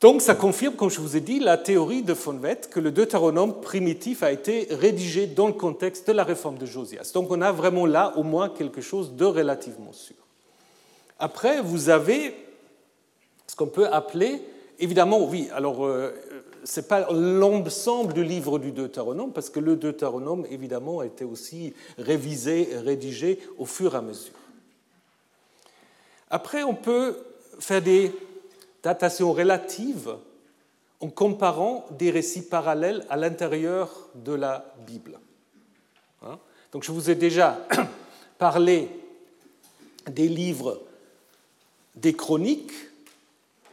Donc, 0.00 0.22
ça 0.22 0.34
confirme, 0.34 0.74
comme 0.74 0.90
je 0.90 1.00
vous 1.00 1.16
ai 1.16 1.20
dit, 1.20 1.40
la 1.40 1.56
théorie 1.56 2.02
de 2.02 2.12
von 2.12 2.40
que 2.70 2.78
le 2.78 2.92
Deutéronome 2.92 3.60
primitif 3.60 4.22
a 4.22 4.30
été 4.30 4.68
rédigé 4.70 5.26
dans 5.26 5.48
le 5.48 5.52
contexte 5.52 6.06
de 6.06 6.12
la 6.12 6.24
réforme 6.24 6.58
de 6.58 6.66
Josias. 6.66 7.10
Donc, 7.14 7.30
on 7.30 7.40
a 7.40 7.50
vraiment 7.50 7.86
là 7.86 8.12
au 8.16 8.22
moins 8.22 8.48
quelque 8.48 8.80
chose 8.80 9.14
de 9.14 9.24
relativement 9.24 9.92
sûr. 9.92 10.16
Après, 11.18 11.60
vous 11.60 11.88
avez 11.88 12.34
ce 13.46 13.56
qu'on 13.56 13.66
peut 13.66 13.88
appeler, 13.88 14.42
évidemment, 14.78 15.24
oui, 15.24 15.48
alors 15.52 15.84
euh, 15.84 16.12
ce 16.64 16.80
n'est 16.80 16.86
pas 16.86 17.10
l'ensemble 17.10 18.12
du 18.12 18.22
livre 18.22 18.58
du 18.58 18.72
Deutéronome, 18.72 19.32
parce 19.32 19.50
que 19.50 19.60
le 19.60 19.76
Deutéronome, 19.76 20.46
évidemment, 20.50 21.00
a 21.00 21.06
été 21.06 21.24
aussi 21.24 21.74
révisé 21.98 22.68
rédigé 22.84 23.38
au 23.58 23.66
fur 23.66 23.94
et 23.94 23.98
à 23.98 24.02
mesure. 24.02 24.34
Après, 26.30 26.62
on 26.62 26.74
peut 26.74 27.16
faire 27.58 27.82
des 27.82 28.12
datations 28.82 29.32
relatives 29.32 30.14
en 31.00 31.08
comparant 31.08 31.86
des 31.92 32.10
récits 32.10 32.46
parallèles 32.46 33.06
à 33.08 33.16
l'intérieur 33.16 34.08
de 34.14 34.32
la 34.32 34.74
Bible. 34.86 35.18
Hein? 36.22 36.38
Donc 36.72 36.82
je 36.84 36.92
vous 36.92 37.10
ai 37.10 37.14
déjà 37.14 37.58
parlé 38.38 38.88
des 40.10 40.28
livres 40.28 40.80
des 42.00 42.14
chroniques 42.14 42.72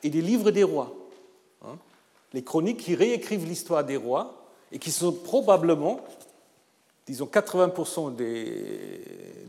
et 0.04 0.10
des 0.10 0.22
livres 0.22 0.52
des 0.52 0.64
rois 0.64 0.94
les 2.36 2.44
chroniques 2.44 2.82
qui 2.82 2.96
réécrivent 2.96 3.48
l'histoire 3.48 3.84
des 3.84 3.96
rois 3.96 4.46
et 4.72 4.78
qui 4.78 4.92
sont 4.92 5.14
probablement, 5.14 6.02
disons 7.08 7.28
80% 7.28 8.14
des, 8.14 9.02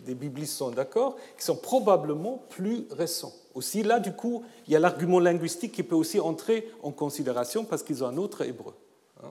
des 0.07 0.15
biblistes 0.15 0.57
sont 0.57 0.71
d'accord, 0.71 1.17
qui 1.37 1.45
sont 1.45 1.57
probablement 1.57 2.45
plus 2.49 2.87
récents. 2.93 3.35
Aussi 3.55 3.83
là, 3.83 3.99
du 3.99 4.13
coup, 4.13 4.45
il 4.69 4.73
y 4.73 4.77
a 4.77 4.79
l'argument 4.79 5.19
linguistique 5.19 5.73
qui 5.73 5.83
peut 5.83 5.97
aussi 5.97 6.21
entrer 6.21 6.71
en 6.85 6.93
considération 6.93 7.65
parce 7.65 7.83
qu'ils 7.83 8.05
ont 8.05 8.07
un 8.07 8.19
autre 8.19 8.43
hébreu. 8.43 8.75
Hein. 9.25 9.31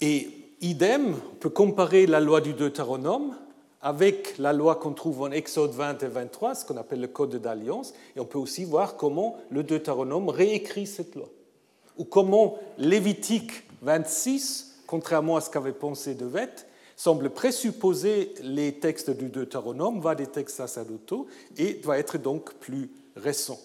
Et 0.00 0.30
idem, 0.60 1.16
on 1.32 1.34
peut 1.34 1.50
comparer 1.50 2.06
la 2.06 2.20
loi 2.20 2.40
du 2.40 2.52
Deutéronome 2.52 3.34
avec 3.84 4.38
la 4.38 4.54
loi 4.54 4.76
qu'on 4.76 4.94
trouve 4.94 5.20
en 5.20 5.30
Exode 5.30 5.72
20 5.72 6.02
et 6.02 6.08
23, 6.08 6.54
ce 6.54 6.64
qu'on 6.64 6.78
appelle 6.78 7.02
le 7.02 7.06
Code 7.06 7.36
d'alliance, 7.36 7.92
et 8.16 8.20
on 8.20 8.24
peut 8.24 8.38
aussi 8.38 8.64
voir 8.64 8.96
comment 8.96 9.36
le 9.50 9.62
Deutéronome 9.62 10.30
réécrit 10.30 10.86
cette 10.86 11.14
loi, 11.14 11.28
ou 11.98 12.04
comment 12.04 12.58
Lévitique 12.78 13.52
26, 13.82 14.80
contrairement 14.86 15.36
à 15.36 15.42
ce 15.42 15.50
qu'avait 15.50 15.72
pensé 15.72 16.14
De 16.14 16.24
Wet, 16.24 16.66
semble 16.96 17.28
présupposer 17.28 18.32
les 18.42 18.72
textes 18.72 19.10
du 19.10 19.28
Deutéronome, 19.28 20.00
va 20.00 20.14
des 20.14 20.28
textes 20.28 20.56
sacerdotaux, 20.56 21.26
et 21.58 21.74
doit 21.74 21.98
être 21.98 22.16
donc 22.16 22.54
plus 22.54 22.90
récent. 23.16 23.60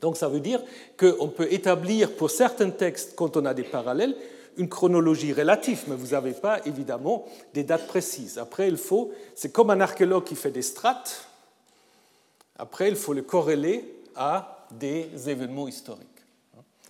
Donc 0.00 0.16
ça 0.16 0.30
veut 0.30 0.40
dire 0.40 0.62
qu'on 0.98 1.28
peut 1.28 1.52
établir 1.52 2.16
pour 2.16 2.30
certains 2.30 2.70
textes, 2.70 3.14
quand 3.16 3.36
on 3.36 3.44
a 3.44 3.52
des 3.52 3.64
parallèles, 3.64 4.16
une 4.56 4.68
chronologie 4.68 5.32
relative, 5.32 5.84
mais 5.88 5.96
vous 5.96 6.08
n'avez 6.08 6.32
pas 6.32 6.60
évidemment 6.66 7.26
des 7.54 7.64
dates 7.64 7.86
précises. 7.86 8.38
Après, 8.38 8.68
il 8.68 8.76
faut, 8.76 9.12
c'est 9.34 9.52
comme 9.52 9.70
un 9.70 9.80
archéologue 9.80 10.24
qui 10.24 10.36
fait 10.36 10.50
des 10.50 10.62
strates, 10.62 11.30
après, 12.60 12.88
il 12.88 12.96
faut 12.96 13.14
le 13.14 13.22
corréler 13.22 14.02
à 14.14 14.66
des 14.70 15.08
événements 15.30 15.66
historiques. 15.66 16.06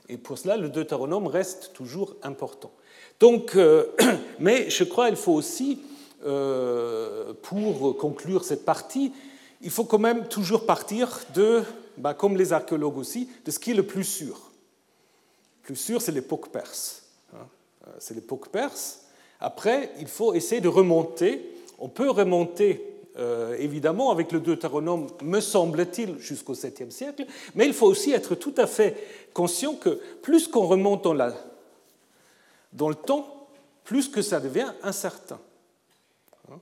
Et 0.09 0.17
pour 0.17 0.37
cela, 0.37 0.57
le 0.57 0.69
Deutéronome 0.69 1.29
reste 1.29 1.73
toujours 1.73 2.17
important. 2.25 2.73
Donc, 3.21 3.55
euh, 3.55 3.87
mais 4.41 4.69
je 4.69 4.83
crois 4.83 5.07
qu'il 5.07 5.17
faut 5.17 5.33
aussi, 5.33 5.81
euh, 6.27 7.33
pour 7.43 7.97
conclure 7.99 8.43
cette 8.43 8.65
partie, 8.65 9.13
il 9.63 9.71
faut 9.71 9.85
quand 9.85 10.01
même 10.01 10.27
toujours 10.27 10.67
partir 10.67 11.21
de, 11.35 11.63
bah, 11.97 12.15
comme 12.15 12.37
les 12.37 12.53
archéologues 12.53 12.99
aussi, 12.99 13.29
de 13.45 13.53
ce 13.53 13.61
qui 13.61 13.71
est 13.71 13.75
le 13.75 13.87
plus 13.87 14.03
sûr. 14.03 14.51
Le 15.61 15.67
plus 15.67 15.77
sûr, 15.77 16.03
c'est 16.03 16.11
l'époque 16.11 16.49
perse. 16.49 17.00
Euh, 17.91 17.95
c'est 17.99 18.15
l'époque 18.15 18.49
perse. 18.49 19.03
Après, 19.41 19.93
il 19.99 20.07
faut 20.07 20.35
essayer 20.35 20.61
de 20.61 20.69
remonter. 20.69 21.55
On 21.79 21.89
peut 21.89 22.11
remonter 22.11 22.91
euh, 23.19 23.57
évidemment 23.59 24.11
avec 24.11 24.33
le 24.33 24.41
Deutéronome, 24.41 25.09
me 25.23 25.41
semble-t-il, 25.41 26.19
jusqu'au 26.19 26.55
7e 26.55 26.91
siècle, 26.91 27.27
mais 27.55 27.67
il 27.67 27.75
faut 27.75 27.87
aussi 27.87 28.13
être 28.13 28.35
tout 28.35 28.55
à 28.57 28.67
fait 28.67 28.97
conscient 29.35 29.75
que 29.75 30.01
plus 30.23 30.47
qu'on 30.47 30.67
remonte 30.67 31.03
dans, 32.73 32.89
le 32.89 32.95
temps, 32.95 33.49
plus 33.85 34.09
que 34.09 34.23
ça 34.23 34.39
devient 34.41 34.73
incertain. 34.83 35.41
Hein? 36.51 36.61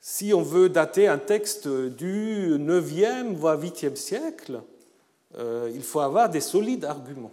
Si 0.00 0.34
on 0.34 0.42
veut 0.42 0.68
dater 0.68 1.08
un 1.08 1.18
texte 1.18 1.66
du 1.66 2.56
9e, 2.58 3.34
voire 3.34 3.58
8e 3.58 3.96
siècle, 3.96 4.60
euh, 5.38 5.70
il 5.74 5.82
faut 5.82 6.00
avoir 6.00 6.28
des 6.28 6.40
solides 6.40 6.84
arguments 6.84 7.32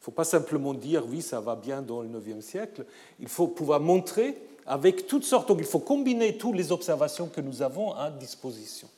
faut 0.00 0.10
pas 0.10 0.24
simplement 0.24 0.74
dire 0.74 1.04
oui, 1.06 1.22
ça 1.22 1.40
va 1.40 1.56
bien 1.56 1.82
dans 1.82 2.02
le 2.02 2.08
IXe 2.08 2.44
siècle. 2.44 2.84
Il 3.20 3.28
faut 3.28 3.48
pouvoir 3.48 3.80
montrer 3.80 4.36
avec 4.66 5.06
toutes 5.06 5.24
sortes. 5.24 5.48
Donc 5.48 5.58
il 5.60 5.66
faut 5.66 5.80
combiner 5.80 6.36
toutes 6.36 6.54
les 6.54 6.70
observations 6.70 7.26
que 7.26 7.40
nous 7.40 7.62
avons 7.62 7.92
à 7.92 8.10
disposition. 8.10 8.88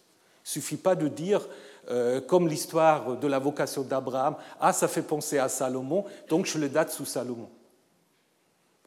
Il 0.45 0.49
ne 0.59 0.63
suffit 0.63 0.77
pas 0.77 0.95
de 0.95 1.09
dire, 1.09 1.47
euh, 1.91 2.21
comme 2.21 2.49
l'histoire 2.49 3.17
de 3.17 3.27
la 3.27 3.39
vocation 3.39 3.83
d'Abraham, 3.83 4.37
ah, 4.59 4.73
ça 4.73 4.89
fait 4.89 5.03
penser 5.03 5.39
à 5.39 5.49
Salomon, 5.49 6.05
donc 6.29 6.47
je 6.47 6.59
le 6.59 6.69
date 6.69 6.91
sous 6.91 7.05
Salomon. 7.05 7.49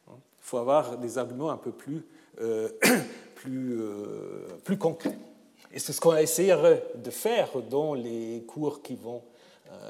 Il 0.08 0.46
faut 0.46 0.58
avoir 0.58 0.98
des 0.98 1.16
arguments 1.16 1.50
un 1.50 1.56
peu 1.56 1.70
plus, 1.70 2.04
euh, 2.40 2.68
plus, 3.34 3.80
euh, 3.80 4.46
plus 4.62 4.76
concrets. 4.76 5.16
Et 5.72 5.78
c'est 5.78 5.92
ce 5.92 6.00
qu'on 6.00 6.10
va 6.10 6.22
essayer 6.22 6.54
de 6.94 7.10
faire 7.10 7.50
dans 7.70 7.94
les 7.94 8.44
cours 8.46 8.82
qui 8.82 8.94
vont 8.94 9.22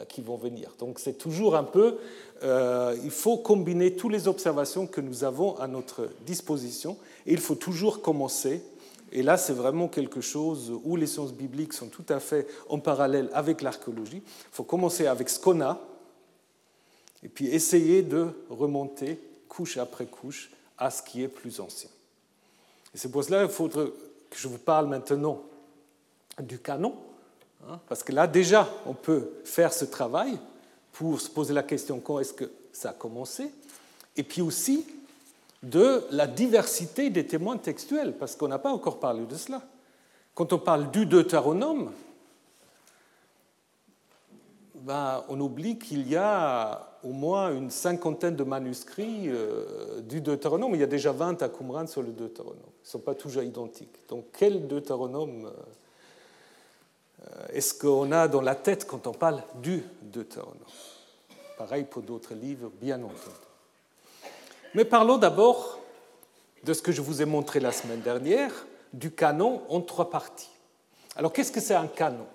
qui 0.08 0.22
vont 0.22 0.36
venir. 0.36 0.74
Donc 0.78 0.98
c'est 0.98 1.18
toujours 1.18 1.56
un 1.56 1.64
peu, 1.64 1.98
euh, 2.42 2.96
il 3.04 3.10
faut 3.10 3.38
combiner 3.38 3.94
toutes 3.94 4.12
les 4.12 4.28
observations 4.28 4.86
que 4.86 5.00
nous 5.00 5.24
avons 5.24 5.56
à 5.58 5.66
notre 5.66 6.08
disposition 6.26 6.96
et 7.26 7.32
il 7.32 7.40
faut 7.40 7.54
toujours 7.54 8.00
commencer 8.00 8.62
Et 9.14 9.22
là, 9.22 9.36
c'est 9.36 9.52
vraiment 9.52 9.86
quelque 9.86 10.20
chose 10.20 10.72
où 10.82 10.96
les 10.96 11.06
sciences 11.06 11.32
bibliques 11.32 11.72
sont 11.72 11.86
tout 11.86 12.04
à 12.08 12.18
fait 12.18 12.48
en 12.68 12.80
parallèle 12.80 13.30
avec 13.32 13.62
l'archéologie. 13.62 14.22
Il 14.26 14.50
faut 14.50 14.64
commencer 14.64 15.06
avec 15.06 15.28
ce 15.28 15.38
qu'on 15.38 15.60
a, 15.60 15.80
et 17.22 17.28
puis 17.28 17.46
essayer 17.46 18.02
de 18.02 18.26
remonter 18.50 19.20
couche 19.48 19.76
après 19.76 20.06
couche 20.06 20.50
à 20.76 20.90
ce 20.90 21.00
qui 21.00 21.22
est 21.22 21.28
plus 21.28 21.60
ancien. 21.60 21.88
Et 22.92 22.98
c'est 22.98 23.10
pour 23.10 23.22
cela 23.22 23.42
qu'il 23.44 23.54
faudrait 23.54 23.86
que 24.30 24.36
je 24.36 24.48
vous 24.48 24.58
parle 24.58 24.88
maintenant 24.88 25.42
du 26.42 26.58
canon, 26.58 26.96
parce 27.88 28.02
que 28.02 28.12
là 28.12 28.26
déjà, 28.26 28.68
on 28.86 28.94
peut 28.94 29.30
faire 29.44 29.72
ce 29.72 29.84
travail 29.84 30.38
pour 30.92 31.20
se 31.20 31.28
poser 31.28 31.54
la 31.54 31.62
question 31.62 32.00
quand 32.00 32.20
est-ce 32.20 32.32
que 32.32 32.50
ça 32.72 32.90
a 32.90 32.92
commencé, 32.92 33.50
et 34.16 34.22
puis 34.22 34.42
aussi 34.42 34.86
de 35.62 36.04
la 36.10 36.26
diversité 36.26 37.10
des 37.10 37.26
témoins 37.26 37.56
textuels, 37.56 38.16
parce 38.16 38.36
qu'on 38.36 38.48
n'a 38.48 38.58
pas 38.58 38.72
encore 38.72 39.00
parlé 39.00 39.24
de 39.24 39.34
cela. 39.34 39.62
Quand 40.34 40.52
on 40.52 40.58
parle 40.58 40.90
du 40.90 41.06
Deutéronome, 41.06 41.92
ben, 44.74 45.24
on 45.28 45.40
oublie 45.40 45.78
qu'il 45.78 46.08
y 46.08 46.16
a 46.16 46.98
au 47.02 47.12
moins 47.12 47.54
une 47.54 47.70
cinquantaine 47.70 48.36
de 48.36 48.44
manuscrits 48.44 49.28
euh, 49.28 50.00
du 50.02 50.20
Deutéronome. 50.20 50.74
Il 50.74 50.80
y 50.80 50.84
a 50.84 50.88
déjà 50.88 51.12
20 51.12 51.42
à 51.42 51.48
Qumran 51.48 51.86
sur 51.86 52.02
le 52.02 52.12
Deutéronome. 52.12 52.58
Ils 52.60 52.86
ne 52.86 52.90
sont 52.90 52.98
pas 52.98 53.14
toujours 53.14 53.42
identiques. 53.42 53.96
Donc 54.08 54.26
quel 54.32 54.66
Deutéronome 54.66 55.46
euh, 55.46 55.50
est-ce 57.52 57.74
qu'on 57.74 58.12
a 58.12 58.28
dans 58.28 58.40
la 58.40 58.54
tête 58.54 58.86
quand 58.86 59.06
on 59.06 59.12
parle 59.12 59.42
du 59.56 59.82
Deutéronome? 60.02 60.56
Pareil 61.56 61.84
pour 61.84 62.02
d'autres 62.02 62.34
livres, 62.34 62.70
bien 62.80 62.96
entendu. 62.96 63.18
Mais 64.74 64.84
parlons 64.84 65.18
d'abord 65.18 65.78
de 66.64 66.72
ce 66.72 66.82
que 66.82 66.92
je 66.92 67.00
vous 67.00 67.22
ai 67.22 67.24
montré 67.24 67.60
la 67.60 67.72
semaine 67.72 68.00
dernière, 68.00 68.50
du 68.92 69.10
canon 69.10 69.62
en 69.68 69.80
trois 69.80 70.10
parties. 70.10 70.50
Alors 71.16 71.32
qu'est-ce 71.32 71.52
que 71.52 71.60
c'est 71.60 71.74
un 71.74 71.86
canon? 71.86 72.26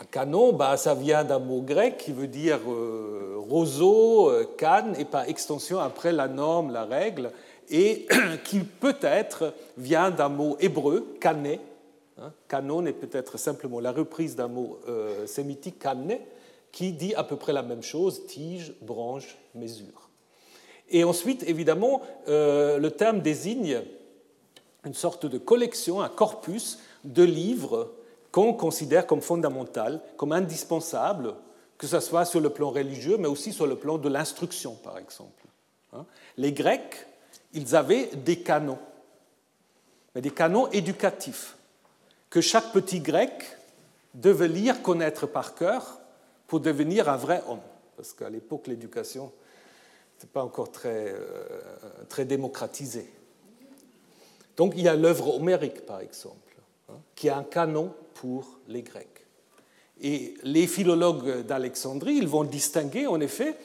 Un 0.00 0.04
canon, 0.06 0.52
bah, 0.52 0.76
ça 0.76 0.94
vient 0.94 1.22
d'un 1.22 1.38
mot 1.38 1.60
grec 1.60 1.98
qui 1.98 2.12
veut 2.12 2.26
dire 2.26 2.58
euh, 2.68 3.36
roseau, 3.38 4.30
euh, 4.30 4.44
canne, 4.58 4.96
et 4.98 5.04
par 5.04 5.28
extension 5.28 5.78
après 5.78 6.10
la 6.10 6.26
norme, 6.26 6.72
la 6.72 6.84
règle, 6.84 7.30
et 7.72 8.06
qui 8.44 8.60
peut-être 8.60 9.54
vient 9.76 10.10
d'un 10.10 10.28
mot 10.28 10.56
hébreu. 10.60 11.16
Hein, 11.24 12.32
canon 12.46 12.86
est 12.86 12.92
peut-être 12.92 13.38
simplement 13.38 13.80
la 13.80 13.90
reprise 13.90 14.36
d'un 14.36 14.48
mot 14.48 14.78
euh, 14.86 15.26
sémitique, 15.26 15.78
cané, 15.78 16.20
qui 16.70 16.92
dit 16.92 17.14
à 17.14 17.24
peu 17.24 17.36
près 17.36 17.52
la 17.52 17.62
même 17.62 17.82
chose, 17.82 18.26
tige, 18.26 18.74
branche, 18.82 19.38
mesure. 19.54 20.10
Et 20.90 21.04
ensuite, 21.04 21.42
évidemment, 21.48 22.02
euh, 22.28 22.78
le 22.78 22.90
terme 22.90 23.20
désigne 23.20 23.82
une 24.84 24.94
sorte 24.94 25.26
de 25.26 25.38
collection, 25.38 26.02
un 26.02 26.08
corpus 26.08 26.78
de 27.04 27.22
livres 27.22 27.92
qu'on 28.30 28.52
considère 28.52 29.06
comme 29.06 29.20
fondamental, 29.20 30.00
comme 30.16 30.32
indispensable, 30.32 31.34
que 31.78 31.86
ce 31.86 32.00
soit 32.00 32.24
sur 32.24 32.40
le 32.40 32.50
plan 32.50 32.70
religieux, 32.70 33.16
mais 33.18 33.28
aussi 33.28 33.52
sur 33.52 33.66
le 33.66 33.76
plan 33.76 33.98
de 33.98 34.08
l'instruction, 34.08 34.74
par 34.74 34.98
exemple. 34.98 35.46
Hein. 35.92 36.04
Les 36.36 36.52
Grecs, 36.52 37.06
ils 37.52 37.76
avaient 37.76 38.06
des 38.14 38.40
canons, 38.40 38.78
mais 40.14 40.20
des 40.20 40.30
canons 40.30 40.68
éducatifs, 40.70 41.56
que 42.30 42.40
chaque 42.40 42.72
petit 42.72 43.00
grec 43.00 43.56
devait 44.14 44.48
lire, 44.48 44.82
connaître 44.82 45.26
par 45.26 45.54
cœur, 45.54 45.98
pour 46.46 46.60
devenir 46.60 47.08
un 47.08 47.16
vrai 47.16 47.42
homme. 47.48 47.60
Parce 47.96 48.12
qu'à 48.12 48.30
l'époque, 48.30 48.66
l'éducation 48.66 49.32
n'était 50.16 50.32
pas 50.32 50.42
encore 50.42 50.70
très, 50.70 51.14
euh, 51.14 52.24
démocratisée. 52.24 53.10
Donc 54.56 54.74
il 54.76 54.82
y 54.82 54.88
a 54.88 54.94
l'œuvre 54.94 55.34
homérique, 55.36 55.86
par 55.86 56.00
exemple, 56.00 56.56
hein, 56.90 56.98
qui 57.14 57.28
est 57.28 57.30
un 57.30 57.44
canon 57.44 57.94
pour 58.14 58.58
les 58.68 58.82
Grecs. 58.82 59.08
Et 60.00 60.34
les 60.42 60.66
philologues 60.66 61.42
d'Alexandrie, 61.46 62.14
ils 62.14 62.28
vont 62.28 62.44
distinguer, 62.44 63.06
en 63.06 63.20
effet, 63.20 63.56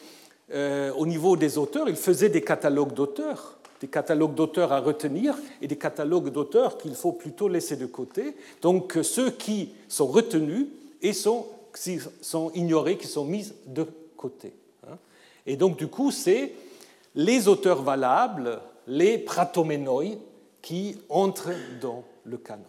euh, 0.54 0.94
au 0.94 1.06
niveau 1.06 1.36
des 1.36 1.58
auteurs, 1.58 1.90
ils 1.90 1.96
faisaient 1.96 2.30
des 2.30 2.44
catalogues 2.44 2.94
d'auteurs, 2.94 3.57
des 3.82 3.88
catalogues 3.88 4.36
d'auteurs 4.36 4.72
à 4.72 4.80
retenir 4.80 5.36
et 5.62 5.68
des 5.68 5.78
catalogues 5.78 6.30
d'auteurs 6.30 6.78
qu'il 6.78 6.96
faut 6.96 7.12
plutôt 7.12 7.48
laisser 7.48 7.76
de 7.76 7.86
côté. 7.86 8.36
Donc 8.62 8.98
ceux 9.04 9.32
qui 9.32 9.74
sont 9.88 10.08
retenus 10.08 10.68
et 11.02 11.14
sont 11.14 11.46
qui 11.84 12.00
sont 12.22 12.52
ignorés, 12.54 12.98
qui 12.98 13.08
sont 13.08 13.26
mis 13.26 13.54
de 13.66 13.86
côté. 14.16 14.54
Hein. 14.88 14.98
Et 15.46 15.56
donc, 15.56 15.78
du 15.78 15.88
coup, 15.88 16.12
c'est 16.12 16.54
les 17.16 17.48
auteurs 17.48 17.82
valables, 17.82 18.60
les 18.88 19.18
pratoménoi, 19.18 20.18
qui 20.62 20.98
entrent 21.10 21.54
dans 21.82 22.04
le 22.26 22.38
canon. 22.38 22.64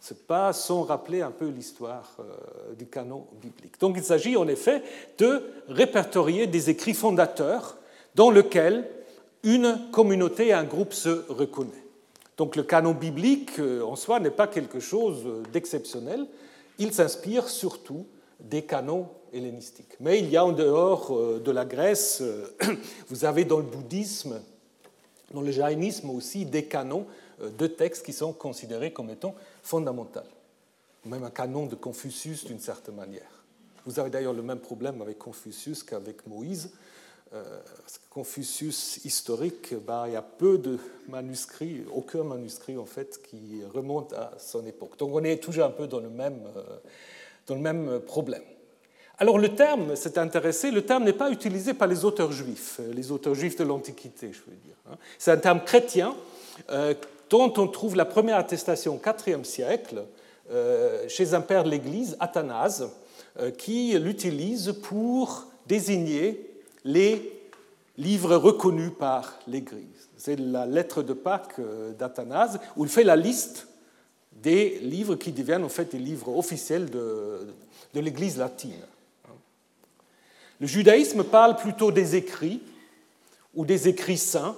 Ce 0.00 0.14
n'est 0.14 0.20
pas 0.20 0.52
sans 0.52 0.82
rappeler 0.82 1.20
un 1.20 1.30
peu 1.30 1.48
l'histoire 1.48 2.16
euh, 2.20 2.74
du 2.74 2.86
canon 2.86 3.26
biblique. 3.42 3.78
Donc 3.78 3.96
il 3.96 4.02
s'agit 4.02 4.36
en 4.36 4.48
effet 4.48 4.82
de 5.18 5.42
répertorier 5.68 6.46
des 6.46 6.70
écrits 6.70 6.94
fondateurs 6.94 7.76
dans 8.14 8.30
lesquels 8.30 8.88
une 9.42 9.88
communauté 9.92 10.52
un 10.52 10.64
groupe 10.64 10.92
se 10.92 11.24
reconnaissent. 11.28 11.74
Donc 12.36 12.56
le 12.56 12.62
canon 12.62 12.92
biblique 12.92 13.58
euh, 13.58 13.82
en 13.82 13.96
soi 13.96 14.20
n'est 14.20 14.30
pas 14.30 14.46
quelque 14.46 14.80
chose 14.80 15.24
d'exceptionnel, 15.52 16.26
il 16.78 16.92
s'inspire 16.92 17.48
surtout 17.48 18.06
des 18.40 18.62
canons 18.62 19.08
hellénistiques. 19.32 19.96
Mais 20.00 20.20
il 20.20 20.30
y 20.30 20.36
a 20.36 20.44
en 20.44 20.52
dehors 20.52 21.14
euh, 21.14 21.40
de 21.44 21.50
la 21.50 21.64
Grèce, 21.64 22.18
euh, 22.20 22.46
vous 23.08 23.24
avez 23.24 23.44
dans 23.44 23.58
le 23.58 23.64
bouddhisme, 23.64 24.40
dans 25.32 25.42
le 25.42 25.50
jaïnisme 25.50 26.10
aussi, 26.10 26.46
des 26.46 26.64
canons 26.64 27.06
euh, 27.42 27.50
de 27.50 27.66
textes 27.66 28.04
qui 28.04 28.12
sont 28.12 28.32
considérés 28.32 28.92
comme 28.92 29.10
étant 29.10 29.34
fondamentaux. 29.62 30.20
Même 31.04 31.24
un 31.24 31.30
canon 31.30 31.66
de 31.66 31.74
Confucius 31.74 32.44
d'une 32.44 32.60
certaine 32.60 32.96
manière. 32.96 33.44
Vous 33.86 33.98
avez 33.98 34.10
d'ailleurs 34.10 34.34
le 34.34 34.42
même 34.42 34.58
problème 34.58 35.00
avec 35.00 35.18
Confucius 35.18 35.82
qu'avec 35.82 36.26
Moïse. 36.26 36.70
Confucius 38.18 39.04
historique, 39.04 39.74
bah, 39.86 40.04
il 40.08 40.14
y 40.14 40.16
a 40.16 40.22
peu 40.22 40.58
de 40.58 40.78
manuscrits, 41.08 41.84
aucun 41.94 42.24
manuscrit 42.24 42.76
en 42.76 42.84
fait 42.84 43.20
qui 43.22 43.62
remonte 43.72 44.12
à 44.12 44.32
son 44.38 44.66
époque. 44.66 44.98
Donc 44.98 45.10
on 45.12 45.22
est 45.22 45.36
toujours 45.36 45.66
un 45.66 45.70
peu 45.70 45.86
dans 45.86 46.00
le 46.00 46.08
même, 46.08 46.40
euh, 46.56 46.62
dans 47.46 47.54
le 47.54 47.60
même 47.60 48.00
problème. 48.00 48.42
Alors 49.18 49.38
le 49.38 49.54
terme, 49.54 49.94
c'est 49.94 50.18
intéressant, 50.18 50.72
le 50.72 50.84
terme 50.84 51.04
n'est 51.04 51.12
pas 51.12 51.30
utilisé 51.30 51.74
par 51.74 51.86
les 51.86 52.04
auteurs 52.04 52.32
juifs, 52.32 52.80
euh, 52.80 52.92
les 52.92 53.12
auteurs 53.12 53.34
juifs 53.34 53.56
de 53.56 53.64
l'Antiquité, 53.64 54.32
je 54.32 54.40
veux 54.50 54.56
dire. 54.56 54.74
Hein. 54.90 54.96
C'est 55.16 55.30
un 55.30 55.38
terme 55.38 55.62
chrétien 55.62 56.16
euh, 56.70 56.94
dont 57.30 57.52
on 57.56 57.68
trouve 57.68 57.94
la 57.94 58.06
première 58.06 58.38
attestation 58.38 58.96
au 58.96 59.28
IVe 59.28 59.44
siècle 59.44 60.02
chez 61.08 61.34
un 61.34 61.42
père 61.42 61.62
de 61.62 61.68
l'Église, 61.68 62.16
Athanase, 62.20 62.90
qui 63.58 63.98
l'utilise 63.98 64.72
pour 64.82 65.44
désigner 65.66 66.57
les 66.84 67.38
livre 67.98 68.36
reconnu 68.36 68.90
par 68.90 69.38
l'Église. 69.46 70.08
C'est 70.16 70.38
la 70.38 70.66
lettre 70.66 71.02
de 71.02 71.12
Pâques 71.12 71.58
euh, 71.58 71.92
d'Athanase, 71.92 72.60
où 72.76 72.84
il 72.84 72.90
fait 72.90 73.04
la 73.04 73.16
liste 73.16 73.66
des 74.32 74.78
livres 74.78 75.16
qui 75.16 75.32
deviennent 75.32 75.64
en 75.64 75.68
fait 75.68 75.92
des 75.92 75.98
livres 75.98 76.36
officiels 76.36 76.88
de, 76.88 77.48
l'Église 77.94 78.38
latine. 78.38 78.86
Le 80.60 80.66
judaïsme 80.66 81.24
parle 81.24 81.56
plutôt 81.56 81.90
des 81.90 82.14
écrits 82.14 82.62
ou 83.54 83.64
des 83.64 83.88
écrits 83.88 84.18
saints, 84.18 84.56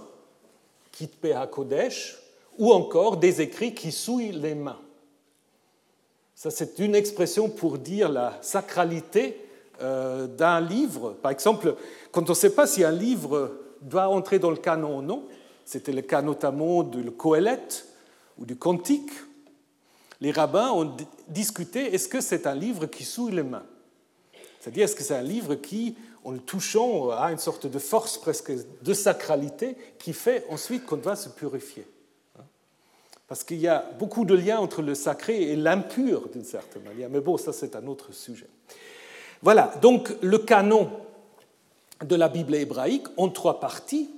Kitpe 0.93 1.29
Kodesh, 1.51 2.19
ou 2.59 2.73
encore 2.73 3.17
des 3.17 3.41
écrits 3.41 3.75
qui 3.75 3.91
souillent 3.91 4.33
les 4.33 4.55
mains. 4.55 4.81
Ça, 6.35 6.51
c'est 6.51 6.79
une 6.79 6.95
expression 6.95 7.49
pour 7.49 7.79
dire 7.79 8.11
la 8.11 8.39
sacralité 8.43 9.41
euh, 9.83 10.27
d'un 10.27 10.61
livre. 10.61 11.17
Par 11.23 11.31
exemple, 11.31 11.75
quand 12.13 12.29
on 12.29 12.33
ne 12.33 12.35
sait 12.35 12.55
pas 12.55 12.67
si 12.67 12.85
un 12.85 12.91
livre 12.91 13.57
doit 13.81 14.09
entrer 14.09 14.39
dans 14.39 14.51
le 14.51 14.57
canon 14.57 14.99
ou 14.99 15.03
non, 15.03 15.25
c'était 15.65 15.93
le 15.93 16.03
cas 16.03 16.23
notamment 16.23 16.83
du 16.83 17.11
Coëlette 17.11 17.87
ou 18.39 18.45
du 18.45 18.57
Cantique, 18.57 19.13
les 20.21 20.33
rabbins 20.33 20.71
ont 20.71 20.97
discuté 21.29 21.95
est-ce 21.95 22.09
que 22.09 22.21
c'est 22.21 22.47
un 22.47 22.55
livre 22.55 22.87
qui 22.87 23.05
souille 23.05 23.33
les 23.33 23.43
mains? 23.43 23.65
C'est-à-dire, 24.61 24.85
est-ce 24.85 24.95
que 24.95 25.03
c'est 25.03 25.15
un 25.15 25.23
livre 25.23 25.55
qui, 25.55 25.97
en 26.23 26.33
le 26.33 26.39
touchant, 26.39 27.11
a 27.11 27.33
une 27.33 27.39
sorte 27.39 27.67
de 27.67 27.79
force 27.79 28.19
presque 28.19 28.53
de 28.83 28.95
sacralité 28.95 29.77
qui 29.99 30.13
fait 30.13 30.45
ensuite 30.51 30.85
qu'on 30.85 30.99
doit 30.99 31.17
se 31.17 31.31
purifier 31.31 31.87
Parce 33.27 33.43
qu'il 33.43 33.57
y 33.57 33.69
a 33.69 33.91
beaucoup 33.99 34.27
de 34.27 34.35
liens 34.35 34.59
entre 34.59 34.83
le 34.83 34.95
sacré 34.95 35.43
et 35.43 35.57
l'impur 35.57 36.29
d'une 36.29 36.45
certaine 36.45 36.83
manière. 36.83 37.09
Mais 37.09 37.21
bon, 37.21 37.39
ça 37.39 37.55
c'est 37.55 37.75
un 37.75 37.87
autre 37.87 38.13
sujet. 38.13 38.49
Voilà, 39.41 39.73
donc 39.81 40.15
le 40.21 40.39
canon 40.39 40.91
de 42.05 42.17
la 42.17 42.29
Bible 42.29 42.55
hébraïque 42.55 43.07
en 43.17 43.29
trois 43.29 43.61
parties, 43.61 44.11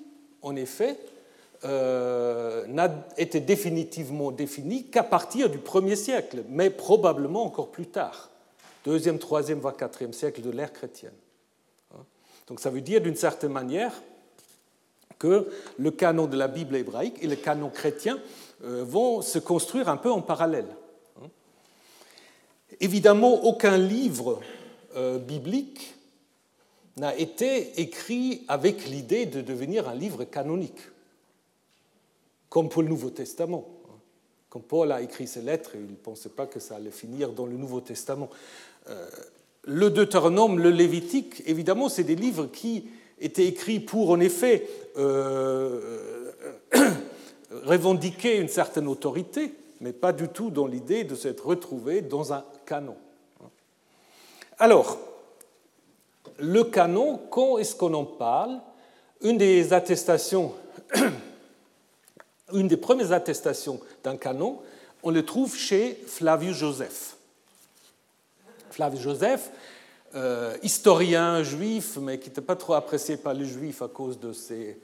en 0.42 0.56
effet, 0.56 0.98
euh, 1.64 2.66
n'a 2.66 2.92
été 3.16 3.40
définitivement 3.40 4.32
défini 4.32 4.84
qu'à 4.84 5.04
partir 5.04 5.48
du 5.48 5.58
1er 5.58 5.96
siècle, 5.96 6.44
mais 6.48 6.70
probablement 6.70 7.44
encore 7.44 7.70
plus 7.70 7.86
tard, 7.86 8.30
deuxième, 8.84 9.18
troisième, 9.18 9.60
voire 9.60 9.76
quatrième 9.76 10.12
siècle 10.12 10.42
de 10.42 10.50
l'ère 10.50 10.72
chrétienne. 10.72 11.12
Donc 12.48 12.60
ça 12.60 12.70
veut 12.70 12.80
dire 12.80 13.00
d'une 13.00 13.16
certaine 13.16 13.52
manière 13.52 13.92
que 15.18 15.48
le 15.78 15.90
canon 15.92 16.26
de 16.26 16.36
la 16.36 16.48
Bible 16.48 16.74
hébraïque 16.74 17.22
et 17.22 17.28
le 17.28 17.36
canon 17.36 17.70
chrétien 17.70 18.18
euh, 18.64 18.82
vont 18.84 19.22
se 19.22 19.38
construire 19.38 19.88
un 19.88 19.96
peu 19.96 20.10
en 20.10 20.20
parallèle. 20.20 20.66
Évidemment, 22.80 23.44
aucun 23.44 23.76
livre 23.76 24.40
euh, 24.96 25.18
biblique 25.18 25.91
n'a 26.96 27.16
été 27.16 27.80
écrit 27.80 28.44
avec 28.48 28.86
l'idée 28.86 29.26
de 29.26 29.40
devenir 29.40 29.88
un 29.88 29.94
livre 29.94 30.24
canonique, 30.24 30.80
comme 32.48 32.68
pour 32.68 32.82
le 32.82 32.88
Nouveau 32.88 33.10
Testament. 33.10 33.66
Quand 34.50 34.60
Paul 34.60 34.92
a 34.92 35.00
écrit 35.00 35.26
ses 35.26 35.40
lettres, 35.40 35.70
il 35.74 35.82
ne 35.82 35.96
pensait 35.96 36.28
pas 36.28 36.46
que 36.46 36.60
ça 36.60 36.76
allait 36.76 36.90
finir 36.90 37.32
dans 37.32 37.46
le 37.46 37.56
Nouveau 37.56 37.80
Testament. 37.80 38.28
Euh, 38.90 39.08
le 39.64 39.90
Deutéronome, 39.90 40.58
le 40.58 40.70
Lévitique, 40.70 41.42
évidemment, 41.46 41.88
c'est 41.88 42.04
des 42.04 42.16
livres 42.16 42.46
qui 42.46 42.88
étaient 43.18 43.46
écrits 43.46 43.80
pour, 43.80 44.10
en 44.10 44.20
effet, 44.20 44.68
euh, 44.98 46.32
revendiquer 47.64 48.36
une 48.36 48.48
certaine 48.48 48.88
autorité, 48.88 49.54
mais 49.80 49.92
pas 49.92 50.12
du 50.12 50.28
tout 50.28 50.50
dans 50.50 50.66
l'idée 50.66 51.04
de 51.04 51.14
s'être 51.14 51.46
retrouvé 51.46 52.02
dans 52.02 52.34
un 52.34 52.44
canon. 52.66 52.96
Alors, 54.58 54.98
le 56.38 56.64
canon, 56.64 57.20
quand 57.30 57.58
est-ce 57.58 57.74
qu'on 57.74 57.94
en 57.94 58.04
parle? 58.04 58.60
Une 59.20 59.38
des 59.38 59.72
attestations, 59.72 60.52
une 62.52 62.68
des 62.68 62.76
premières 62.76 63.12
attestations 63.12 63.80
d'un 64.02 64.16
canon, 64.16 64.60
on 65.02 65.10
le 65.10 65.24
trouve 65.24 65.56
chez 65.56 65.98
Flavius 66.06 66.56
Joseph. 66.56 67.16
Flavius 68.70 69.02
Joseph, 69.02 69.50
euh, 70.14 70.56
historien 70.62 71.42
juif, 71.42 71.98
mais 72.00 72.18
qui 72.18 72.28
n'était 72.28 72.40
pas 72.40 72.56
trop 72.56 72.74
apprécié 72.74 73.16
par 73.16 73.34
les 73.34 73.46
juifs 73.46 73.82
à 73.82 73.88
cause 73.88 74.20
de 74.20 74.32
ses 74.32 74.78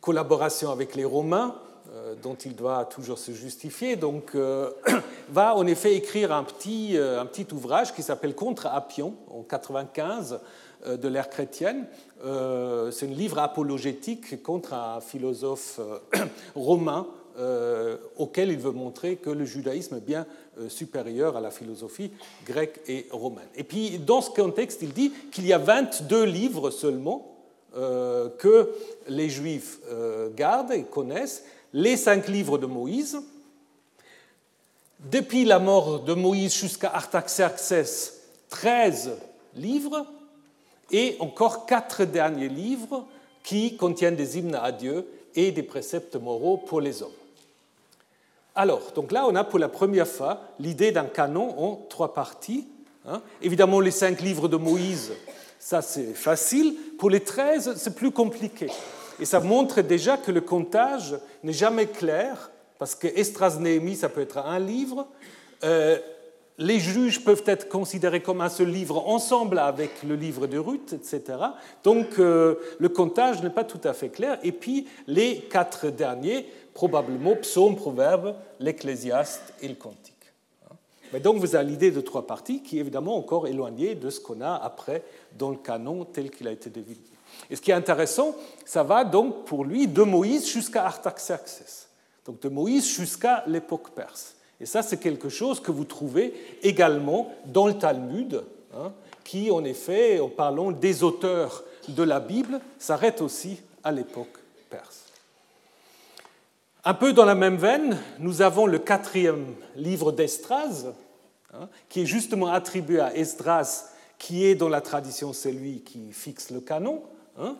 collaborations 0.00 0.70
avec 0.70 0.94
les 0.94 1.04
Romains, 1.04 1.54
euh, 1.94 2.14
dont 2.20 2.34
il 2.34 2.56
doit 2.56 2.84
toujours 2.86 3.18
se 3.18 3.32
justifier, 3.32 3.96
donc 3.96 4.34
euh, 4.34 4.70
va 5.28 5.54
en 5.54 5.66
effet 5.66 5.94
écrire 5.94 6.32
un 6.32 6.44
petit, 6.44 6.96
un 6.98 7.26
petit 7.26 7.46
ouvrage 7.52 7.94
qui 7.94 8.02
s'appelle 8.02 8.34
Contre 8.34 8.66
Appion 8.66 9.14
en 9.30 9.42
95 9.42 10.40
de 10.86 11.08
l'ère 11.08 11.30
chrétienne. 11.30 11.86
C'est 12.22 13.06
un 13.06 13.14
livre 13.14 13.38
apologétique 13.38 14.42
contre 14.42 14.74
un 14.74 15.00
philosophe 15.00 15.80
romain 16.54 17.06
euh, 17.38 17.96
auquel 18.18 18.50
il 18.50 18.58
veut 18.58 18.72
montrer 18.72 19.16
que 19.16 19.30
le 19.30 19.46
judaïsme 19.46 19.96
est 19.96 20.04
bien 20.04 20.26
euh, 20.58 20.68
supérieur 20.68 21.34
à 21.34 21.40
la 21.40 21.50
philosophie 21.50 22.10
grecque 22.44 22.82
et 22.86 23.06
romaine. 23.10 23.48
Et 23.54 23.64
puis, 23.64 23.98
dans 23.98 24.20
ce 24.20 24.28
contexte, 24.28 24.82
il 24.82 24.92
dit 24.92 25.14
qu'il 25.30 25.46
y 25.46 25.54
a 25.54 25.58
22 25.58 26.24
livres 26.24 26.70
seulement 26.70 27.34
euh, 27.74 28.28
que 28.38 28.74
les 29.08 29.30
juifs 29.30 29.78
gardent 30.36 30.72
et 30.72 30.82
connaissent, 30.82 31.44
les 31.72 31.96
cinq 31.96 32.28
livres 32.28 32.58
de 32.58 32.66
Moïse. 32.66 33.18
Depuis 35.10 35.46
la 35.46 35.58
mort 35.58 36.00
de 36.00 36.12
Moïse 36.12 36.54
jusqu'à 36.54 36.90
Artaxerxès, 36.90 38.24
13 38.50 39.12
livres, 39.56 40.06
et 40.92 41.16
encore 41.18 41.66
quatre 41.66 42.04
derniers 42.04 42.48
livres 42.48 43.06
qui 43.42 43.76
contiennent 43.76 44.16
des 44.16 44.38
hymnes 44.38 44.54
à 44.54 44.70
Dieu 44.70 45.06
et 45.34 45.50
des 45.50 45.62
préceptes 45.62 46.16
moraux 46.16 46.58
pour 46.58 46.80
les 46.80 47.02
hommes. 47.02 47.10
Alors, 48.54 48.92
donc 48.94 49.12
là, 49.12 49.26
on 49.26 49.34
a 49.34 49.44
pour 49.44 49.58
la 49.58 49.68
première 49.68 50.06
fois 50.06 50.42
l'idée 50.60 50.92
d'un 50.92 51.06
canon 51.06 51.58
en 51.58 51.76
trois 51.88 52.12
parties. 52.12 52.68
Hein. 53.08 53.22
Évidemment, 53.40 53.80
les 53.80 53.90
cinq 53.90 54.20
livres 54.20 54.46
de 54.46 54.56
Moïse, 54.56 55.12
ça 55.58 55.80
c'est 55.80 56.12
facile. 56.12 56.76
Pour 56.98 57.08
les 57.08 57.20
treize, 57.20 57.72
c'est 57.76 57.94
plus 57.94 58.10
compliqué. 58.10 58.66
Et 59.18 59.24
ça 59.24 59.40
montre 59.40 59.80
déjà 59.80 60.18
que 60.18 60.30
le 60.30 60.42
comptage 60.42 61.16
n'est 61.42 61.52
jamais 61.52 61.86
clair, 61.86 62.50
parce 62.78 62.94
que 62.94 63.06
Estras 63.06 63.56
Néhémie, 63.58 63.96
ça 63.96 64.08
peut 64.08 64.20
être 64.20 64.38
un 64.38 64.58
livre. 64.58 65.06
Euh, 65.64 65.98
les 66.62 66.78
juges 66.78 67.24
peuvent 67.24 67.42
être 67.46 67.68
considérés 67.68 68.22
comme 68.22 68.40
un 68.40 68.48
seul 68.48 68.68
livre 68.68 69.08
ensemble 69.08 69.58
avec 69.58 70.02
le 70.04 70.14
livre 70.14 70.46
de 70.46 70.58
Ruth, 70.58 70.92
etc. 70.92 71.38
Donc 71.82 72.18
euh, 72.18 72.54
le 72.78 72.88
comptage 72.88 73.42
n'est 73.42 73.50
pas 73.50 73.64
tout 73.64 73.80
à 73.82 73.92
fait 73.92 74.10
clair. 74.10 74.38
Et 74.44 74.52
puis 74.52 74.86
les 75.08 75.40
quatre 75.50 75.88
derniers, 75.90 76.46
probablement 76.72 77.34
psaume, 77.34 77.74
proverbe, 77.74 78.36
l'ecclésiaste 78.60 79.54
et 79.60 79.68
le 79.68 79.74
cantique. 79.74 80.12
Mais 81.12 81.18
donc 81.18 81.38
vous 81.38 81.56
avez 81.56 81.68
l'idée 81.68 81.90
de 81.90 82.00
trois 82.00 82.26
parties 82.26 82.62
qui 82.62 82.78
est 82.78 82.80
évidemment 82.80 83.16
encore 83.16 83.48
éloignée 83.48 83.96
de 83.96 84.08
ce 84.08 84.20
qu'on 84.20 84.40
a 84.40 84.54
après 84.54 85.02
dans 85.36 85.50
le 85.50 85.56
canon 85.56 86.04
tel 86.04 86.30
qu'il 86.30 86.46
a 86.46 86.52
été 86.52 86.70
défini. 86.70 86.98
Et 87.50 87.56
ce 87.56 87.60
qui 87.60 87.72
est 87.72 87.74
intéressant, 87.74 88.36
ça 88.64 88.84
va 88.84 89.04
donc 89.04 89.44
pour 89.46 89.64
lui 89.64 89.88
de 89.88 90.02
Moïse 90.02 90.48
jusqu'à 90.48 90.84
Artaxerxès, 90.84 91.88
donc 92.24 92.40
de 92.40 92.48
Moïse 92.48 92.86
jusqu'à 92.86 93.42
l'époque 93.48 93.90
perse. 93.90 94.36
Et 94.62 94.66
ça, 94.66 94.80
c'est 94.80 94.98
quelque 94.98 95.28
chose 95.28 95.58
que 95.58 95.72
vous 95.72 95.84
trouvez 95.84 96.32
également 96.62 97.34
dans 97.46 97.66
le 97.66 97.74
Talmud, 97.74 98.44
hein, 98.72 98.92
qui, 99.24 99.50
en 99.50 99.64
effet, 99.64 100.20
en 100.20 100.28
parlant 100.28 100.70
des 100.70 101.02
auteurs 101.02 101.64
de 101.88 102.04
la 102.04 102.20
Bible, 102.20 102.60
s'arrête 102.78 103.20
aussi 103.20 103.60
à 103.82 103.90
l'époque 103.90 104.38
perse. 104.70 105.06
Un 106.84 106.94
peu 106.94 107.12
dans 107.12 107.24
la 107.24 107.34
même 107.34 107.56
veine, 107.56 107.98
nous 108.20 108.40
avons 108.40 108.66
le 108.66 108.78
quatrième 108.78 109.46
livre 109.74 110.12
d'Estras, 110.12 110.84
hein, 111.52 111.68
qui 111.88 112.02
est 112.02 112.06
justement 112.06 112.46
attribué 112.46 113.00
à 113.00 113.16
Esdras, 113.16 113.86
qui 114.16 114.46
est 114.46 114.54
dans 114.54 114.68
la 114.68 114.80
tradition 114.80 115.32
celui 115.32 115.80
qui 115.80 116.12
fixe 116.12 116.50
le 116.50 116.60
canon. 116.60 117.02
Hein. 117.36 117.56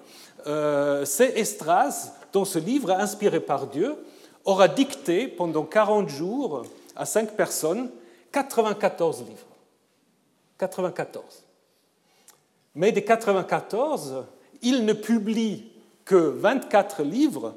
Euh, 0.47 1.05
c'est 1.05 1.37
Esdras, 1.37 2.13
dont 2.33 2.45
ce 2.45 2.61
livre, 2.61 2.93
inspiré 2.93 3.41
par 3.41 3.67
Dieu, 3.67 3.97
aura 4.45 4.69
dicté 4.69 5.27
pendant 5.27 5.65
40 5.65 6.09
jours 6.09 6.63
à 6.97 7.07
cinq 7.07 7.37
personnes 7.37 7.91
94 8.33 9.21
livres. 9.21 9.47
94. 10.59 11.45
Mais 12.75 12.93
des 12.93 13.05
94, 13.05 14.25
il 14.63 14.85
ne 14.85 14.93
publie 14.93 15.73
que 16.05 16.15
24 16.15 17.03
livres 17.03 17.55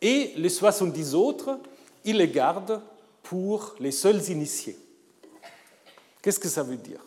et 0.00 0.32
les 0.36 0.48
70 0.48 1.14
autres, 1.14 1.60
il 2.04 2.16
les 2.16 2.28
garde 2.28 2.80
pour 3.22 3.74
les 3.78 3.92
seuls 3.92 4.30
initiés. 4.30 4.76
Qu'est-ce 6.20 6.40
que 6.40 6.48
ça 6.48 6.62
veut 6.62 6.76
dire? 6.76 7.00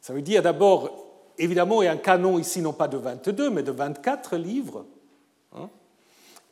Ça 0.00 0.12
veut 0.12 0.22
dire 0.22 0.42
d'abord, 0.42 1.06
évidemment, 1.38 1.82
il 1.82 1.86
y 1.86 1.88
a 1.88 1.92
un 1.92 1.96
canon 1.96 2.38
ici, 2.38 2.60
non 2.60 2.72
pas 2.72 2.88
de 2.88 2.96
22, 2.96 3.50
mais 3.50 3.62
de 3.62 3.72
24 3.72 4.36
livres. 4.36 4.84
Hein. 5.54 5.70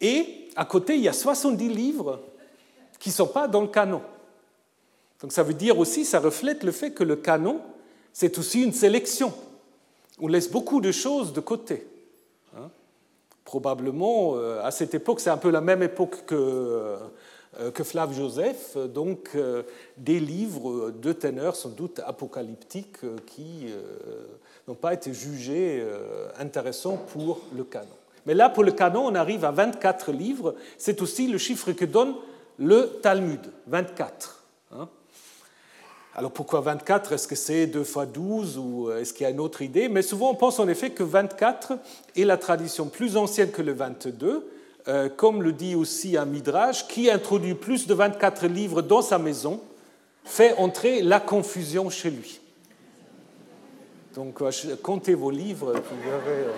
et 0.01 0.49
à 0.57 0.65
côté, 0.65 0.95
il 0.95 1.03
y 1.03 1.09
a 1.09 1.13
70 1.13 1.69
livres 1.69 2.21
qui 2.99 3.11
ne 3.11 3.15
sont 3.15 3.27
pas 3.27 3.49
dans 3.49 3.61
le 3.61 3.69
canon. 3.69 4.03
Donc 5.21 5.33
ça 5.33 5.43
veut 5.43 5.55
dire 5.55 5.79
aussi, 5.79 6.05
ça 6.05 6.21
reflète 6.21 6.63
le 6.65 6.73
fait 6.73 6.93
que 6.93 7.05
le 7.05 7.17
canon, 7.17 7.61
c'est 8.13 8.39
aussi 8.39 8.63
une 8.63 8.73
sélection. 8.73 9.33
On 10.21 10.29
laisse 10.29 10.51
beaucoup 10.51 10.81
de 10.81 10.93
choses 10.93 11.33
de 11.33 11.41
côté 11.41 11.87
probablement, 13.45 14.35
euh, 14.35 14.61
à 14.65 14.73
cette 14.73 14.95
époque, 14.95 15.21
c'est 15.21 15.31
un 15.31 15.37
peu 15.37 15.51
la 15.51 15.61
même 15.61 15.83
époque 15.83 16.25
que, 16.27 16.35
euh, 17.61 17.71
que 17.73 17.85
Flav 17.85 18.13
Joseph, 18.13 18.77
donc 18.77 19.31
euh, 19.37 19.63
des 19.97 20.19
livres 20.19 20.91
de 20.91 21.13
teneur 21.13 21.55
sans 21.55 21.69
doute 21.69 22.01
apocalyptiques 22.05 22.99
qui 23.27 23.67
n'ont 24.67 24.75
pas 24.75 24.95
été 24.95 25.15
jugés 25.15 25.87
intéressants 26.39 26.97
pour 27.13 27.43
le 27.55 27.63
canon. 27.63 27.87
Mais 28.27 28.35
là, 28.35 28.49
pour 28.49 28.65
le 28.65 28.73
canon, 28.73 29.07
on 29.07 29.15
arrive 29.15 29.45
à 29.45 29.53
24 29.53 30.11
livres. 30.11 30.57
C'est 30.79 31.03
aussi 31.03 31.29
le 31.29 31.39
chiffre 31.39 31.71
que 31.73 31.85
donne 31.85 32.15
le 32.59 32.99
Talmud, 33.03 33.41
24. 33.67 34.43
Alors 36.17 36.31
pourquoi 36.31 36.61
24 36.61 37.13
Est-ce 37.13 37.27
que 37.27 37.35
c'est 37.35 37.67
2 37.67 37.83
fois 37.83 38.07
12 38.07 38.57
ou 38.59 38.91
est-ce 38.93 39.13
qu'il 39.13 39.25
y 39.25 39.27
a 39.27 39.31
une 39.31 39.41
autre 39.41 39.63
idée? 39.63 39.89
Mais 39.89 40.03
souvent 40.03 40.31
on 40.31 40.35
pense 40.35 40.61
en 40.61 40.69
effet 40.69 40.91
que 40.91 41.03
24 41.03 41.73
est 42.17 42.25
la 42.25 42.37
tradition 42.37 42.87
plus 42.87 43.17
ancienne 43.17 43.51
que 43.51 43.63
le 43.63 43.73
22, 43.73 44.49
euh, 44.87 45.09
comme 45.09 45.43
le 45.43 45.53
dit 45.53 45.75
aussi 45.75 46.17
un 46.17 46.25
Midrash, 46.25 46.87
qui 46.87 47.11
introduit 47.11 47.55
plus 47.55 47.89
de 47.89 47.95
24 47.95 48.47
livres 48.47 48.81
dans 48.81 49.03
sa 49.03 49.19
maison, 49.19 49.61
fait 50.25 50.55
entrer 50.57 51.03
la 51.03 51.19
confusion 51.19 51.91
chez 51.91 52.11
lui. 52.11 52.41
Donc 54.15 54.41
comptez 54.83 55.15
vos 55.15 55.31
livres, 55.31 55.73
vous 55.73 56.03
verrez. 56.03 56.45
Euh. 56.45 56.53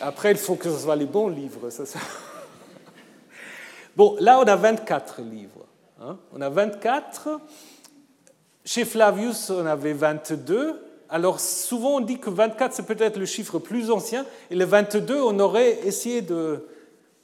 Après, 0.00 0.30
il 0.30 0.38
faut 0.38 0.54
que 0.54 0.70
ce 0.70 0.78
soit 0.78 0.96
les 0.96 1.04
bons 1.04 1.28
livres. 1.28 1.68
Bon, 3.96 4.16
là, 4.20 4.40
on 4.40 4.44
a 4.44 4.56
24 4.56 5.20
livres. 5.22 5.66
Hein. 6.00 6.16
on 6.32 6.40
a 6.40 6.48
24. 6.48 7.40
Chez 8.64 8.84
Flavius, 8.84 9.50
on 9.50 9.66
avait 9.66 9.92
22. 9.92 10.80
Alors 11.08 11.40
souvent 11.40 11.96
on 11.96 12.00
dit 12.00 12.18
que 12.18 12.30
24 12.30 12.72
c'est 12.72 12.86
peut-être 12.86 13.18
le 13.18 13.26
chiffre 13.26 13.58
plus 13.58 13.90
ancien 13.90 14.24
et 14.50 14.54
le 14.54 14.64
22 14.64 15.20
on 15.20 15.38
aurait 15.40 15.86
essayé 15.86 16.22
de 16.22 16.66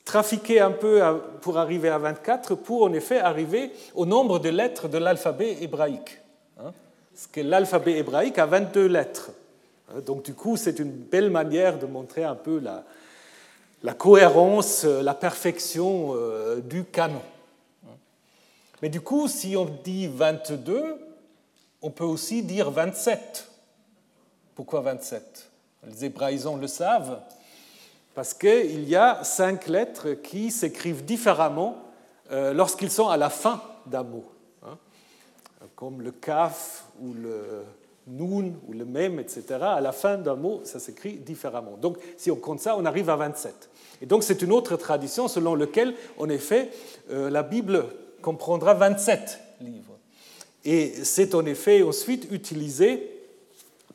trafiquer 0.04 0.60
un 0.60 0.72
peu 0.72 1.00
pour 1.40 1.56
arriver 1.56 1.88
à 1.88 1.96
24 1.96 2.54
pour 2.54 2.82
en 2.82 2.92
effet 2.92 3.18
arriver 3.18 3.70
au 3.94 4.04
nombre 4.04 4.40
de 4.40 4.50
lettres 4.50 4.88
de 4.88 4.98
l'alphabet 4.98 5.56
hébraïque. 5.62 6.20
Hein. 6.60 6.72
Parce 7.14 7.28
que 7.28 7.40
l'alphabet 7.40 7.96
hébraïque 7.96 8.38
a 8.38 8.44
22 8.44 8.86
lettres. 8.88 9.30
Hein. 9.90 10.00
Donc 10.04 10.22
du 10.22 10.34
coup 10.34 10.58
c'est 10.58 10.78
une 10.78 10.92
belle 10.92 11.30
manière 11.30 11.78
de 11.78 11.86
montrer 11.86 12.24
un 12.24 12.34
peu 12.34 12.58
la, 12.58 12.84
la 13.82 13.94
cohérence, 13.94 14.84
la 14.84 15.14
perfection 15.14 16.14
du 16.64 16.84
canon. 16.84 17.22
Mais 18.82 18.88
du 18.88 19.00
coup, 19.00 19.28
si 19.28 19.56
on 19.56 19.64
dit 19.64 20.06
22, 20.06 20.96
on 21.82 21.90
peut 21.90 22.04
aussi 22.04 22.42
dire 22.42 22.70
27. 22.70 23.48
Pourquoi 24.54 24.80
27 24.80 25.50
Les 25.86 26.04
hébraïsants 26.06 26.56
le 26.56 26.66
savent, 26.66 27.20
parce 28.14 28.34
qu'il 28.34 28.88
y 28.88 28.96
a 28.96 29.22
cinq 29.22 29.68
lettres 29.68 30.10
qui 30.14 30.50
s'écrivent 30.50 31.04
différemment 31.04 31.76
euh, 32.30 32.52
lorsqu'ils 32.52 32.90
sont 32.90 33.08
à 33.08 33.16
la 33.16 33.30
fin 33.30 33.62
d'un 33.86 34.02
mot, 34.02 34.24
hein. 34.66 34.76
comme 35.76 36.02
le 36.02 36.10
kaf 36.10 36.84
ou 37.00 37.14
le 37.14 37.64
noun 38.08 38.56
ou 38.66 38.72
le 38.72 38.84
mem, 38.84 39.18
etc. 39.20 39.44
À 39.60 39.80
la 39.80 39.92
fin 39.92 40.18
d'un 40.18 40.34
mot, 40.34 40.60
ça 40.64 40.78
s'écrit 40.78 41.14
différemment. 41.14 41.76
Donc, 41.80 41.98
si 42.16 42.30
on 42.30 42.36
compte 42.36 42.60
ça, 42.60 42.76
on 42.76 42.84
arrive 42.84 43.10
à 43.10 43.16
27. 43.16 43.70
Et 44.02 44.06
donc, 44.06 44.22
c'est 44.22 44.42
une 44.42 44.52
autre 44.52 44.76
tradition 44.76 45.28
selon 45.28 45.54
laquelle, 45.54 45.94
en 46.18 46.28
effet, 46.28 46.70
euh, 47.10 47.30
la 47.30 47.42
Bible 47.42 47.84
comprendra 48.22 48.74
27 48.74 49.40
livres. 49.60 49.98
Et 50.64 50.92
c'est 51.04 51.34
en 51.34 51.44
effet 51.46 51.82
ensuite 51.82 52.28
utilisé 52.30 53.14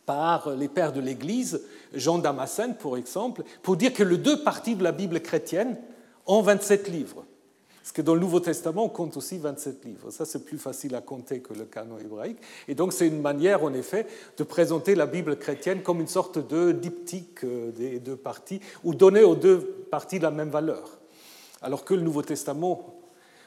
par 0.05 0.49
les 0.51 0.67
pères 0.67 0.93
de 0.93 1.01
l'Église, 1.01 1.61
Jean 1.93 2.17
Damascène 2.17 2.75
pour 2.75 2.97
exemple, 2.97 3.43
pour 3.61 3.77
dire 3.77 3.93
que 3.93 4.03
les 4.03 4.17
deux 4.17 4.43
parties 4.43 4.75
de 4.75 4.83
la 4.83 4.91
Bible 4.91 5.21
chrétienne 5.21 5.77
ont 6.25 6.41
27 6.41 6.89
livres. 6.89 7.25
Parce 7.83 7.91
que 7.91 8.01
dans 8.01 8.13
le 8.13 8.21
Nouveau 8.21 8.39
Testament, 8.39 8.85
on 8.85 8.89
compte 8.89 9.17
aussi 9.17 9.37
27 9.37 9.83
livres. 9.83 10.09
Ça, 10.09 10.23
c'est 10.23 10.45
plus 10.45 10.57
facile 10.57 10.95
à 10.95 11.01
compter 11.01 11.41
que 11.41 11.53
le 11.53 11.65
canon 11.65 11.97
hébraïque. 11.99 12.37
Et 12.69 12.75
donc, 12.75 12.93
c'est 12.93 13.05
une 13.05 13.19
manière, 13.21 13.65
en 13.65 13.73
effet, 13.73 14.07
de 14.37 14.43
présenter 14.45 14.95
la 14.95 15.05
Bible 15.05 15.37
chrétienne 15.37 15.83
comme 15.83 15.99
une 15.99 16.07
sorte 16.07 16.39
de 16.39 16.71
diptyque 16.71 17.43
euh, 17.43 17.71
des 17.71 17.99
deux 17.99 18.15
parties, 18.15 18.61
ou 18.85 18.95
donner 18.95 19.21
aux 19.21 19.35
deux 19.35 19.59
parties 19.91 20.19
la 20.19 20.31
même 20.31 20.49
valeur. 20.49 20.97
Alors 21.61 21.83
que 21.83 21.93
le 21.93 22.01
Nouveau 22.01 22.21
Testament, 22.21 23.03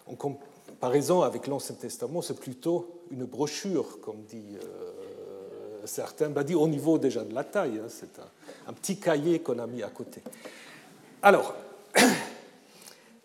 on 0.06 0.16
comparaison 0.16 1.22
avec 1.22 1.46
l'Ancien 1.46 1.74
Testament, 1.74 2.20
c'est 2.20 2.38
plutôt 2.38 3.02
une 3.10 3.24
brochure, 3.24 4.00
comme 4.02 4.22
dit 4.28 4.58
euh, 4.62 5.86
certains, 5.86 6.28
bah, 6.28 6.44
dit 6.44 6.54
au 6.54 6.68
niveau 6.68 6.98
déjà 6.98 7.24
de 7.24 7.34
la 7.34 7.44
taille, 7.44 7.80
hein, 7.82 7.88
c'est 7.88 8.20
un, 8.68 8.72
petit 8.74 8.98
cahier 8.98 9.38
qu'on 9.38 9.58
a 9.58 9.66
mis 9.66 9.82
à 9.82 9.88
côté. 9.88 10.20
Alors, 11.22 11.54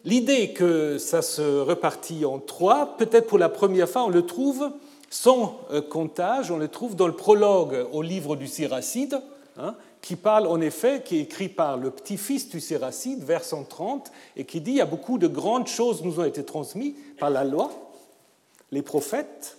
l'idée 0.05 0.53
que 0.53 0.97
ça 0.97 1.21
se 1.21 1.59
repartit 1.59 2.25
en 2.25 2.39
trois, 2.39 2.97
peut-être 2.97 3.27
pour 3.27 3.37
la 3.37 3.49
première 3.49 3.89
fois, 3.89 4.03
on 4.03 4.09
le 4.09 4.25
trouve 4.25 4.71
sans 5.09 5.59
euh, 5.71 5.81
comptage, 5.81 6.51
on 6.51 6.57
le 6.57 6.67
trouve 6.67 6.95
dans 6.95 7.07
le 7.07 7.15
prologue 7.15 7.85
au 7.91 8.01
livre 8.01 8.35
du 8.35 8.47
Siracide, 8.47 9.21
hein, 9.57 9.75
qui 10.01 10.15
parle 10.15 10.47
en 10.47 10.61
effet, 10.61 11.03
qui 11.03 11.17
est 11.17 11.21
écrit 11.21 11.49
par 11.49 11.77
le 11.77 11.91
petit-fils 11.91 12.49
du 12.49 12.59
Séracide, 12.59 13.23
vers 13.23 13.43
130, 13.43 14.11
et 14.37 14.45
qui 14.45 14.61
dit 14.61 14.71
il 14.71 14.77
y 14.77 14.81
a 14.81 14.85
beaucoup 14.85 15.17
de 15.17 15.27
grandes 15.27 15.67
choses 15.67 16.03
nous 16.03 16.19
ont 16.19 16.25
été 16.25 16.43
transmises 16.43 16.95
par 17.19 17.29
la 17.29 17.43
loi, 17.43 17.71
les 18.71 18.81
prophètes 18.81 19.57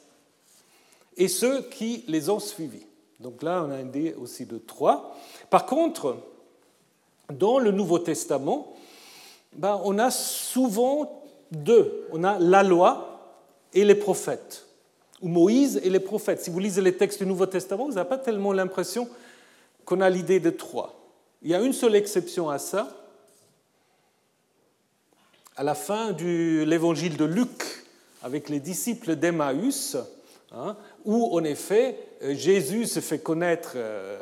et 1.16 1.28
ceux 1.28 1.62
qui 1.62 2.04
les 2.08 2.30
ont 2.30 2.40
suivis. 2.40 2.86
Donc 3.20 3.42
là, 3.42 3.64
on 3.66 3.70
a 3.70 3.80
une 3.80 3.88
idée 3.88 4.14
aussi 4.14 4.46
de 4.46 4.58
trois. 4.58 5.16
Par 5.50 5.66
contre, 5.66 6.16
dans 7.32 7.58
le 7.58 7.70
Nouveau 7.70 7.98
Testament, 7.98 8.72
ben, 9.54 9.80
on 9.84 9.98
a 9.98 10.10
souvent 10.10 11.22
deux. 11.50 12.06
On 12.12 12.24
a 12.24 12.38
la 12.38 12.62
loi 12.62 13.36
et 13.74 13.84
les 13.84 13.94
prophètes, 13.94 14.66
ou 15.20 15.28
Moïse 15.28 15.80
et 15.82 15.90
les 15.90 16.00
prophètes. 16.00 16.42
Si 16.42 16.50
vous 16.50 16.58
lisez 16.58 16.82
les 16.82 16.96
textes 16.96 17.20
du 17.20 17.26
Nouveau 17.26 17.46
Testament, 17.46 17.86
vous 17.86 17.94
n'avez 17.94 18.08
pas 18.08 18.18
tellement 18.18 18.52
l'impression 18.52 19.08
qu'on 19.84 20.00
a 20.00 20.10
l'idée 20.10 20.40
de 20.40 20.50
trois. 20.50 20.98
Il 21.42 21.50
y 21.50 21.54
a 21.54 21.60
une 21.60 21.72
seule 21.72 21.94
exception 21.94 22.50
à 22.50 22.58
ça. 22.58 22.96
À 25.56 25.62
la 25.62 25.74
fin 25.74 26.12
de 26.12 26.62
l'évangile 26.64 27.16
de 27.16 27.24
Luc, 27.24 27.84
avec 28.22 28.48
les 28.48 28.60
disciples 28.60 29.16
d'Emmaüs, 29.16 29.96
hein, 30.52 30.76
où 31.04 31.36
en 31.36 31.44
effet 31.44 31.98
Jésus 32.22 32.86
se 32.86 33.00
fait 33.00 33.18
connaître 33.18 33.72
euh, 33.76 34.16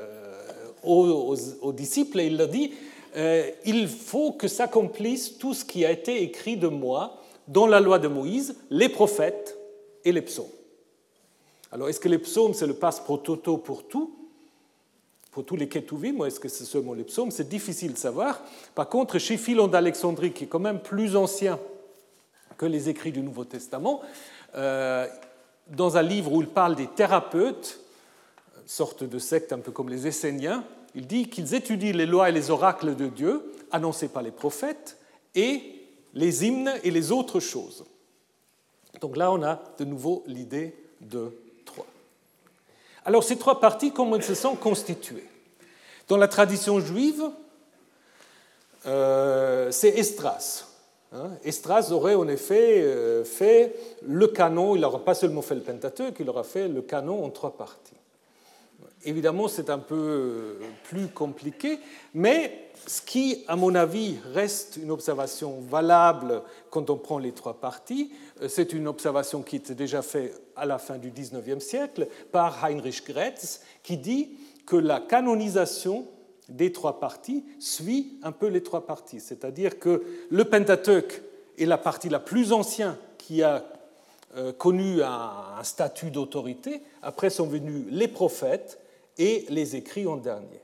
aux, 0.82 1.72
disciples 1.72 2.20
et 2.20 2.26
il 2.26 2.36
leur 2.36 2.48
dit 2.48 2.72
euh, 3.16 3.50
il 3.64 3.88
faut 3.88 4.32
que 4.32 4.48
s'accomplisse 4.48 5.38
tout 5.38 5.54
ce 5.54 5.64
qui 5.64 5.84
a 5.84 5.90
été 5.90 6.22
écrit 6.22 6.56
de 6.56 6.68
moi 6.68 7.22
dans 7.48 7.66
la 7.66 7.80
loi 7.80 7.98
de 7.98 8.08
Moïse, 8.08 8.56
les 8.70 8.88
prophètes 8.88 9.58
et 10.04 10.12
les 10.12 10.22
psaumes. 10.22 10.46
Alors, 11.72 11.88
est-ce 11.88 12.00
que 12.00 12.08
les 12.08 12.18
psaumes, 12.18 12.54
c'est 12.54 12.66
le 12.66 12.74
passe 12.74 13.00
pro 13.00 13.16
toto 13.16 13.56
pour 13.56 13.86
tout? 13.86 14.16
Pour 15.30 15.44
tous 15.44 15.54
les 15.54 15.68
Ketuvim, 15.68 16.18
ou 16.18 16.24
est-ce 16.24 16.40
que 16.40 16.48
c'est 16.48 16.64
seulement 16.64 16.94
les 16.94 17.04
psaumes? 17.04 17.30
C'est 17.30 17.48
difficile 17.48 17.92
de 17.92 17.98
savoir. 17.98 18.42
Par 18.74 18.88
contre, 18.88 19.18
chez 19.18 19.36
Philon 19.36 19.68
d'Alexandrie, 19.68 20.32
qui 20.32 20.44
est 20.44 20.48
quand 20.48 20.58
même 20.58 20.80
plus 20.80 21.14
ancien 21.14 21.58
que 22.58 22.66
les 22.66 22.88
écrits 22.88 23.12
du 23.12 23.20
Nouveau 23.20 23.44
Testament, 23.44 24.02
euh, 24.56 25.06
dans 25.68 25.96
un 25.96 26.02
livre 26.02 26.32
où 26.32 26.40
il 26.40 26.48
parle 26.48 26.74
des 26.74 26.88
thérapeutes, 26.88 27.80
sorte 28.66 29.04
de 29.04 29.18
secte 29.18 29.52
un 29.52 29.58
peu 29.58 29.70
comme 29.72 29.88
les 29.88 30.06
Esséniens, 30.06 30.64
il 30.94 31.06
dit 31.06 31.28
qu'ils 31.28 31.54
étudient 31.54 31.92
les 31.92 32.06
lois 32.06 32.28
et 32.28 32.32
les 32.32 32.50
oracles 32.50 32.96
de 32.96 33.06
Dieu, 33.06 33.52
annoncés 33.70 34.08
par 34.08 34.22
les 34.22 34.30
prophètes, 34.30 34.98
et 35.34 35.62
les 36.14 36.46
hymnes 36.46 36.72
et 36.82 36.90
les 36.90 37.12
autres 37.12 37.40
choses. 37.40 37.84
Donc 39.00 39.16
là, 39.16 39.30
on 39.30 39.42
a 39.42 39.62
de 39.78 39.84
nouveau 39.84 40.24
l'idée 40.26 40.74
de 41.00 41.32
alors 43.04 43.24
ces 43.24 43.36
trois 43.36 43.60
parties, 43.60 43.92
comment 43.92 44.16
elles 44.16 44.22
se 44.22 44.34
sont 44.34 44.54
constituées? 44.54 45.26
Dans 46.08 46.16
la 46.16 46.28
tradition 46.28 46.80
juive, 46.80 47.22
euh, 48.86 49.70
c'est 49.70 49.88
Estras. 49.88 50.66
Hein. 51.12 51.30
Estras 51.44 51.92
aurait 51.92 52.14
en 52.14 52.28
effet 52.28 52.82
euh, 52.82 53.24
fait 53.24 53.74
le 54.02 54.28
canon, 54.28 54.74
il 54.74 54.82
n'aura 54.82 55.04
pas 55.04 55.14
seulement 55.14 55.42
fait 55.42 55.54
le 55.54 55.62
Pentateuque, 55.62 56.16
il 56.20 56.28
aura 56.28 56.44
fait 56.44 56.68
le 56.68 56.82
canon 56.82 57.24
en 57.24 57.30
trois 57.30 57.56
parties. 57.56 57.94
Évidemment, 59.04 59.48
c'est 59.48 59.70
un 59.70 59.78
peu 59.78 59.96
euh, 59.96 60.60
plus 60.84 61.08
compliqué, 61.08 61.78
mais 62.12 62.70
ce 62.86 63.00
qui, 63.00 63.44
à 63.48 63.56
mon 63.56 63.74
avis, 63.74 64.18
reste 64.34 64.78
une 64.82 64.90
observation 64.90 65.60
valable 65.60 66.42
quand 66.68 66.90
on 66.90 66.96
prend 66.96 67.18
les 67.18 67.32
trois 67.32 67.54
parties, 67.54 68.12
euh, 68.42 68.48
c'est 68.48 68.74
une 68.74 68.86
observation 68.86 69.40
qui 69.42 69.56
était 69.56 69.74
déjà 69.74 70.02
faite 70.02 70.38
à 70.54 70.66
la 70.66 70.76
fin 70.76 70.98
du 70.98 71.10
XIXe 71.10 71.64
siècle 71.64 72.08
par 72.30 72.62
Heinrich 72.62 73.06
Gretz, 73.06 73.62
qui 73.82 73.96
dit 73.96 74.32
que 74.66 74.76
la 74.76 75.00
canonisation 75.00 76.06
des 76.50 76.70
trois 76.70 77.00
parties 77.00 77.42
suit 77.58 78.18
un 78.22 78.32
peu 78.32 78.48
les 78.48 78.62
trois 78.62 78.86
parties. 78.86 79.20
C'est-à-dire 79.20 79.78
que 79.78 80.04
le 80.30 80.44
Pentateuque 80.44 81.22
est 81.58 81.64
la 81.64 81.78
partie 81.78 82.10
la 82.10 82.20
plus 82.20 82.52
ancienne 82.52 82.96
qui 83.16 83.42
a 83.42 83.64
euh, 84.36 84.52
connu 84.52 85.02
un 85.02 85.62
statut 85.62 86.10
d'autorité. 86.10 86.82
Après 87.02 87.30
sont 87.30 87.46
venus 87.46 87.86
les 87.90 88.08
prophètes 88.08 88.78
et 89.18 89.46
les 89.48 89.76
écrits 89.76 90.06
en 90.06 90.16
dernier. 90.16 90.60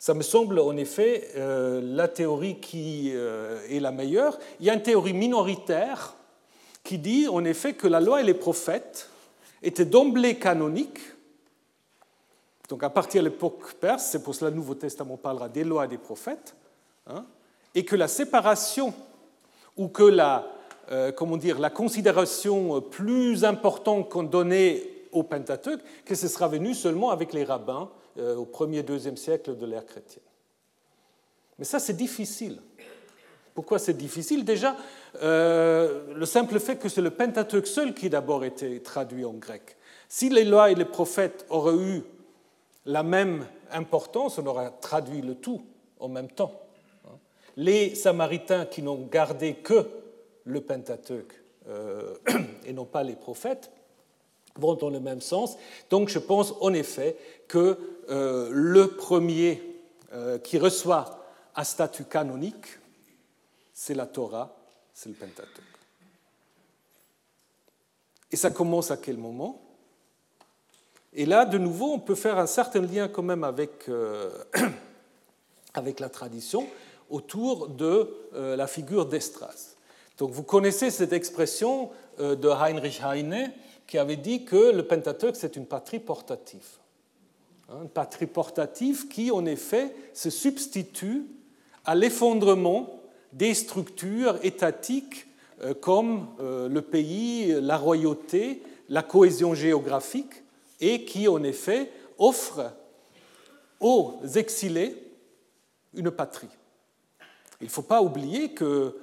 Ça 0.00 0.14
me 0.14 0.22
semble 0.22 0.58
en 0.58 0.78
effet 0.78 1.28
euh, 1.36 1.82
la 1.84 2.08
théorie 2.08 2.58
qui 2.58 3.12
euh, 3.12 3.60
est 3.68 3.80
la 3.80 3.92
meilleure. 3.92 4.38
Il 4.58 4.64
y 4.64 4.70
a 4.70 4.74
une 4.74 4.82
théorie 4.82 5.12
minoritaire 5.12 6.14
qui 6.82 6.96
dit 6.96 7.28
en 7.28 7.44
effet 7.44 7.74
que 7.74 7.86
la 7.86 8.00
loi 8.00 8.22
et 8.22 8.24
les 8.24 8.32
prophètes 8.32 9.10
étaient 9.62 9.84
d'emblée 9.84 10.38
canoniques. 10.38 11.00
Donc 12.70 12.82
à 12.82 12.88
partir 12.88 13.22
de 13.22 13.28
l'époque 13.28 13.74
perse, 13.74 14.06
c'est 14.06 14.22
pour 14.22 14.34
cela 14.34 14.50
que 14.50 14.54
le 14.54 14.60
Nouveau 14.60 14.74
Testament 14.74 15.18
parlera 15.18 15.50
des 15.50 15.64
lois 15.64 15.84
et 15.84 15.88
des 15.88 15.98
prophètes, 15.98 16.54
hein, 17.06 17.26
et 17.74 17.84
que 17.84 17.94
la 17.94 18.08
séparation 18.08 18.94
ou 19.76 19.88
que 19.88 20.02
la, 20.02 20.50
euh, 20.90 21.12
comment 21.12 21.36
dire, 21.36 21.58
la 21.58 21.68
considération 21.68 22.80
plus 22.80 23.44
importante 23.44 24.08
qu'on 24.08 24.22
donnait 24.22 24.82
au 25.12 25.22
Pentateuque 25.22 25.80
que 26.04 26.14
ce 26.14 26.28
sera 26.28 26.48
venu 26.48 26.74
seulement 26.74 27.10
avec 27.10 27.32
les 27.32 27.44
rabbins 27.44 27.90
euh, 28.18 28.36
au 28.36 28.44
1er, 28.44 28.82
2e 28.82 29.16
siècle 29.16 29.56
de 29.56 29.66
l'ère 29.66 29.86
chrétienne. 29.86 30.24
Mais 31.58 31.64
ça, 31.64 31.78
c'est 31.78 31.96
difficile. 31.96 32.60
Pourquoi 33.54 33.78
c'est 33.78 33.96
difficile? 33.96 34.44
Déjà, 34.44 34.76
euh, 35.22 36.14
le 36.14 36.26
simple 36.26 36.58
fait 36.58 36.76
que 36.76 36.88
c'est 36.88 37.02
le 37.02 37.10
Pentateuque 37.10 37.66
seul 37.66 37.94
qui 37.94 38.08
d'abord 38.08 38.44
été 38.44 38.80
traduit 38.80 39.24
en 39.24 39.34
grec. 39.34 39.76
Si 40.08 40.28
les 40.30 40.44
lois 40.44 40.70
et 40.70 40.74
les 40.74 40.84
prophètes 40.84 41.46
auraient 41.50 41.76
eu 41.76 42.02
la 42.86 43.02
même 43.02 43.46
importance, 43.70 44.38
on 44.38 44.46
aurait 44.46 44.70
traduit 44.80 45.20
le 45.20 45.34
tout 45.34 45.62
en 45.98 46.08
même 46.08 46.30
temps. 46.30 46.52
Les 47.56 47.94
Samaritains 47.94 48.64
qui 48.64 48.82
n'ont 48.82 49.06
gardé 49.10 49.54
que 49.54 49.86
le 50.44 50.60
Pentateuque 50.60 51.34
euh, 51.68 52.14
et 52.64 52.72
non 52.72 52.86
pas 52.86 53.02
les 53.02 53.16
prophètes 53.16 53.70
vont 54.60 54.74
dans 54.74 54.90
le 54.90 55.00
même 55.00 55.20
sens. 55.20 55.56
Donc 55.88 56.08
je 56.08 56.18
pense 56.18 56.54
en 56.60 56.72
effet 56.72 57.16
que 57.48 57.76
euh, 58.10 58.48
le 58.52 58.88
premier 58.88 59.62
euh, 60.12 60.38
qui 60.38 60.58
reçoit 60.58 61.24
un 61.54 61.64
statut 61.64 62.04
canonique, 62.04 62.78
c'est 63.72 63.94
la 63.94 64.06
Torah, 64.06 64.56
c'est 64.92 65.08
le 65.08 65.14
Pentateuque. 65.14 65.46
Et 68.32 68.36
ça 68.36 68.50
commence 68.50 68.90
à 68.90 68.96
quel 68.96 69.16
moment? 69.16 69.60
Et 71.12 71.26
là, 71.26 71.44
de 71.44 71.58
nouveau, 71.58 71.92
on 71.92 71.98
peut 71.98 72.14
faire 72.14 72.38
un 72.38 72.46
certain 72.46 72.82
lien 72.82 73.08
quand 73.08 73.22
même 73.22 73.42
avec, 73.42 73.88
euh, 73.88 74.30
avec 75.74 76.00
la 76.00 76.08
tradition. 76.08 76.66
autour 77.12 77.66
de 77.66 78.08
la 78.32 78.68
figure 78.68 79.04
d'Estras. 79.04 79.74
Donc 80.16 80.30
vous 80.30 80.44
connaissez 80.44 80.92
cette 80.92 81.12
expression 81.12 81.90
de 82.20 82.48
Heinrich 82.48 83.00
Heine 83.02 83.52
qui 83.90 83.98
avait 83.98 84.16
dit 84.16 84.44
que 84.44 84.70
le 84.70 84.84
Pentateuque, 84.84 85.34
c'est 85.34 85.56
une 85.56 85.66
patrie 85.66 85.98
portative. 85.98 86.78
Hein, 87.68 87.78
une 87.82 87.88
patrie 87.88 88.28
portative 88.28 89.08
qui, 89.08 89.32
en 89.32 89.44
effet, 89.46 89.92
se 90.14 90.30
substitue 90.30 91.24
à 91.84 91.96
l'effondrement 91.96 93.00
des 93.32 93.52
structures 93.52 94.38
étatiques 94.44 95.26
euh, 95.62 95.74
comme 95.74 96.28
euh, 96.38 96.68
le 96.68 96.82
pays, 96.82 97.52
la 97.60 97.76
royauté, 97.76 98.62
la 98.88 99.02
cohésion 99.02 99.54
géographique, 99.54 100.44
et 100.80 101.04
qui, 101.04 101.26
en 101.26 101.42
effet, 101.42 101.90
offre 102.16 102.72
aux 103.80 104.20
exilés 104.36 104.94
une 105.94 106.12
patrie. 106.12 106.46
Il 107.60 107.64
ne 107.64 107.70
faut 107.70 107.82
pas 107.82 108.02
oublier 108.02 108.52
que 108.52 108.94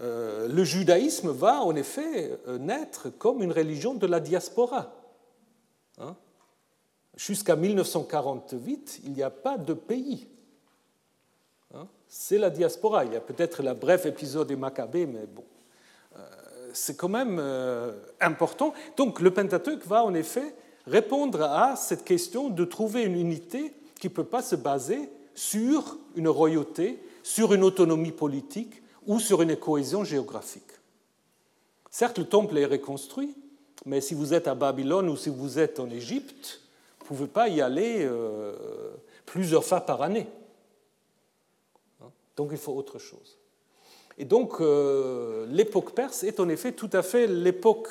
le 0.00 0.64
judaïsme 0.64 1.30
va 1.30 1.62
en 1.62 1.74
effet 1.76 2.38
euh, 2.48 2.58
naître 2.58 3.10
comme 3.10 3.42
une 3.42 3.52
religion 3.52 3.94
de 3.94 4.06
la 4.06 4.20
diaspora. 4.20 4.94
Hein. 5.98 6.16
Jusqu'à 7.16 7.54
1948, 7.54 9.00
il 9.04 9.12
n'y 9.12 9.22
a 9.22 9.30
pas 9.30 9.58
de 9.58 9.74
pays. 9.74 10.26
Hein. 11.74 11.86
C'est 12.08 12.38
la 12.38 12.48
diaspora. 12.48 13.04
Il 13.04 13.12
y 13.12 13.16
a 13.16 13.20
peut-être 13.20 13.62
la 13.62 13.74
bref 13.74 14.06
épisode 14.06 14.48
des 14.48 14.56
Maccabées, 14.56 15.04
mais 15.04 15.26
bon, 15.26 15.44
euh, 16.16 16.22
c'est 16.72 16.96
quand 16.96 17.08
même 17.08 17.42
important. 18.20 18.72
Donc 18.96 19.20
le 19.20 19.32
Pentateuque 19.32 19.84
va 19.86 20.02
en 20.02 20.14
effet 20.14 20.54
répondre 20.86 21.42
à 21.42 21.76
cette 21.76 22.04
question 22.04 22.48
de 22.48 22.64
trouver 22.64 23.02
une 23.02 23.18
unité 23.18 23.74
qui 24.00 24.08
ne 24.08 24.14
peut 24.14 24.24
pas 24.24 24.42
se 24.42 24.56
baser 24.56 25.10
sur 25.34 25.98
une 26.16 26.28
royauté, 26.28 27.02
sur 27.22 27.52
une 27.52 27.64
autonomie 27.64 28.12
politique, 28.12 28.82
ou 29.06 29.18
sur 29.18 29.42
une 29.42 29.56
cohésion 29.56 30.04
géographique. 30.04 30.62
Certes, 31.90 32.18
le 32.18 32.24
temple 32.24 32.56
est 32.58 32.66
reconstruit, 32.66 33.34
mais 33.86 34.00
si 34.00 34.14
vous 34.14 34.34
êtes 34.34 34.46
à 34.46 34.54
Babylone 34.54 35.08
ou 35.08 35.16
si 35.16 35.30
vous 35.30 35.58
êtes 35.58 35.80
en 35.80 35.90
Égypte, 35.90 36.60
vous 36.98 37.04
ne 37.04 37.08
pouvez 37.08 37.28
pas 37.28 37.48
y 37.48 37.60
aller 37.60 38.04
euh, 38.04 38.54
plusieurs 39.26 39.64
fois 39.64 39.80
par 39.80 40.02
année. 40.02 40.28
Hein? 42.02 42.10
Donc 42.36 42.50
il 42.52 42.58
faut 42.58 42.72
autre 42.72 42.98
chose. 42.98 43.38
Et 44.18 44.24
donc 44.24 44.60
euh, 44.60 45.46
l'époque 45.48 45.92
perse 45.94 46.22
est 46.22 46.40
en 46.40 46.48
effet 46.48 46.72
tout 46.72 46.90
à 46.92 47.02
fait 47.02 47.26
l'époque 47.26 47.88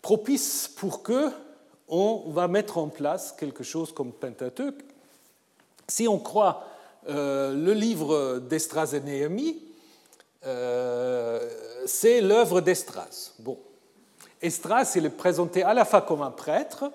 propice 0.00 0.68
pour 0.68 1.02
que 1.02 1.30
on 1.88 2.30
va 2.30 2.48
mettre 2.48 2.78
en 2.78 2.88
place 2.88 3.32
quelque 3.32 3.64
chose 3.64 3.92
comme 3.92 4.12
Pentateuque. 4.12 4.82
Si 5.88 6.08
on 6.08 6.18
croit 6.18 6.64
euh, 7.08 7.52
le 7.52 7.74
livre 7.74 8.38
d'Estras 8.38 8.92
et 8.94 9.00
Néhémie, 9.00 9.58
c'est 10.42 12.20
l'œuvre 12.20 12.60
d'Estras. 12.60 13.32
Bon. 13.38 13.58
Estras, 14.40 14.92
il 14.96 15.06
est 15.06 15.10
présenté 15.10 15.62
à 15.62 15.72
la 15.72 15.84
fois 15.84 16.02
comme 16.02 16.22
un 16.22 16.30
prêtre, 16.30 16.90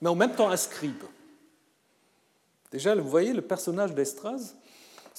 mais 0.00 0.08
en 0.08 0.14
même 0.14 0.32
temps 0.32 0.48
un 0.48 0.56
scribe. 0.56 1.02
Déjà, 2.70 2.94
vous 2.94 3.08
voyez 3.08 3.32
le 3.32 3.42
personnage 3.42 3.94
d'Estras? 3.94 4.54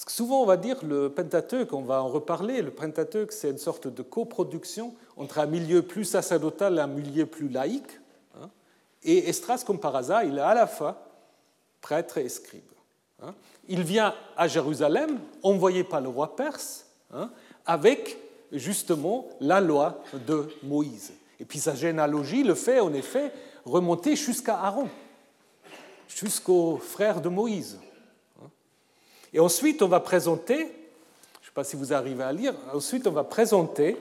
Que 0.04 0.12
souvent, 0.12 0.42
on 0.42 0.46
va 0.46 0.58
dire 0.58 0.84
le 0.84 1.08
Pentateuque, 1.08 1.72
on 1.72 1.82
va 1.82 2.02
en 2.02 2.08
reparler, 2.08 2.60
le 2.60 2.70
Pentateuque, 2.70 3.32
c'est 3.32 3.50
une 3.50 3.58
sorte 3.58 3.88
de 3.88 4.02
coproduction 4.02 4.94
entre 5.16 5.38
un 5.38 5.46
milieu 5.46 5.82
plus 5.82 6.04
sacerdotal 6.04 6.76
et 6.76 6.80
un 6.80 6.86
milieu 6.86 7.24
plus 7.24 7.48
laïque. 7.48 7.98
Hein. 8.38 8.50
Et 9.02 9.28
Estras, 9.28 9.64
comme 9.66 9.80
par 9.80 9.96
hasard, 9.96 10.24
il 10.24 10.36
est 10.36 10.42
à 10.42 10.54
la 10.54 10.66
fois 10.66 11.02
prêtre 11.80 12.18
et 12.18 12.28
scribe. 12.28 12.62
Hein. 13.22 13.34
Il 13.68 13.84
vient 13.84 14.14
à 14.36 14.48
Jérusalem, 14.48 15.18
envoyé 15.42 15.82
par 15.82 16.02
le 16.02 16.08
roi 16.10 16.36
perse, 16.36 16.86
hein, 17.12 17.30
avec 17.66 18.16
justement 18.52 19.26
la 19.40 19.60
loi 19.60 20.02
de 20.26 20.48
Moïse. 20.62 21.12
Et 21.40 21.44
puis 21.44 21.58
sa 21.58 21.74
généalogie 21.74 22.42
le 22.42 22.54
fait 22.54 22.80
en 22.80 22.94
effet 22.94 23.32
remonter 23.64 24.16
jusqu'à 24.16 24.58
Aaron, 24.58 24.88
jusqu'aux 26.08 26.78
frères 26.78 27.20
de 27.20 27.28
Moïse. 27.28 27.78
Et 29.32 29.40
ensuite, 29.40 29.82
on 29.82 29.88
va 29.88 30.00
présenter, 30.00 30.56
je 30.56 30.62
ne 30.62 31.44
sais 31.44 31.52
pas 31.52 31.64
si 31.64 31.76
vous 31.76 31.92
arrivez 31.92 32.24
à 32.24 32.32
lire, 32.32 32.54
ensuite 32.72 33.06
on 33.06 33.12
va 33.12 33.24
présenter 33.24 33.96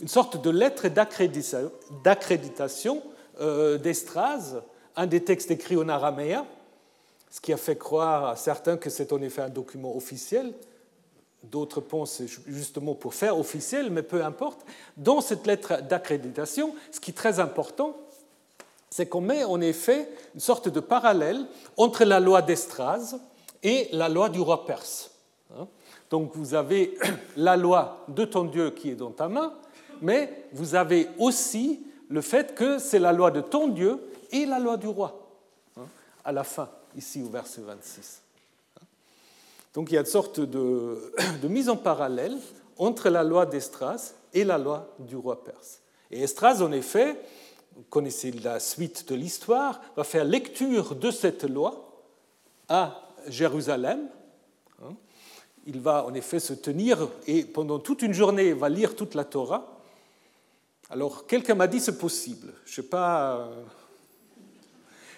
une 0.00 0.08
sorte 0.08 0.40
de 0.40 0.48
lettre 0.48 0.88
d'accréditation 0.88 3.02
euh, 3.40 3.76
d'Estras, 3.76 4.54
un 4.96 5.06
des 5.06 5.22
textes 5.22 5.50
écrits 5.50 5.76
en 5.76 5.88
araméen, 5.88 6.46
ce 7.30 7.40
qui 7.40 7.52
a 7.52 7.56
fait 7.56 7.76
croire 7.76 8.26
à 8.26 8.36
certains 8.36 8.76
que 8.76 8.90
c'est 8.90 9.12
en 9.12 9.20
effet 9.20 9.42
un 9.42 9.50
document 9.50 9.94
officiel, 9.94 10.52
D'autres 11.42 11.80
pensent 11.80 12.22
justement 12.46 12.94
pour 12.94 13.14
faire 13.14 13.38
officiel, 13.38 13.90
mais 13.90 14.02
peu 14.02 14.24
importe. 14.24 14.60
Dans 14.96 15.20
cette 15.20 15.46
lettre 15.46 15.82
d'accréditation, 15.82 16.74
ce 16.90 17.00
qui 17.00 17.12
est 17.12 17.14
très 17.14 17.40
important, 17.40 17.96
c'est 18.90 19.06
qu'on 19.06 19.20
met 19.20 19.44
en 19.44 19.60
effet 19.60 20.08
une 20.34 20.40
sorte 20.40 20.68
de 20.68 20.80
parallèle 20.80 21.46
entre 21.76 22.04
la 22.04 22.20
loi 22.20 22.42
d'Estras 22.42 23.16
et 23.62 23.88
la 23.92 24.08
loi 24.08 24.28
du 24.28 24.40
roi 24.40 24.66
perse. 24.66 25.12
Hein. 25.56 25.66
Donc 26.10 26.32
vous 26.34 26.54
avez 26.54 26.98
la 27.36 27.56
loi 27.56 28.04
de 28.08 28.24
ton 28.24 28.44
Dieu 28.44 28.70
qui 28.70 28.90
est 28.90 28.96
dans 28.96 29.12
ta 29.12 29.28
main, 29.28 29.54
mais 30.02 30.46
vous 30.52 30.74
avez 30.74 31.08
aussi 31.18 31.80
le 32.08 32.20
fait 32.20 32.54
que 32.54 32.78
c'est 32.78 32.98
la 32.98 33.12
loi 33.12 33.30
de 33.30 33.40
ton 33.40 33.68
Dieu 33.68 34.00
et 34.32 34.44
la 34.44 34.58
loi 34.58 34.76
du 34.76 34.88
roi, 34.88 35.30
hein, 35.76 35.86
à 36.24 36.32
la 36.32 36.44
fin, 36.44 36.68
ici 36.96 37.22
au 37.22 37.28
verset 37.28 37.62
26. 37.62 38.22
Donc 39.74 39.90
il 39.90 39.94
y 39.94 39.96
a 39.96 40.00
une 40.00 40.06
sorte 40.06 40.40
de, 41.42 41.48
mise 41.48 41.68
en 41.68 41.76
parallèle 41.76 42.36
entre 42.76 43.08
la 43.08 43.22
loi 43.22 43.46
d'Estras 43.46 44.14
et 44.32 44.44
la 44.44 44.58
loi 44.58 44.94
du 44.98 45.16
roi 45.16 45.44
perse. 45.44 45.80
Et 46.10 46.22
Estras, 46.22 46.62
en 46.62 46.72
effet, 46.72 47.20
vous 47.76 47.84
connaissez 47.88 48.32
la 48.32 48.58
suite 48.58 49.08
de 49.08 49.14
l'histoire, 49.14 49.80
va 49.96 50.04
faire 50.04 50.24
lecture 50.24 50.94
de 50.94 51.10
cette 51.10 51.44
loi 51.44 52.02
à 52.68 53.00
Jérusalem. 53.28 54.08
Hein. 54.82 54.94
Il 55.66 55.80
va 55.80 56.04
en 56.04 56.14
effet 56.14 56.40
se 56.40 56.54
tenir 56.54 57.08
et 57.26 57.44
pendant 57.44 57.78
toute 57.78 58.02
une 58.02 58.14
journée, 58.14 58.52
va 58.52 58.68
lire 58.68 58.96
toute 58.96 59.14
la 59.14 59.24
Torah. 59.24 59.80
Alors, 60.88 61.26
quelqu'un 61.26 61.54
m'a 61.54 61.68
dit 61.68 61.78
c'est 61.78 61.98
possible. 61.98 62.52
Je 62.64 62.72
ne 62.72 62.74
sais 62.76 62.88
pas 62.88 63.48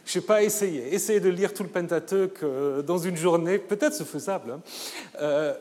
je 0.05 0.18
n'ai 0.18 0.24
pas 0.24 0.42
essayé. 0.42 0.94
Essayer 0.94 1.20
de 1.20 1.28
lire 1.28 1.55
tout 1.55 1.62
le 1.62 1.68
Pentateuque 1.68 2.42
euh, 2.42 2.82
dans 2.82 2.98
une 2.98 3.16
journée, 3.16 3.59
peut-être 3.59 3.94
c'est 3.94 4.07
faisable. 4.07 4.53
Hein. 4.53 4.61
Euh, 5.20 5.55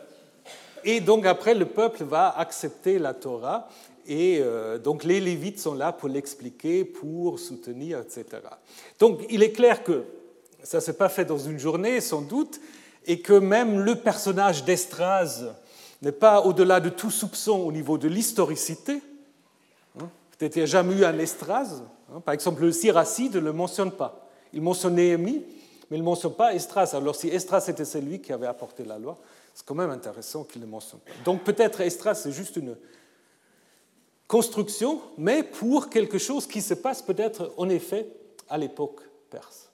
et 0.84 1.00
donc 1.00 1.26
après, 1.26 1.54
le 1.54 1.66
peuple 1.66 2.04
va 2.04 2.30
accepter 2.38 3.00
la 3.00 3.14
Torah. 3.14 3.70
Et 4.08 4.40
euh, 4.42 4.80
donc 4.80 5.04
les 5.04 5.20
Lévites 5.20 5.60
sont 5.60 5.76
là 5.76 5.92
pour 5.92 6.10
l'expliquer, 6.10 6.84
pour 6.86 7.40
soutenir, 7.40 8.00
etc. 8.00 8.26
Donc 9.00 9.22
il 9.30 9.44
est 9.44 9.52
clair 9.52 9.84
que 9.84 10.04
ça 10.64 10.78
ne 10.78 10.82
s'est 10.82 10.98
pas 10.98 11.10
fait 11.10 11.26
dans 11.26 11.38
une 11.38 11.60
journée, 11.60 12.02
sans 12.02 12.22
doute, 12.22 12.60
et 13.06 13.22
que 13.22 13.34
même 13.34 13.80
le 13.80 13.96
personnage 13.96 14.64
d'Estras 14.64 15.44
n'est 16.02 16.12
pas 16.12 16.42
au-delà 16.42 16.80
de 16.80 16.90
tout 16.90 17.12
soupçon 17.12 17.60
au 17.60 17.72
niveau 17.72 17.98
de 17.98 18.08
l'historicité. 18.08 19.02
Hein. 20.00 20.10
Peut-être 20.38 20.54
qu'il 20.54 20.62
n'y 20.62 20.68
a 20.70 20.72
jamais 20.72 20.96
eu 20.96 21.06
un 21.06 21.18
Estras. 21.20 21.82
Hein. 22.12 22.22
Par 22.22 22.34
exemple, 22.34 22.64
le 22.64 22.72
Siracide 22.72 23.36
ne 23.36 23.40
le 23.40 23.54
mentionne 23.54 23.92
pas. 23.92 24.31
Il 24.54 24.62
mentionne 24.62 24.96
Néhémie, 24.96 25.44
mais 25.90 25.98
il 25.98 26.02
ne 26.02 26.06
mentionne 26.06 26.34
pas 26.34 26.54
Estras. 26.54 26.92
Alors 26.94 27.16
si 27.16 27.28
Estras 27.28 27.66
était 27.68 27.86
celui 27.86 28.20
qui 28.20 28.34
avait 28.34 28.48
apporté 28.48 28.84
la 28.84 28.98
loi, 28.98 29.18
c'est 29.54 29.66
quand 29.66 29.76
même 29.76 29.90
intéressant 29.90 30.44
qu'il 30.44 30.62
ne 30.62 30.68
mentionne 30.68 31.00
pas. 31.00 31.12
Donc 31.26 31.44
peut-être 31.44 31.82
Estras, 31.82 32.16
c'est 32.16 32.32
juste 32.32 32.56
une 32.56 32.76
construction, 34.28 35.02
mais 35.18 35.44
pour 35.44 35.90
quelque 35.90 36.18
chose 36.18 36.48
qui 36.48 36.62
se 36.62 36.74
passe 36.74 37.02
peut-être 37.02 37.54
en 37.58 37.68
effet 37.70 38.08
à 38.50 38.58
l'époque 38.58 39.02
perse. 39.30 39.70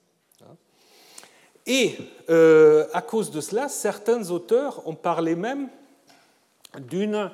Et 1.68 1.98
euh, 2.30 2.88
à 2.94 3.02
cause 3.02 3.30
de 3.30 3.42
cela, 3.42 3.68
certains 3.68 4.32
auteurs 4.32 4.88
ont 4.88 4.96
parlé 4.96 5.36
même 5.36 5.68
d'une 6.80 7.30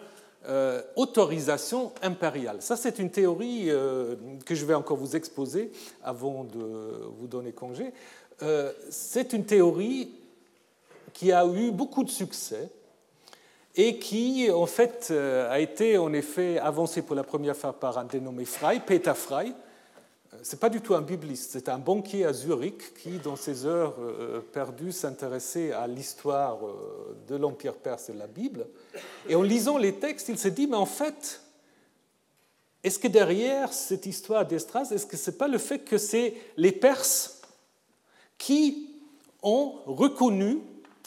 euh, 0.46 0.82
autorisation 0.98 1.94
impériale. 2.02 2.58
Ça, 2.60 2.76
c'est 2.76 3.00
une 3.00 3.10
théorie 3.10 3.68
euh, 3.70 4.16
que 4.46 4.56
je 4.56 4.66
vais 4.66 4.74
encore 4.74 4.98
vous 4.98 5.16
exposer 5.16 5.72
avant 6.04 6.44
de 6.44 7.08
vous 7.18 7.28
donner 7.28 7.54
congé. 7.54 7.94
Euh, 8.42 8.74
c'est 8.90 9.32
une 9.32 9.46
théorie 9.46 10.12
qui 11.14 11.32
a 11.32 11.46
eu 11.46 11.72
beaucoup 11.72 12.04
de 12.04 12.10
succès 12.10 12.70
et 13.76 14.00
qui, 14.00 14.52
en 14.52 14.66
fait, 14.66 15.12
a 15.12 15.60
été 15.62 15.98
en 15.98 16.12
effet 16.12 16.60
avancée 16.60 17.04
pour 17.04 17.16
la 17.16 17.24
première 17.24 17.56
fois 17.56 17.72
par 17.72 17.98
un 17.98 18.04
dénommé 18.04 18.44
Frey, 18.44 18.82
Peter 18.86 19.14
Frey, 19.16 19.54
ce 20.44 20.56
n'est 20.56 20.60
pas 20.60 20.70
du 20.70 20.82
tout 20.82 20.94
un 20.94 21.02
bibliste, 21.02 21.52
c'est 21.54 21.70
un 21.70 21.78
banquier 21.78 22.26
à 22.26 22.34
Zurich 22.34 22.94
qui, 22.96 23.18
dans 23.20 23.38
ses 23.38 23.66
heures 23.66 23.96
euh, 24.00 24.42
perdues, 24.42 24.92
s'intéressait 24.92 25.72
à 25.72 25.88
l'histoire 25.88 26.66
euh, 26.66 27.16
de 27.30 27.36
l'Empire 27.38 27.76
perse 27.76 28.10
et 28.10 28.14
de 28.14 28.20
la 28.20 28.28
Bible. 28.28 28.68
Et 29.30 29.36
en 29.36 29.42
lisant 29.42 29.78
les 29.78 29.94
textes, 29.94 30.28
il 30.28 30.38
s'est 30.38 30.52
dit, 30.52 30.68
mais 30.68 30.76
en 30.76 30.86
fait, 30.86 31.42
est-ce 32.84 33.00
que 33.00 33.08
derrière 33.08 33.72
cette 33.72 34.06
histoire 34.06 34.46
d'Estras, 34.46 34.92
est-ce 34.92 35.06
que 35.06 35.16
ce 35.16 35.32
n'est 35.32 35.38
pas 35.38 35.48
le 35.48 35.58
fait 35.58 35.80
que 35.80 35.98
c'est 35.98 36.34
les 36.58 36.74
Perses 36.74 37.42
qui 38.38 38.90
ont 39.42 39.76
reconnu 39.86 40.60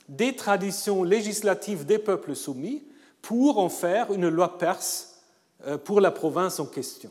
des 0.09 0.35
traditions 0.35 1.03
législatives 1.03 1.85
des 1.85 1.99
peuples 1.99 2.35
soumis 2.35 2.85
pour 3.21 3.59
en 3.59 3.69
faire 3.69 4.15
une 4.15 4.31
loi 4.31 4.57
perse 4.57 5.21
euh, 5.67 5.77
pour 5.77 6.01
la 6.01 6.11
province 6.11 6.59
en 6.59 6.67
question? 6.67 7.11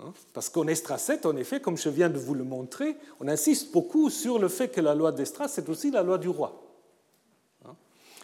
Hein? 0.00 0.12
Parce 0.32 0.48
qu'en 0.48 0.66
Estracet, 0.66 1.26
en 1.26 1.36
effet, 1.36 1.60
comme 1.60 1.76
je 1.76 1.88
viens 1.88 2.08
de 2.08 2.18
vous 2.18 2.34
le 2.34 2.44
montrer, 2.44 2.96
on 3.20 3.28
insiste 3.28 3.72
beaucoup 3.72 4.10
sur 4.10 4.38
le 4.38 4.48
fait 4.48 4.68
que 4.68 4.80
la 4.80 4.94
loi 4.94 5.12
d'Estras, 5.12 5.48
c'est 5.48 5.68
aussi 5.68 5.90
la 5.90 6.02
loi 6.02 6.18
du 6.18 6.28
roi. 6.28 6.62
Hein? 7.64 7.74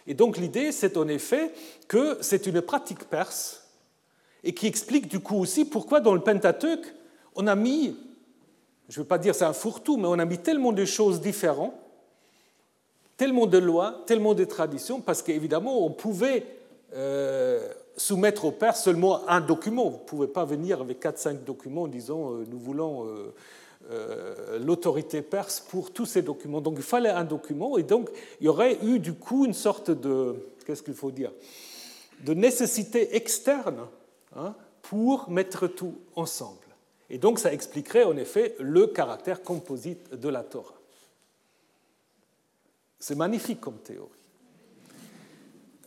Et 0.07 0.13
donc 0.13 0.37
l'idée, 0.37 0.71
c'est 0.71 0.97
en 0.97 1.07
effet 1.07 1.51
que 1.87 2.17
c'est 2.21 2.47
une 2.47 2.61
pratique 2.61 3.05
perse 3.05 3.67
et 4.43 4.53
qui 4.53 4.67
explique 4.67 5.07
du 5.07 5.19
coup 5.19 5.37
aussi 5.37 5.65
pourquoi 5.65 5.99
dans 5.99 6.13
le 6.13 6.21
Pentateuque, 6.21 6.93
on 7.35 7.47
a 7.47 7.55
mis, 7.55 7.97
je 8.87 8.99
ne 8.99 9.03
veux 9.03 9.07
pas 9.07 9.17
dire 9.17 9.35
c'est 9.35 9.45
un 9.45 9.53
fourre-tout, 9.53 9.97
mais 9.97 10.07
on 10.07 10.19
a 10.19 10.25
mis 10.25 10.37
tellement 10.37 10.71
de 10.71 10.85
choses 10.85 11.19
différentes, 11.19 11.73
tellement 13.17 13.47
de 13.47 13.57
lois, 13.57 14.03
tellement 14.05 14.33
de 14.33 14.45
traditions, 14.45 15.01
parce 15.01 15.21
qu'évidemment, 15.21 15.85
on 15.85 15.89
pouvait 15.89 16.45
euh, 16.93 17.73
soumettre 17.97 18.45
au 18.45 18.51
père 18.51 18.75
seulement 18.75 19.27
un 19.29 19.41
document. 19.41 19.89
Vous 19.89 19.97
ne 19.97 20.03
pouvez 20.03 20.27
pas 20.27 20.45
venir 20.45 20.81
avec 20.81 21.01
4-5 21.03 21.43
documents 21.43 21.83
en 21.83 21.87
disant 21.87 22.31
euh, 22.31 22.45
nous 22.49 22.59
voulons 22.59 23.07
euh, 23.89 24.59
l'autorité 24.59 25.21
perse 25.21 25.59
pour 25.59 25.91
tous 25.91 26.05
ces 26.05 26.21
documents. 26.21 26.61
Donc 26.61 26.75
il 26.77 26.83
fallait 26.83 27.09
un 27.09 27.23
document, 27.23 27.77
et 27.77 27.83
donc 27.83 28.09
il 28.41 28.45
y 28.45 28.49
aurait 28.49 28.77
eu 28.83 28.99
du 28.99 29.13
coup 29.13 29.45
une 29.45 29.53
sorte 29.53 29.91
de, 29.91 30.35
qu'est-ce 30.65 30.83
qu'il 30.83 30.93
faut 30.93 31.11
dire, 31.11 31.31
de 32.23 32.33
nécessité 32.33 33.15
externe 33.15 33.85
Hein, 34.35 34.53
pour 34.81 35.29
mettre 35.29 35.67
tout 35.67 35.95
ensemble. 36.15 36.59
Et 37.09 37.17
donc 37.17 37.39
ça 37.39 37.53
expliquerait 37.53 38.03
en 38.03 38.17
effet 38.17 38.55
le 38.59 38.87
caractère 38.87 39.43
composite 39.43 40.13
de 40.13 40.27
la 40.27 40.43
Torah. 40.43 40.75
C'est 42.99 43.15
magnifique 43.15 43.61
comme 43.61 43.77
théorie. 43.77 44.09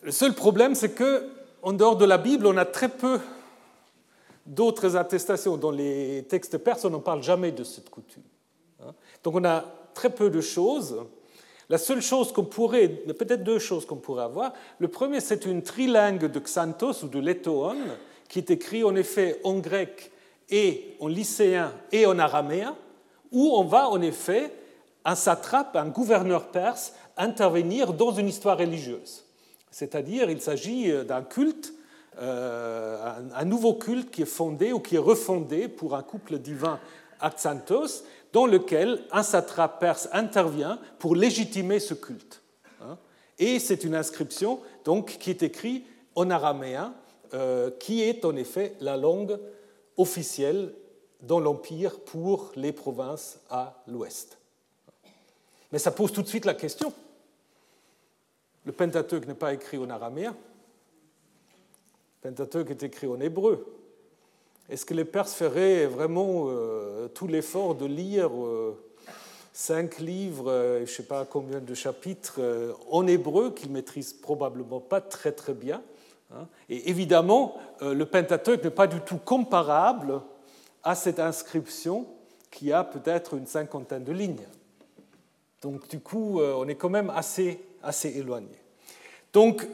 Le 0.03 0.13
seul 0.13 0.35
problème, 0.35 0.75
c'est 0.75 0.93
que 0.93 1.29
en 1.63 1.73
dehors 1.73 1.97
de 1.97 2.05
la 2.05 2.19
Bible, 2.19 2.47
on 2.47 2.57
a 2.57 2.65
très 2.65 2.89
peu 2.89 3.21
d'autres 4.47 4.97
attestations. 4.97 5.57
Dans 5.57 5.71
les 5.71 6.25
textes 6.29 6.59
perses, 6.59 6.85
on 6.85 6.91
n'en 6.91 7.01
parle 7.01 7.23
jamais 7.23 7.53
de 7.53 7.65
cette 7.65 7.91
coutume. 7.91 8.23
Hein. 8.83 8.95
Donc 9.23 9.35
on 9.35 9.45
a 9.45 9.65
très 9.95 10.11
peu 10.11 10.31
de 10.31 10.41
choses. 10.41 11.03
La 11.69 11.79
seule 11.79 12.01
chose 12.01 12.33
qu'on 12.33 12.45
pourrait, 12.45 12.89
peut-être 12.89 13.45
deux 13.45 13.59
choses 13.59 13.85
qu'on 13.85 13.97
pourrait 13.97 14.25
avoir. 14.25 14.55
Le 14.79 14.89
premier, 14.89 15.21
c'est 15.21 15.45
une 15.45 15.63
trilingue 15.63 16.31
de 16.31 16.41
Xanthos 16.41 17.05
ou 17.05 17.09
de 17.09 17.19
Létoon 17.19 17.77
qui 18.29 18.39
est 18.39 18.51
écrit 18.51 18.85
en 18.85 18.95
effet 18.95 19.41
en 19.45 19.59
grec 19.59 20.11
et 20.51 20.97
en 21.01 21.09
lycéen 21.09 21.73
et 21.93 22.07
en 22.07 22.19
araméen, 22.19 22.77
où 23.33 23.51
on 23.55 23.65
va 23.65 23.89
en 23.89 24.01
effet, 24.01 24.53
un 25.05 25.15
satrape, 25.15 25.77
un 25.77 25.89
gouverneur 25.89 26.49
perse, 26.49 26.95
intervenir 27.17 27.93
dans 27.93 28.13
une 28.13 28.29
histoire 28.29 28.59
religieuse. 28.59 29.25
C'est-à-dire, 29.71 30.31
il 30.31 30.41
s'agit 30.41 30.93
d'un 31.05 31.23
culte, 31.23 31.75
euh, 32.21 33.21
un 33.35 33.45
nouveau 33.45 33.75
culte 33.75 34.11
qui 34.11 34.23
est 34.23 34.27
fondé 34.27 34.73
ou 34.73 34.81
qui 34.81 34.97
est 34.97 35.01
refondé 35.01 35.69
pour 35.69 35.95
un 35.95 36.03
couple 36.03 36.39
divin 36.39 36.81
à 37.21 37.31
Xanthos, 37.31 38.05
dans 38.33 38.47
lequel 38.47 39.03
un 39.13 39.23
satrape 39.23 39.81
perse 39.81 40.09
intervient 40.13 40.79
pour 40.99 41.17
légitimer 41.17 41.81
ce 41.81 41.95
culte. 41.95 42.43
Hein. 42.83 42.99
Et 43.39 43.59
c'est 43.59 43.85
une 43.85 43.95
inscription 43.95 44.61
donc, 44.85 45.17
qui 45.19 45.31
est 45.31 45.43
écrite 45.43 45.87
en 46.15 46.31
araméen, 46.31 46.95
euh, 47.35 47.71
qui 47.79 48.03
est 48.03 48.25
en 48.25 48.37
effet 48.37 48.75
la 48.81 48.97
langue 48.97 49.39
officielle 49.97 50.73
dans 51.23 51.41
l'Empire 51.41 52.01
pour 52.01 52.53
les 52.57 52.73
provinces 52.73 53.41
à 53.51 53.83
l'ouest. 53.87 54.39
Mais 55.73 55.79
ça 55.79 55.91
pose 55.91 56.13
tout 56.13 56.23
de 56.23 56.29
suite 56.29 56.45
la 56.45 56.55
question. 56.55 56.93
Le 58.69 58.73
Pentateuque 58.73 59.27
n'est 59.27 59.35
pas 59.35 59.53
écrit 59.53 59.79
en 59.79 59.91
araméen. 59.91 60.37
Le 62.23 62.31
Pentateuque 62.31 62.71
est 62.71 62.85
écrit 62.85 63.09
en 63.09 63.19
hébreu. 63.19 63.67
Est-ce 64.69 64.87
que 64.87 64.95
les 64.95 65.05
Perses 65.05 65.35
feraient 65.35 65.87
vraiment 65.87 66.45
euh, 66.47 67.09
tout 67.09 67.27
l'effort 67.27 67.75
de 67.75 67.87
lire 67.87 68.31
euh, 68.33 68.79
cinq 69.53 69.99
livres, 69.99 70.77
je 70.77 70.81
ne 70.83 70.87
sais 70.87 71.03
pas 71.03 71.25
combien 71.25 71.59
de 71.59 71.75
chapitres, 71.75 72.41
en 72.91 73.09
hébreu 73.09 73.51
qu'ils 73.51 73.73
maîtrisent 73.73 74.13
probablement 74.13 74.79
pas 74.79 75.01
très 75.01 75.33
très 75.33 75.55
bien 75.55 75.83
Hein? 76.35 76.47
Et 76.69 76.91
évidemment, 76.91 77.57
euh, 77.83 77.95
le 77.95 78.07
Pentateuque 78.07 78.65
n'est 78.65 78.71
pas 78.71 78.87
du 78.87 79.01
tout 79.01 79.19
comparable 79.19 80.21
à 80.83 80.95
cette 80.95 81.21
inscription 81.21 82.07
qui 82.51 82.73
a 82.73 82.85
peut-être 82.85 83.35
une 83.35 83.47
cinquantaine 83.47 84.05
de 84.05 84.13
lignes. 84.13 84.47
Donc 85.63 85.89
du 85.89 86.01
coup, 86.01 86.41
euh, 86.41 86.55
on 86.57 86.69
est 86.69 86.75
quand 86.75 86.91
même 86.91 87.11
assez, 87.11 87.61
assez 87.83 88.09
éloigné. 88.17 88.57
Donc 89.33 89.67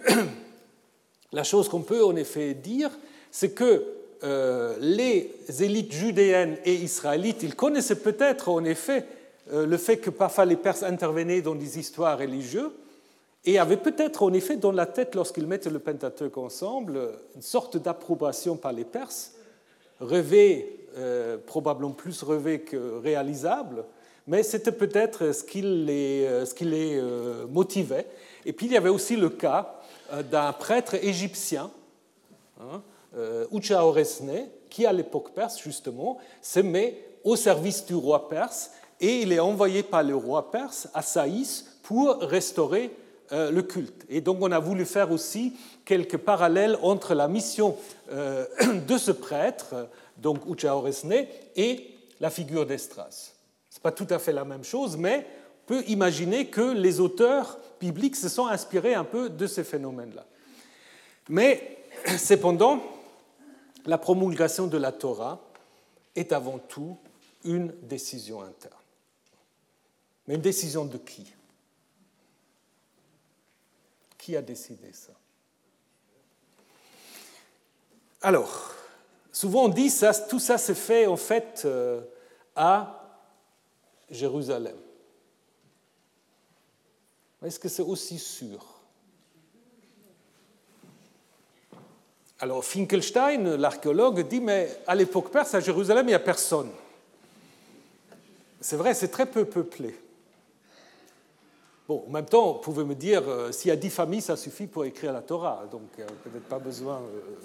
la 1.33 1.45
chose 1.45 1.69
qu'on 1.69 1.83
peut 1.83 2.05
en 2.05 2.17
effet 2.17 2.55
dire, 2.55 2.91
c'est 3.31 3.53
que 3.53 3.85
euh, 4.23 4.77
les 4.81 5.31
élites 5.61 5.93
judéennes 5.93 6.57
et 6.65 6.75
israélites, 6.75 7.43
ils 7.43 7.55
connaissaient 7.55 8.01
peut-être 8.01 8.49
en 8.49 8.65
effet 8.65 9.05
le 9.53 9.77
fait 9.77 9.99
que 9.99 10.09
parfois 10.09 10.47
les 10.47 10.57
Perses 10.57 10.83
intervenaient 10.83 11.43
dans 11.43 11.55
des 11.55 11.79
histoires 11.79 12.19
religieuses, 12.19 12.71
et 13.45 13.59
avait 13.59 13.77
peut-être 13.77 14.23
en 14.23 14.33
effet 14.33 14.57
dans 14.57 14.73
la 14.73 14.87
tête, 14.87 15.15
lorsqu'ils 15.15 15.47
mettent 15.47 15.67
le 15.67 15.79
Pentateuque 15.79 16.39
ensemble, 16.39 17.11
une 17.35 17.43
sorte 17.43 17.77
d'approbation 17.77 18.57
par 18.57 18.73
les 18.73 18.85
Perses, 18.85 19.35
rêvé, 20.01 20.87
euh, 20.97 21.37
probablement 21.45 21.93
plus 21.93 22.23
rêvé 22.23 22.61
que 22.61 22.99
réalisable, 23.01 23.85
mais 24.27 24.43
c'était 24.43 24.73
peut-être 24.73 25.33
ce 25.33 25.45
qui 25.45 25.63
les, 25.63 26.25
euh, 26.27 26.45
euh, 26.63 27.47
motivait. 27.47 28.07
Et 28.47 28.53
puis 28.53 28.67
il 28.67 28.73
y 28.73 28.77
avait 28.77 28.89
aussi 28.89 29.17
le 29.17 29.29
cas 29.29 29.81
d'un 30.31 30.53
prêtre 30.53 30.95
égyptien, 30.95 31.71
hein, 32.61 32.83
Oresne, 33.71 34.49
qui 34.69 34.87
à 34.87 34.93
l'époque 34.93 35.33
perse, 35.35 35.61
justement, 35.63 36.19
se 36.43 36.61
met 36.61 36.99
au 37.25 37.37
service 37.37 37.87
du 37.87 37.95
roi 37.95 38.29
perse 38.29 38.71
et 39.01 39.23
il 39.23 39.33
est 39.33 39.41
envoyé 39.41 39.83
par 39.83 40.03
le 40.03 40.15
roi 40.15 40.51
perse 40.51 40.89
à 40.95 41.03
Saïs 41.03 41.67
pour 41.83 42.19
restaurer 42.21 42.91
euh, 43.33 43.51
le 43.51 43.63
culte. 43.63 44.05
Et 44.11 44.21
donc 44.21 44.39
on 44.41 44.53
a 44.53 44.59
voulu 44.59 44.85
faire 44.85 45.11
aussi 45.11 45.55
quelques 45.85 46.19
parallèles 46.19 46.79
entre 46.83 47.15
la 47.15 47.27
mission 47.27 47.77
euh, 48.13 48.45
de 48.87 48.99
ce 48.99 49.13
prêtre, 49.13 49.89
donc 50.19 50.43
Ucha 50.47 50.77
Oresne, 50.77 51.27
et 51.57 51.91
la 52.21 52.29
figure 52.31 52.67
d'Estras. 52.67 53.33
Ce 53.75 53.81
n'est 53.81 53.83
pas 53.83 53.91
tout 53.91 54.07
à 54.11 54.21
fait 54.21 54.31
la 54.31 54.45
même 54.45 54.63
chose, 54.63 54.97
mais 54.97 55.27
on 55.65 55.67
peut 55.67 55.85
imaginer 55.89 56.47
que 56.47 56.61
les 56.61 57.01
auteurs 57.01 57.59
bibliques 57.81 58.15
se 58.15 58.29
sont 58.29 58.47
inspirés 58.47 58.95
un 58.95 59.03
peu 59.03 59.29
de 59.29 59.49
ces 59.49 59.65
phénomènes-là. 59.65 60.25
Mais 61.29 61.79
cependant, 62.17 62.81
la 63.85 63.99
promulgation 63.99 64.69
de 64.69 64.79
la 64.79 64.93
Torah 64.93 65.41
est 66.15 66.31
avant 66.31 66.61
tout 66.61 66.97
une 67.43 67.75
décision 67.83 68.43
interne. 68.43 68.81
Mais 70.29 70.37
une 70.37 70.41
décision 70.41 70.85
de 70.85 70.97
qui? 70.97 71.35
Qui 74.17 74.37
a 74.37 74.43
décidé 74.43 74.93
ça? 74.93 75.15
Alors, 78.23 78.73
souvent 79.33 79.65
on 79.65 79.69
dit 79.69 79.91
ça, 79.91 80.15
tout 80.15 80.39
ça 80.39 80.59
s'est 80.59 80.77
fait 80.77 81.07
en 81.07 81.17
fait 81.17 81.63
euh, 81.65 82.03
à 82.55 83.01
Jérusalem. 84.15 84.77
Est-ce 87.45 87.59
que 87.59 87.69
c'est 87.69 87.83
aussi 87.83 88.19
sûr? 88.19 88.65
Alors 92.41 92.65
Finkelstein, 92.65 93.57
l'archéologue, 93.57 94.27
dit, 94.27 94.41
mais 94.41 94.77
à 94.87 94.95
l'époque 94.95 95.31
perse, 95.31 95.55
à 95.55 95.61
Jérusalem, 95.61 96.07
il 96.07 96.11
n'y 96.11 96.15
a 96.15 96.21
personne. 96.21 96.71
C'est 98.61 98.77
vrai, 98.77 98.95
c'est 98.95 99.09
très 99.09 99.27
peu 99.27 99.45
peuplé. 99.45 99.95
Bon, 101.87 102.03
en 102.09 102.11
même 102.11 102.25
temps, 102.25 102.55
vous 102.55 102.61
pouvez 102.61 102.85
me 102.85 102.95
dire, 102.95 103.29
euh, 103.29 103.53
s'il 103.53 103.69
y 103.69 103.73
a 103.73 103.77
dix 103.77 103.91
familles, 103.91 104.23
ça 104.23 104.37
suffit 104.37 104.67
pour 104.67 104.87
écrire 104.87 105.13
la 105.13 105.21
Torah, 105.21 105.67
donc 105.71 105.83
euh, 105.99 106.07
peut-être 106.23 106.49
pas 106.49 106.59
besoin 106.59 106.97
euh, 106.97 107.37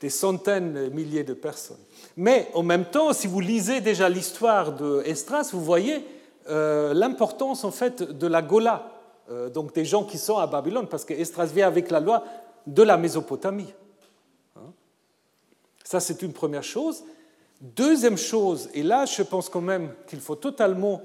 des 0.00 0.10
centaines, 0.10 0.74
de 0.74 0.88
milliers 0.88 1.24
de 1.24 1.34
personnes. 1.34 1.80
Mais 2.16 2.48
en 2.54 2.62
même 2.62 2.84
temps, 2.84 3.12
si 3.12 3.26
vous 3.26 3.40
lisez 3.40 3.80
déjà 3.80 4.08
l'histoire 4.08 4.72
de 4.72 5.02
Estras, 5.04 5.50
vous 5.52 5.62
voyez 5.62 6.04
l'importance 6.48 7.64
en 7.64 7.70
fait 7.70 8.02
de 8.02 8.26
la 8.26 8.40
Gola, 8.40 8.90
donc 9.52 9.74
des 9.74 9.84
gens 9.84 10.04
qui 10.04 10.16
sont 10.16 10.38
à 10.38 10.46
Babylone, 10.46 10.86
parce 10.86 11.04
que 11.04 11.12
Estras 11.12 11.46
vient 11.46 11.66
avec 11.66 11.90
la 11.90 12.00
loi 12.00 12.24
de 12.66 12.82
la 12.82 12.96
Mésopotamie. 12.96 13.72
Hein. 14.56 14.72
Ça, 15.84 16.00
c'est 16.00 16.22
une 16.22 16.32
première 16.32 16.64
chose. 16.64 17.04
Deuxième 17.60 18.16
chose, 18.16 18.68
et 18.72 18.82
là, 18.82 19.04
je 19.04 19.22
pense 19.22 19.48
quand 19.48 19.60
même 19.60 19.92
qu'il 20.06 20.20
faut 20.20 20.36
totalement 20.36 21.02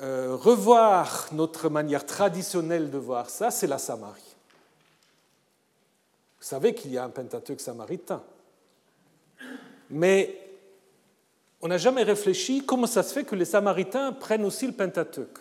euh, 0.00 0.34
revoir 0.34 1.28
notre 1.30 1.68
manière 1.68 2.04
traditionnelle 2.04 2.90
de 2.90 2.98
voir 2.98 3.30
ça, 3.30 3.52
c'est 3.52 3.68
la 3.68 3.78
Samarie. 3.78 4.31
Vous 6.42 6.48
savez 6.48 6.74
qu'il 6.74 6.90
y 6.90 6.98
a 6.98 7.04
un 7.04 7.08
Pentateuque 7.08 7.60
samaritain. 7.60 8.20
Mais 9.90 10.36
on 11.60 11.68
n'a 11.68 11.78
jamais 11.78 12.02
réfléchi 12.02 12.64
comment 12.66 12.88
ça 12.88 13.04
se 13.04 13.14
fait 13.14 13.22
que 13.22 13.36
les 13.36 13.44
Samaritains 13.44 14.10
prennent 14.12 14.44
aussi 14.44 14.66
le 14.66 14.72
Pentateuque. 14.72 15.38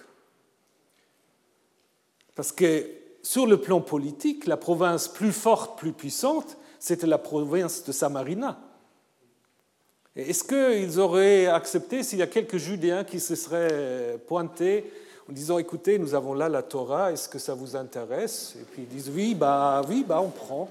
Parce 2.35 2.51
que 2.51 2.85
sur 3.23 3.47
le 3.47 3.59
plan 3.59 3.81
politique, 3.81 4.45
la 4.45 4.57
province 4.57 5.07
plus 5.07 5.31
forte, 5.31 5.79
plus 5.79 5.91
puissante, 5.91 6.55
c'était 6.77 7.07
la 7.07 7.17
province 7.17 7.83
de 7.83 7.91
Samarina. 7.91 8.59
Est-ce 10.15 10.43
qu'ils 10.43 10.99
auraient 10.99 11.47
accepté 11.47 12.03
s'il 12.03 12.19
y 12.19 12.23
a 12.23 12.27
quelques 12.27 12.57
Judéens 12.57 13.05
qui 13.05 13.19
se 13.19 13.33
seraient 13.33 14.19
pointés 14.27 14.93
en 15.29 15.33
disant 15.33 15.57
écoutez, 15.59 15.99
nous 15.99 16.15
avons 16.15 16.33
là 16.33 16.49
la 16.49 16.63
Torah, 16.63 17.11
est-ce 17.11 17.29
que 17.29 17.39
ça 17.39 17.53
vous 17.53 17.75
intéresse? 17.75 18.55
Et 18.59 18.63
puis 18.63 18.83
ils 18.83 18.87
disent 18.87 19.11
oui, 19.13 19.35
bah 19.35 19.81
oui, 19.87 20.03
bah 20.07 20.21
on 20.21 20.29
prend. 20.29 20.69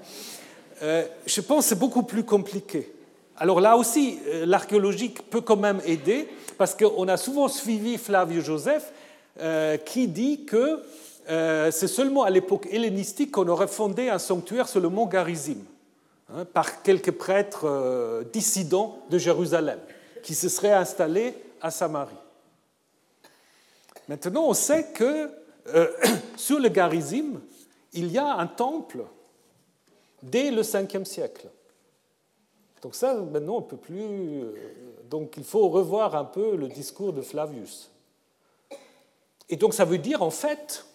Euh, 0.81 1.05
je 1.25 1.41
pense 1.41 1.65
que 1.65 1.69
c'est 1.69 1.79
beaucoup 1.79 2.03
plus 2.03 2.23
compliqué. 2.23 2.91
Alors 3.37 3.61
là 3.61 3.77
aussi, 3.77 4.19
euh, 4.27 4.45
l'archéologie 4.45 5.13
peut 5.29 5.41
quand 5.41 5.57
même 5.57 5.81
aider, 5.85 6.27
parce 6.57 6.75
qu'on 6.75 7.07
a 7.07 7.17
souvent 7.17 7.47
suivi 7.47 7.97
Flavio 7.97 8.41
Joseph, 8.41 8.91
euh, 9.39 9.77
qui 9.77 10.07
dit 10.07 10.45
que 10.45 10.79
c'est 11.71 11.87
seulement 11.87 12.23
à 12.23 12.29
l'époque 12.29 12.67
hellénistique 12.71 13.31
qu'on 13.31 13.47
aurait 13.47 13.67
fondé 13.67 14.09
un 14.09 14.19
sanctuaire 14.19 14.67
sur 14.67 14.81
le 14.81 14.89
mont 14.89 15.05
Garizim, 15.05 15.59
hein, 16.29 16.43
par 16.43 16.81
quelques 16.81 17.11
prêtres 17.11 18.25
dissidents 18.33 18.97
de 19.09 19.17
Jérusalem, 19.17 19.79
qui 20.23 20.35
se 20.35 20.49
seraient 20.49 20.73
installés 20.73 21.33
à 21.61 21.71
Samarie. 21.71 22.11
Maintenant, 24.11 24.49
on 24.49 24.53
sait 24.53 24.87
que 24.91 25.31
sur 26.35 26.59
le 26.59 26.67
Garizim, 26.67 27.39
il 27.93 28.11
y 28.11 28.17
a 28.17 28.35
un 28.35 28.45
temple 28.45 29.05
dès 30.21 30.51
le 30.51 30.63
5e 30.63 31.05
siècle. 31.05 31.47
Donc 32.81 32.93
ça, 32.93 33.13
maintenant, 33.13 33.55
on 33.55 33.61
ne 33.61 33.65
peut 33.65 33.77
plus... 33.77 34.01
Euh, 34.01 34.53
donc 35.09 35.35
il 35.37 35.45
faut 35.45 35.69
revoir 35.69 36.13
un 36.17 36.25
peu 36.25 36.57
le 36.57 36.67
discours 36.67 37.13
de 37.13 37.21
Flavius. 37.21 37.89
Et 39.47 39.55
donc 39.55 39.73
ça 39.73 39.85
veut 39.85 39.97
dire, 39.97 40.21
en 40.21 40.29
fait, 40.29 40.85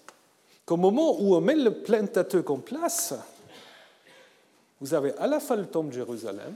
qu'au 0.67 0.77
moment 0.77 1.19
où 1.19 1.35
on 1.37 1.41
met 1.41 1.57
le 1.57 1.73
Pentateuque 1.73 2.51
en 2.51 2.59
place, 2.59 3.15
vous 4.79 4.93
avez 4.93 5.17
à 5.17 5.27
la 5.27 5.41
fois 5.41 5.57
le 5.57 5.65
temple 5.65 5.89
de 5.89 5.95
Jérusalem, 5.95 6.53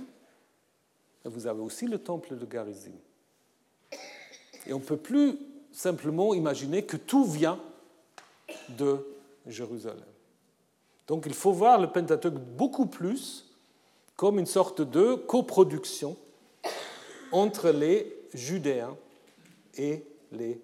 et 1.24 1.28
vous 1.30 1.46
avez 1.46 1.62
aussi 1.62 1.86
le 1.86 1.96
temple 1.96 2.36
de 2.36 2.44
Garizim. 2.44 2.92
Et 4.66 4.74
on 4.74 4.78
ne 4.78 4.84
peut 4.84 4.98
plus 4.98 5.38
simplement 5.72 6.34
imaginer 6.34 6.84
que 6.84 6.96
tout 6.96 7.24
vient 7.24 7.60
de 8.70 9.04
Jérusalem. 9.46 10.04
Donc 11.06 11.24
il 11.26 11.34
faut 11.34 11.52
voir 11.52 11.80
le 11.80 11.88
Pentateuque 11.88 12.34
beaucoup 12.34 12.86
plus 12.86 13.46
comme 14.16 14.38
une 14.38 14.46
sorte 14.46 14.82
de 14.82 15.14
coproduction 15.14 16.16
entre 17.32 17.70
les 17.70 18.14
Judéens 18.34 18.96
et 19.76 20.04
les 20.32 20.60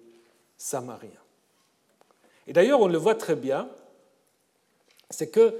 Samariens. 0.57 1.09
Et 2.45 2.53
d'ailleurs, 2.53 2.81
on 2.81 2.87
le 2.87 2.97
voit 2.97 3.15
très 3.15 3.35
bien, 3.35 3.67
c'est 5.09 5.29
que 5.29 5.59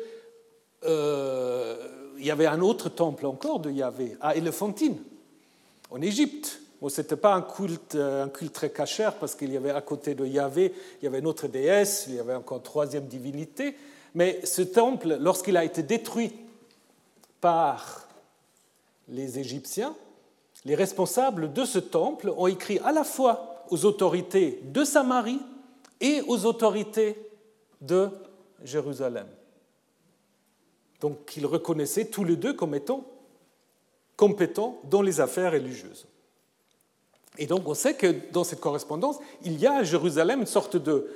euh, 0.83 1.87
y 2.19 2.31
avait 2.31 2.45
un 2.45 2.61
autre 2.61 2.89
temple 2.89 3.25
encore 3.25 3.59
de 3.59 3.71
Yahvé, 3.71 4.15
à 4.21 4.35
Éléphantine, 4.35 4.97
en 5.89 6.01
Égypte. 6.01 6.61
Ce 6.88 7.01
n'était 7.01 7.15
pas 7.15 7.34
un 7.34 7.41
culte, 7.41 7.95
un 7.95 8.30
culte 8.30 8.53
très 8.53 8.69
cachère 8.69 9.15
parce 9.15 9.34
qu'il 9.34 9.51
y 9.51 9.57
avait 9.57 9.71
à 9.71 9.82
côté 9.82 10.13
de 10.13 10.25
Yahvé, 10.25 10.73
il 11.01 11.05
y 11.05 11.07
avait 11.07 11.19
une 11.19 11.28
autre 11.28 11.47
déesse, 11.47 12.05
il 12.07 12.15
y 12.15 12.19
avait 12.19 12.36
encore 12.36 12.57
une 12.57 12.63
troisième 12.63 13.07
divinité, 13.07 13.75
mais 14.13 14.45
ce 14.45 14.61
temple, 14.61 15.17
lorsqu'il 15.19 15.57
a 15.57 15.63
été 15.63 15.82
détruit 15.82 16.34
par 17.41 18.07
les 19.07 19.39
Égyptiens, 19.39 19.95
les 20.65 20.75
responsables 20.75 21.53
de 21.53 21.65
ce 21.65 21.80
temple 21.80 22.34
ont 22.36 22.47
écrit 22.47 22.80
à 22.80 22.91
la 22.91 23.03
fois 23.03 23.65
aux 23.69 23.86
autorités 23.86 24.59
de 24.63 24.84
Samarie 24.84 25.41
et 25.99 26.21
aux 26.28 26.45
autorités 26.45 27.15
de 27.82 28.09
Jérusalem. 28.63 29.28
Donc 30.99 31.38
ils 31.38 31.45
reconnaissaient 31.45 32.05
tous 32.05 32.23
les 32.23 32.36
deux 32.36 32.53
comme 32.53 32.75
étant 32.75 33.03
compétents 34.15 34.80
dans 34.84 35.01
les 35.01 35.21
affaires 35.21 35.51
religieuses. 35.51 36.07
Et 37.38 37.45
donc 37.45 37.67
on 37.67 37.73
sait 37.73 37.93
que 37.93 38.15
dans 38.31 38.43
cette 38.43 38.59
correspondance, 38.59 39.17
il 39.43 39.59
y 39.59 39.67
a 39.67 39.75
à 39.75 39.83
Jérusalem 39.83 40.41
une 40.41 40.47
sorte 40.47 40.77
de 40.77 41.07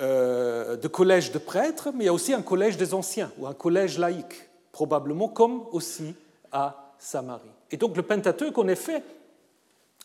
euh, 0.00 0.74
de 0.74 0.88
collège 0.88 1.30
de 1.30 1.38
prêtres, 1.38 1.90
mais 1.94 2.02
il 2.02 2.06
y 2.06 2.10
a 2.10 2.12
aussi 2.12 2.32
un 2.32 2.42
collège 2.42 2.76
des 2.76 2.94
anciens, 2.94 3.30
ou 3.38 3.46
un 3.46 3.54
collège 3.54 3.96
laïque, 3.96 4.48
probablement 4.72 5.28
comme 5.28 5.66
aussi 5.70 6.16
à 6.50 6.92
Samarie. 6.98 7.48
Et 7.70 7.76
donc 7.76 7.96
le 7.96 8.02
Pentateuque, 8.02 8.58
en 8.58 8.66
effet, 8.66 9.04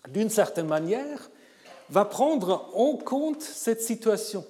d'une 0.08 0.30
certaine 0.30 0.68
manière, 0.68 1.32
va 1.90 2.06
prendre 2.06 2.70
en 2.76 2.98
compte 2.98 3.42
cette 3.42 3.82
situation. 3.82 4.46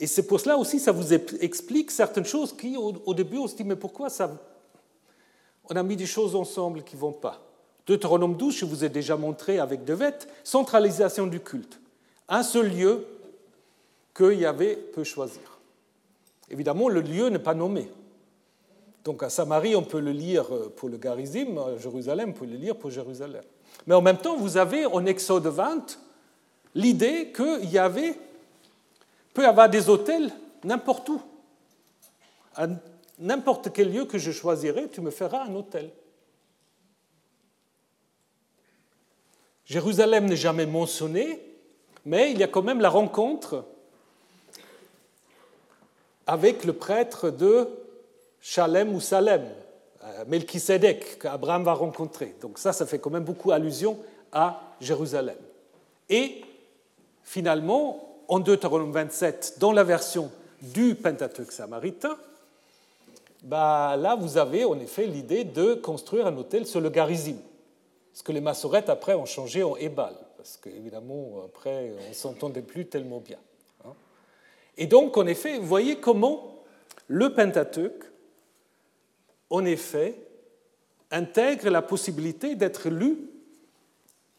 Et 0.00 0.08
c'est 0.08 0.26
pour 0.26 0.40
cela 0.40 0.58
aussi, 0.58 0.80
ça 0.80 0.90
vous 0.90 1.14
explique 1.14 1.92
certaines 1.92 2.24
choses 2.24 2.56
qui, 2.56 2.76
au, 2.76 3.14
début, 3.14 3.38
on 3.38 3.46
se 3.46 3.54
dit, 3.54 3.62
mais 3.62 3.76
pourquoi 3.76 4.10
ça... 4.10 4.32
On 5.70 5.76
a 5.76 5.82
mis 5.84 5.94
des 5.94 6.06
choses 6.06 6.34
ensemble 6.34 6.82
qui 6.82 6.96
ne 6.96 7.00
vont 7.00 7.12
pas? 7.12 7.40
Deutéronome 7.86 8.36
12, 8.36 8.56
je 8.56 8.64
vous 8.64 8.84
ai 8.84 8.88
déjà 8.88 9.16
montré 9.16 9.58
avec 9.58 9.84
Devet, 9.84 10.18
centralisation 10.42 11.26
du 11.26 11.40
culte. 11.40 11.78
Un 12.28 12.42
seul 12.42 12.70
lieu 12.70 13.06
que 14.14 14.32
Yahvé 14.32 14.76
peut 14.76 15.04
choisir. 15.04 15.58
Évidemment, 16.50 16.88
le 16.88 17.00
lieu 17.00 17.28
n'est 17.28 17.38
pas 17.38 17.54
nommé. 17.54 17.90
Donc 19.04 19.22
à 19.22 19.28
Samarie, 19.28 19.76
on 19.76 19.82
peut 19.82 20.00
le 20.00 20.12
lire 20.12 20.46
pour 20.76 20.88
le 20.88 20.96
Garizim, 20.96 21.58
à 21.58 21.76
Jérusalem, 21.76 22.30
on 22.30 22.32
peut 22.32 22.46
le 22.46 22.56
lire 22.56 22.76
pour 22.76 22.90
Jérusalem. 22.90 23.42
Mais 23.86 23.94
en 23.94 24.00
même 24.00 24.16
temps, 24.16 24.36
vous 24.36 24.56
avez 24.56 24.86
en 24.86 25.04
Exode 25.04 25.46
20 25.46 25.98
l'idée 26.74 27.28
que 27.28 27.62
Yahvé 27.64 28.14
peut 29.34 29.46
avoir 29.46 29.68
des 29.68 29.90
hôtels 29.90 30.30
n'importe 30.62 31.08
où. 31.10 31.20
À 32.56 32.66
n'importe 33.18 33.72
quel 33.72 33.92
lieu 33.92 34.06
que 34.06 34.16
je 34.16 34.30
choisirai, 34.30 34.88
tu 34.88 35.00
me 35.00 35.10
feras 35.10 35.44
un 35.44 35.54
hôtel. 35.54 35.90
Jérusalem 39.66 40.26
n'est 40.26 40.36
jamais 40.36 40.66
mentionné, 40.66 41.40
mais 42.04 42.30
il 42.30 42.38
y 42.38 42.42
a 42.42 42.48
quand 42.48 42.62
même 42.62 42.80
la 42.80 42.90
rencontre 42.90 43.64
avec 46.26 46.64
le 46.64 46.72
prêtre 46.72 47.30
de 47.30 47.68
Shalem 48.40 48.94
ou 48.94 49.00
Salem, 49.00 49.46
euh, 50.02 50.24
Melchisedec, 50.26 51.18
qu'Abraham 51.18 51.64
va 51.64 51.72
rencontrer. 51.72 52.34
Donc 52.40 52.58
ça, 52.58 52.72
ça 52.72 52.86
fait 52.86 52.98
quand 52.98 53.10
même 53.10 53.24
beaucoup 53.24 53.52
allusion 53.52 53.98
à 54.32 54.60
Jérusalem. 54.80 55.36
Et 56.10 56.42
finalement, 57.22 58.18
en 58.28 58.40
Deutéronome 58.40 58.92
27, 58.92 59.56
dans 59.58 59.72
la 59.72 59.84
version 59.84 60.30
du 60.60 60.94
Pentateuque 60.94 61.52
samaritain, 61.52 62.16
bah 63.42 63.96
là, 63.96 64.14
vous 64.14 64.38
avez 64.38 64.64
en 64.64 64.78
effet 64.78 65.06
l'idée 65.06 65.44
de 65.44 65.74
construire 65.74 66.26
un 66.26 66.36
hôtel 66.36 66.66
sur 66.66 66.80
le 66.80 66.90
Garizim. 66.90 67.36
Ce 68.14 68.22
que 68.22 68.32
les 68.32 68.40
massorettes, 68.40 68.88
après, 68.88 69.14
ont 69.14 69.26
changé 69.26 69.62
en 69.62 69.76
Ebal, 69.76 70.14
parce 70.36 70.56
qu'évidemment, 70.56 71.42
après, 71.44 71.92
on 72.06 72.08
ne 72.08 72.14
s'entendait 72.14 72.62
plus 72.62 72.86
tellement 72.86 73.18
bien. 73.18 73.38
Et 74.76 74.86
donc, 74.86 75.16
en 75.16 75.26
effet, 75.26 75.58
vous 75.58 75.66
voyez 75.66 75.96
comment 75.96 76.54
le 77.08 77.34
Pentateuque, 77.34 78.04
en 79.50 79.64
effet, 79.64 80.16
intègre 81.10 81.68
la 81.70 81.82
possibilité 81.82 82.54
d'être 82.56 82.88
lu 82.88 83.18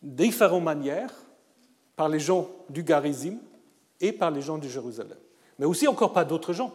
de 0.02 0.24
différentes 0.24 0.64
manières 0.64 1.14
par 1.96 2.10
les 2.10 2.20
gens 2.20 2.50
du 2.70 2.84
Garizim 2.84 3.38
et 4.02 4.12
par 4.12 4.32
les 4.32 4.42
gens 4.42 4.58
de 4.58 4.68
Jérusalem. 4.68 5.18
Mais 5.60 5.66
aussi 5.66 5.88
encore 5.88 6.12
pas 6.12 6.26
d'autres 6.26 6.54
gens. 6.54 6.74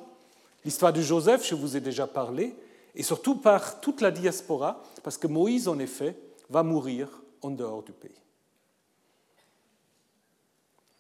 L'histoire 0.65 0.93
de 0.93 1.03
Joseph, 1.03 1.47
je 1.47 1.55
vous 1.55 1.77
ai 1.77 1.81
déjà 1.81 2.07
parlé, 2.07 2.55
et 2.95 3.03
surtout 3.03 3.37
par 3.37 3.81
toute 3.81 4.01
la 4.01 4.11
diaspora, 4.11 4.83
parce 5.03 5.19
que 5.19 5.27
Moïse, 5.27 5.69
en 5.69 5.79
effet, 5.79 6.17
va 6.51 6.63
mourir 6.63 7.09
en 7.43 7.51
dehors 7.51 7.83
du 7.83 7.93
pays. 7.93 8.21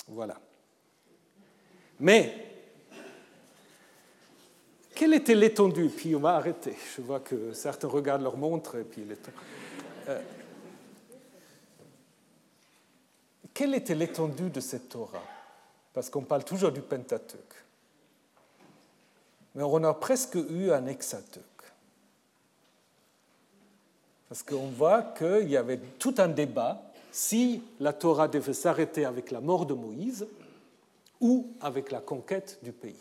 Voilà. 0.09 0.40
Mais 1.98 2.51
quelle 4.94 5.14
était 5.14 5.35
l'étendue? 5.35 5.89
Puis 5.89 6.14
on 6.16 6.20
va 6.20 6.36
arrêter. 6.36 6.77
Je 6.97 7.02
vois 7.02 7.20
que 7.20 7.52
certains 7.52 7.89
regardent 7.89 8.22
leur 8.22 8.36
montre 8.36 8.77
et 8.77 8.85
puis 8.85 9.06
euh, 10.09 10.20
quelle 13.52 13.74
était 13.74 13.94
l'étendue 13.94 14.51
de 14.51 14.60
cette 14.60 14.89
Torah? 14.89 15.22
Parce 15.93 16.09
qu'on 16.09 16.22
parle 16.22 16.44
toujours 16.44 16.72
du 16.72 16.81
Pentateuque. 16.81 17.64
Mais 19.55 19.62
on 19.62 19.82
a 19.85 19.94
presque 19.94 20.36
eu 20.36 20.70
un 20.70 20.86
hexateuque. 20.86 21.44
Parce 24.31 24.43
qu'on 24.44 24.69
voit 24.69 25.02
qu'il 25.19 25.51
y 25.51 25.57
avait 25.57 25.81
tout 25.98 26.15
un 26.19 26.28
débat 26.28 26.81
si 27.11 27.65
la 27.81 27.93
Torah 27.93 28.28
devait 28.28 28.52
s'arrêter 28.52 29.05
avec 29.05 29.32
la 29.32 29.40
mort 29.40 29.66
de 29.66 29.74
Moïse 29.74 30.28
ou 31.20 31.48
avec 31.61 31.90
la 31.90 31.98
conquête 31.98 32.61
du 32.62 32.70
pays. 32.70 32.94